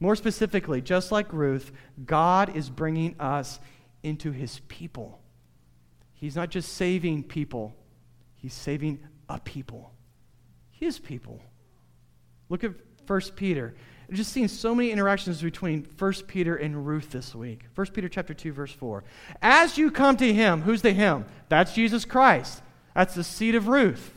More 0.01 0.15
specifically, 0.15 0.81
just 0.81 1.11
like 1.11 1.31
Ruth, 1.31 1.71
God 2.03 2.55
is 2.55 2.71
bringing 2.71 3.15
us 3.19 3.59
into 4.01 4.31
his 4.31 4.59
people. 4.67 5.21
He's 6.13 6.35
not 6.35 6.49
just 6.49 6.73
saving 6.73 7.23
people, 7.23 7.75
he's 8.35 8.55
saving 8.55 8.99
a 9.29 9.39
people, 9.39 9.93
his 10.71 10.97
people. 10.97 11.39
Look 12.49 12.63
at 12.63 12.71
1 13.05 13.21
Peter. 13.35 13.75
I've 14.09 14.15
just 14.15 14.33
seen 14.33 14.47
so 14.47 14.73
many 14.73 14.89
interactions 14.89 15.39
between 15.41 15.87
1 15.97 16.13
Peter 16.27 16.55
and 16.55 16.85
Ruth 16.85 17.11
this 17.11 17.35
week. 17.35 17.65
1 17.75 17.87
Peter 17.93 18.09
chapter 18.09 18.33
2 18.33 18.51
verse 18.51 18.73
4. 18.73 19.03
As 19.39 19.77
you 19.77 19.91
come 19.91 20.17
to 20.17 20.33
him, 20.33 20.63
who's 20.63 20.81
the 20.81 20.91
him? 20.91 21.25
That's 21.47 21.73
Jesus 21.73 22.05
Christ. 22.05 22.63
That's 22.95 23.13
the 23.13 23.23
seed 23.23 23.53
of 23.53 23.67
Ruth. 23.67 24.11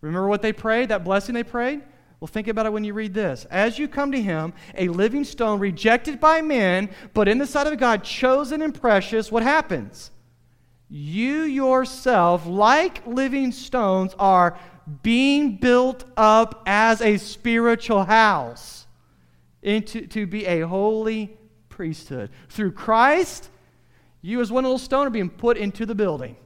Remember 0.00 0.26
what 0.26 0.40
they 0.40 0.54
prayed, 0.54 0.88
that 0.88 1.04
blessing 1.04 1.34
they 1.34 1.44
prayed? 1.44 1.82
Well, 2.22 2.28
think 2.28 2.46
about 2.46 2.66
it 2.66 2.72
when 2.72 2.84
you 2.84 2.94
read 2.94 3.14
this. 3.14 3.46
As 3.50 3.80
you 3.80 3.88
come 3.88 4.12
to 4.12 4.22
him, 4.22 4.52
a 4.78 4.86
living 4.86 5.24
stone 5.24 5.58
rejected 5.58 6.20
by 6.20 6.40
men, 6.40 6.88
but 7.14 7.26
in 7.26 7.38
the 7.38 7.48
sight 7.48 7.66
of 7.66 7.76
God, 7.80 8.04
chosen 8.04 8.62
and 8.62 8.72
precious, 8.72 9.32
what 9.32 9.42
happens? 9.42 10.12
You 10.88 11.42
yourself, 11.42 12.46
like 12.46 13.04
living 13.08 13.50
stones, 13.50 14.14
are 14.20 14.56
being 15.02 15.56
built 15.56 16.04
up 16.16 16.62
as 16.64 17.02
a 17.02 17.18
spiritual 17.18 18.04
house 18.04 18.86
into 19.60 20.06
to 20.06 20.24
be 20.24 20.46
a 20.46 20.60
holy 20.60 21.36
priesthood. 21.70 22.30
Through 22.48 22.70
Christ, 22.70 23.50
you 24.20 24.40
as 24.40 24.52
one 24.52 24.62
little 24.62 24.78
stone 24.78 25.08
are 25.08 25.10
being 25.10 25.28
put 25.28 25.56
into 25.56 25.84
the 25.86 25.96
building. 25.96 26.36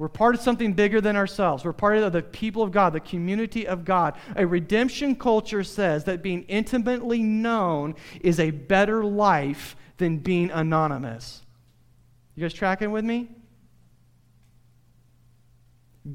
We're 0.00 0.08
part 0.08 0.34
of 0.34 0.40
something 0.40 0.72
bigger 0.72 1.02
than 1.02 1.14
ourselves. 1.14 1.62
We're 1.62 1.74
part 1.74 1.98
of 1.98 2.14
the 2.14 2.22
people 2.22 2.62
of 2.62 2.72
God, 2.72 2.94
the 2.94 3.00
community 3.00 3.68
of 3.68 3.84
God. 3.84 4.14
A 4.34 4.46
redemption 4.46 5.14
culture 5.14 5.62
says 5.62 6.04
that 6.04 6.22
being 6.22 6.44
intimately 6.44 7.22
known 7.22 7.94
is 8.22 8.40
a 8.40 8.50
better 8.50 9.04
life 9.04 9.76
than 9.98 10.16
being 10.16 10.50
anonymous. 10.52 11.42
You 12.34 12.40
guys 12.40 12.54
tracking 12.54 12.92
with 12.92 13.04
me? 13.04 13.28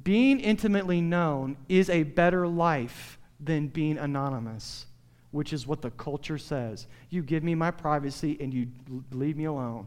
Being 0.04 0.40
intimately 0.40 1.00
known 1.00 1.56
is 1.70 1.92
a 1.92 2.02
better 2.02 2.48
life 2.48 3.20
than 3.40 3.68
being 3.68 4.00
anonymous, 4.00 4.88
which 5.30 5.54
is 5.54 5.68
what 5.68 5.84
the 5.84 5.92
culture 5.92 6.40
says. 6.40 6.88
You 7.12 7.22
give 7.22 7.44
me 7.44 7.54
my 7.54 7.70
privacy 7.70 8.36
and 8.40 8.52
you 8.52 8.66
leave 9.12 9.38
me 9.38 9.44
alone. 9.44 9.86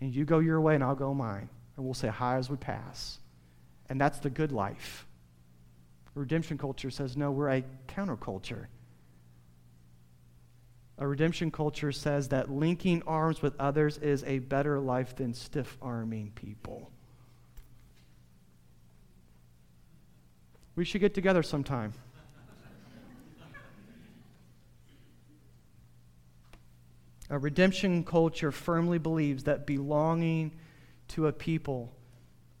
And 0.00 0.14
you 0.14 0.24
go 0.24 0.38
your 0.38 0.60
way 0.60 0.76
and 0.76 0.84
I'll 0.84 0.94
go 0.94 1.12
mine. 1.12 1.48
And 1.76 1.84
we'll 1.84 1.94
say 1.94 2.06
hi 2.06 2.36
as 2.36 2.48
we 2.48 2.56
pass. 2.56 3.18
And 3.88 4.00
that's 4.00 4.18
the 4.18 4.30
good 4.30 4.52
life. 4.52 5.06
Redemption 6.14 6.58
culture 6.58 6.90
says, 6.90 7.16
no, 7.16 7.30
we're 7.30 7.50
a 7.50 7.64
counterculture. 7.88 8.66
A 10.98 11.06
redemption 11.06 11.50
culture 11.50 11.90
says 11.90 12.28
that 12.28 12.50
linking 12.50 13.02
arms 13.02 13.42
with 13.42 13.54
others 13.58 13.98
is 13.98 14.22
a 14.24 14.38
better 14.38 14.78
life 14.78 15.16
than 15.16 15.34
stiff 15.34 15.76
arming 15.82 16.30
people. 16.34 16.90
We 20.76 20.84
should 20.84 21.00
get 21.00 21.14
together 21.14 21.42
sometime. 21.42 21.92
A 27.30 27.38
redemption 27.38 28.04
culture 28.04 28.52
firmly 28.52 28.98
believes 28.98 29.44
that 29.44 29.66
belonging 29.66 30.52
to 31.08 31.26
a 31.26 31.32
people 31.32 31.92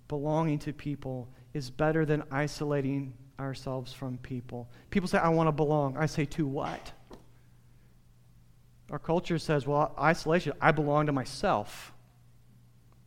belonging 0.08 0.58
to 0.60 0.72
people 0.72 1.28
is 1.52 1.70
better 1.70 2.04
than 2.04 2.22
isolating 2.30 3.14
ourselves 3.38 3.92
from 3.92 4.18
people. 4.18 4.68
People 4.90 5.08
say, 5.08 5.18
I 5.18 5.28
want 5.28 5.48
to 5.48 5.52
belong. 5.52 5.96
I 5.96 6.06
say, 6.06 6.24
to 6.26 6.46
what? 6.46 6.92
Our 8.90 8.98
culture 8.98 9.38
says, 9.38 9.66
well, 9.66 9.94
isolation, 9.98 10.52
I 10.60 10.72
belong 10.72 11.06
to 11.06 11.12
myself. 11.12 11.92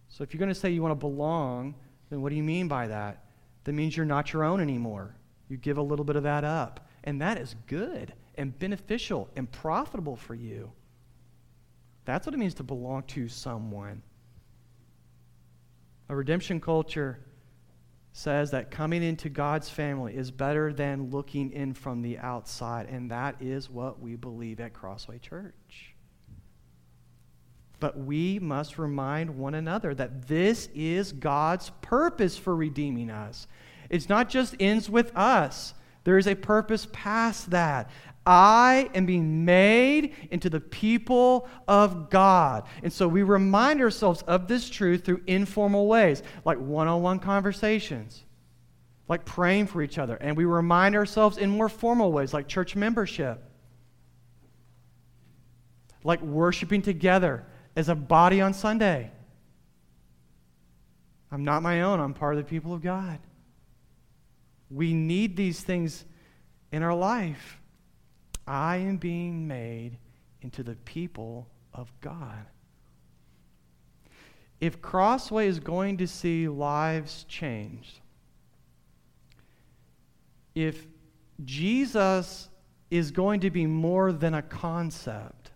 So 0.10 0.24
if 0.24 0.34
you're 0.34 0.40
going 0.40 0.54
to 0.54 0.56
say 0.56 0.70
you 0.70 0.82
want 0.82 0.94
to 0.94 0.96
belong, 0.96 1.76
then 2.10 2.22
what 2.22 2.30
do 2.30 2.36
you 2.36 2.44
mean 2.44 2.68
by 2.68 2.88
that? 2.88 3.26
That 3.64 3.74
means 3.74 3.96
you're 3.96 4.06
not 4.06 4.34
your 4.34 4.44
own 4.44 4.60
anymore. 4.60 5.16
You 5.50 5.58
give 5.58 5.78
a 5.78 5.82
little 5.82 6.06
bit 6.06 6.16
of 6.16 6.24
that 6.24 6.44
up. 6.44 6.90
And 7.04 7.22
that 7.22 7.38
is 7.38 7.56
good 7.68 8.14
and 8.36 8.58
beneficial 8.58 9.30
and 9.36 9.50
profitable 9.52 10.16
for 10.16 10.36
you. 10.36 10.72
That's 12.06 12.26
what 12.26 12.34
it 12.34 12.38
means 12.38 12.54
to 12.56 12.64
belong 12.64 13.04
to 13.04 13.28
someone. 13.28 14.02
A 16.10 16.16
redemption 16.16 16.60
culture 16.62 17.20
says 18.14 18.52
that 18.52 18.72
coming 18.72 19.04
into 19.04 19.30
God's 19.30 19.70
family 19.70 20.16
is 20.16 20.32
better 20.32 20.74
than 20.74 21.12
looking 21.12 21.52
in 21.52 21.74
from 21.74 22.02
the 22.02 22.18
outside, 22.18 22.88
and 22.90 23.12
that 23.12 23.36
is 23.42 23.70
what 23.70 24.00
we 24.00 24.16
believe 24.16 24.60
at 24.60 24.74
Crossway 24.74 25.20
Church. 25.20 25.94
But 27.80 28.00
we 28.00 28.40
must 28.40 28.80
remind 28.80 29.38
one 29.38 29.54
another 29.54 29.94
that 29.94 30.28
this 30.28 30.68
is 30.74 31.12
God's 31.12 31.70
purpose 31.82 32.38
for 32.38 32.56
redeeming 32.56 33.12
us. 33.12 33.48
It's 33.90 34.10
not 34.10 34.30
just 34.30 34.56
ends 34.60 34.90
with 34.90 35.16
us. 35.16 35.76
There 36.04 36.18
is 36.18 36.28
a 36.28 36.36
purpose 36.36 36.88
past 36.92 37.52
that. 37.52 37.92
I 38.28 38.90
am 38.94 39.06
being 39.06 39.46
made 39.46 40.14
into 40.32 40.50
the 40.50 40.60
people 40.60 41.48
of 41.66 42.10
God. 42.10 42.68
And 42.84 42.92
so 42.92 43.08
we 43.08 43.24
remind 43.24 43.80
ourselves 43.80 44.22
of 44.24 44.50
this 44.50 44.70
truth 44.70 45.06
through 45.06 45.22
informal 45.28 45.88
ways, 45.88 46.22
like 46.44 46.60
one 46.60 46.90
on 46.90 47.02
one 47.02 47.20
conversations, 47.20 48.26
like 49.08 49.24
praying 49.24 49.68
for 49.68 49.82
each 49.82 49.98
other. 49.98 50.18
And 50.18 50.36
we 50.36 50.44
remind 50.44 50.94
ourselves 50.94 51.38
in 51.38 51.50
more 51.50 51.70
formal 51.70 52.12
ways, 52.12 52.34
like 52.34 52.50
church 52.50 52.76
membership, 52.76 53.42
like 56.04 56.22
worshiping 56.22 56.82
together 56.82 57.46
as 57.78 57.88
a 57.88 57.96
body 57.96 58.42
on 58.42 58.54
Sunday. 58.54 59.10
I'm 61.32 61.46
not 61.46 61.64
my 61.64 61.82
own, 61.84 62.02
I'm 62.02 62.14
part 62.14 62.36
of 62.36 62.44
the 62.44 62.50
people 62.50 62.74
of 62.74 62.82
God. 62.82 63.20
We 64.70 64.94
need 64.94 65.38
these 65.38 65.62
things 65.62 66.04
in 66.74 66.84
our 66.84 66.94
life. 66.94 67.57
I 68.48 68.78
am 68.78 68.98
being 68.98 69.48
made 69.48 69.98
into 70.42 70.64
the 70.64 70.76
people 70.76 71.48
of 71.74 71.92
God. 72.02 72.46
If 74.60 74.82
Crossway 74.82 75.48
is 75.48 75.60
going 75.60 75.98
to 75.98 76.08
see 76.08 76.48
lives 76.48 77.26
changed, 77.28 78.00
if 80.56 80.88
Jesus 81.46 82.50
is 82.90 83.12
going 83.12 83.42
to 83.42 83.52
be 83.52 83.68
more 83.68 84.12
than 84.12 84.34
a 84.34 84.42
concept, 84.42 85.52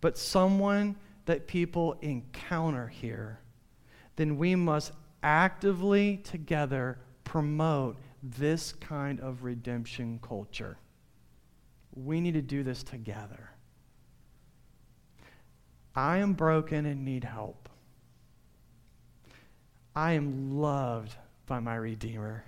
but 0.00 0.18
someone 0.18 0.96
that 1.26 1.46
people 1.46 1.96
encounter 2.00 2.88
here, 2.88 3.38
then 4.16 4.36
we 4.36 4.56
must 4.56 4.92
actively 5.22 6.18
together 6.18 6.98
promote 7.22 7.96
this 8.22 8.72
kind 8.72 9.20
of 9.20 9.44
redemption 9.44 10.18
culture. 10.20 10.76
We 11.94 12.20
need 12.20 12.34
to 12.34 12.42
do 12.42 12.62
this 12.62 12.82
together. 12.82 13.50
I 15.94 16.18
am 16.18 16.32
broken 16.32 16.86
and 16.86 17.04
need 17.04 17.22
help. 17.24 17.68
I 19.94 20.12
am 20.12 20.58
loved 20.58 21.14
by 21.46 21.60
my 21.60 21.76
Redeemer. 21.76 22.44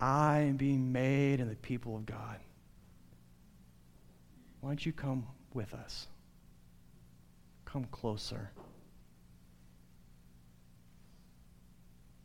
I 0.00 0.40
am 0.40 0.56
being 0.56 0.92
made 0.92 1.40
in 1.40 1.48
the 1.48 1.56
people 1.56 1.96
of 1.96 2.06
God. 2.06 2.36
Why 4.60 4.70
don't 4.70 4.86
you 4.86 4.92
come 4.92 5.26
with 5.54 5.74
us? 5.74 6.06
Come 7.64 7.84
closer. 7.86 8.50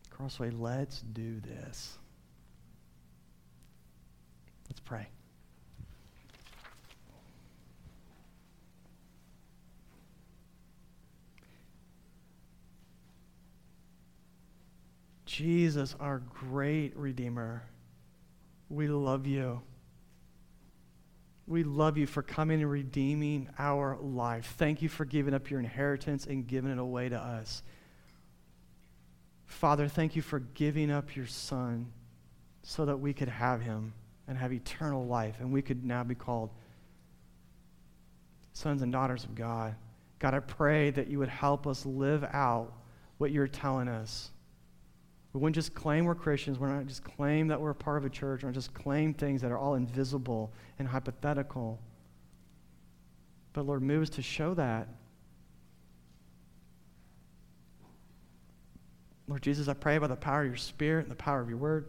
Crossway, 0.09 0.51
let's 0.51 1.01
do 1.01 1.39
this. 1.39 1.97
Let's 4.69 4.79
pray. 4.79 5.07
Jesus, 15.31 15.95
our 15.97 16.19
great 16.19 16.95
Redeemer, 16.97 17.63
we 18.69 18.89
love 18.89 19.25
you. 19.25 19.61
We 21.47 21.63
love 21.63 21.97
you 21.97 22.05
for 22.05 22.21
coming 22.21 22.61
and 22.61 22.69
redeeming 22.69 23.47
our 23.57 23.97
life. 24.01 24.55
Thank 24.57 24.81
you 24.81 24.89
for 24.89 25.05
giving 25.05 25.33
up 25.33 25.49
your 25.49 25.61
inheritance 25.61 26.25
and 26.25 26.45
giving 26.45 26.69
it 26.69 26.79
away 26.79 27.07
to 27.07 27.17
us. 27.17 27.63
Father, 29.45 29.87
thank 29.87 30.17
you 30.17 30.21
for 30.21 30.39
giving 30.39 30.91
up 30.91 31.15
your 31.15 31.27
Son 31.27 31.93
so 32.63 32.83
that 32.83 32.97
we 32.97 33.13
could 33.13 33.29
have 33.29 33.61
him 33.61 33.93
and 34.27 34.37
have 34.37 34.51
eternal 34.51 35.05
life 35.05 35.37
and 35.39 35.53
we 35.53 35.61
could 35.61 35.85
now 35.85 36.03
be 36.03 36.15
called 36.15 36.49
sons 38.51 38.81
and 38.81 38.91
daughters 38.91 39.23
of 39.23 39.33
God. 39.33 39.75
God, 40.19 40.33
I 40.33 40.39
pray 40.39 40.89
that 40.89 41.07
you 41.07 41.19
would 41.19 41.29
help 41.29 41.67
us 41.67 41.85
live 41.85 42.25
out 42.33 42.73
what 43.17 43.31
you're 43.31 43.47
telling 43.47 43.87
us. 43.87 44.29
We 45.33 45.39
wouldn't 45.39 45.55
just 45.55 45.73
claim 45.73 46.05
we're 46.05 46.15
Christians. 46.15 46.59
We're 46.59 46.67
not 46.67 46.87
just 46.87 47.03
claim 47.03 47.47
that 47.47 47.61
we're 47.61 47.69
a 47.69 47.75
part 47.75 47.97
of 47.97 48.05
a 48.05 48.09
church. 48.09 48.43
We're 48.43 48.49
not 48.49 48.55
just 48.55 48.73
claim 48.73 49.13
things 49.13 49.41
that 49.41 49.51
are 49.51 49.57
all 49.57 49.75
invisible 49.75 50.51
and 50.77 50.87
hypothetical. 50.87 51.79
But 53.53 53.65
Lord, 53.65 53.81
move 53.81 54.03
us 54.03 54.09
to 54.11 54.21
show 54.21 54.53
that. 54.55 54.89
Lord 59.27 59.41
Jesus, 59.41 59.69
I 59.69 59.73
pray 59.73 59.97
by 59.97 60.07
the 60.07 60.15
power 60.17 60.41
of 60.41 60.47
your 60.47 60.57
Spirit 60.57 61.03
and 61.03 61.11
the 61.11 61.15
power 61.15 61.39
of 61.39 61.47
your 61.47 61.57
word 61.57 61.85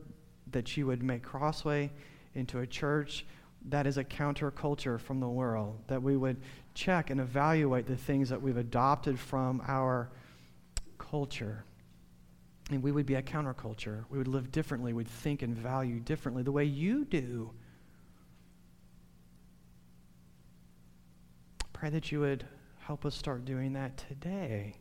that 0.52 0.76
you 0.76 0.86
would 0.86 1.02
make 1.02 1.22
Crossway 1.24 1.90
into 2.34 2.60
a 2.60 2.66
church 2.66 3.26
that 3.68 3.86
is 3.86 3.96
a 3.96 4.04
counterculture 4.04 5.00
from 5.00 5.18
the 5.18 5.28
world, 5.28 5.78
that 5.88 6.00
we 6.00 6.16
would 6.16 6.36
check 6.74 7.10
and 7.10 7.20
evaluate 7.20 7.86
the 7.86 7.96
things 7.96 8.28
that 8.28 8.40
we've 8.40 8.56
adopted 8.56 9.18
from 9.18 9.62
our 9.66 10.08
culture 10.98 11.64
and 12.70 12.82
we 12.82 12.92
would 12.92 13.06
be 13.06 13.14
a 13.14 13.22
counterculture. 13.22 14.04
We 14.08 14.18
would 14.18 14.28
live 14.28 14.52
differently. 14.52 14.92
We'd 14.92 15.08
think 15.08 15.42
and 15.42 15.56
value 15.56 16.00
differently 16.00 16.42
the 16.42 16.52
way 16.52 16.64
you 16.64 17.04
do. 17.04 17.52
Pray 21.72 21.90
that 21.90 22.12
you 22.12 22.20
would 22.20 22.46
help 22.78 23.04
us 23.04 23.14
start 23.14 23.44
doing 23.44 23.72
that 23.72 23.96
today. 23.96 24.76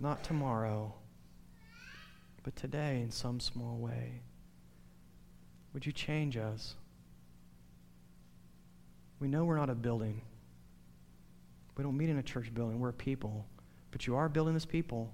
Not 0.00 0.22
tomorrow, 0.24 0.94
but 2.42 2.54
today 2.56 3.00
in 3.00 3.10
some 3.10 3.40
small 3.40 3.78
way. 3.78 4.20
Would 5.72 5.86
you 5.86 5.92
change 5.92 6.36
us? 6.36 6.74
We 9.20 9.28
know 9.28 9.44
we're 9.44 9.56
not 9.56 9.70
a 9.70 9.74
building. 9.74 10.20
We 11.76 11.84
don't 11.84 11.96
meet 11.96 12.10
in 12.10 12.18
a 12.18 12.22
church 12.22 12.52
building. 12.52 12.80
We're 12.80 12.90
a 12.90 12.92
people. 12.92 13.46
But 13.90 14.06
you 14.06 14.16
are 14.16 14.28
building 14.28 14.54
this 14.54 14.66
people. 14.66 15.10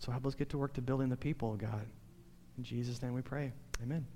So 0.00 0.10
help 0.10 0.26
us 0.26 0.34
get 0.34 0.48
to 0.50 0.58
work 0.58 0.72
to 0.74 0.82
building 0.82 1.08
the 1.08 1.16
people 1.16 1.54
God. 1.56 1.86
In 2.58 2.64
Jesus' 2.64 3.02
name 3.02 3.14
we 3.14 3.22
pray. 3.22 3.52
Amen. 3.82 4.06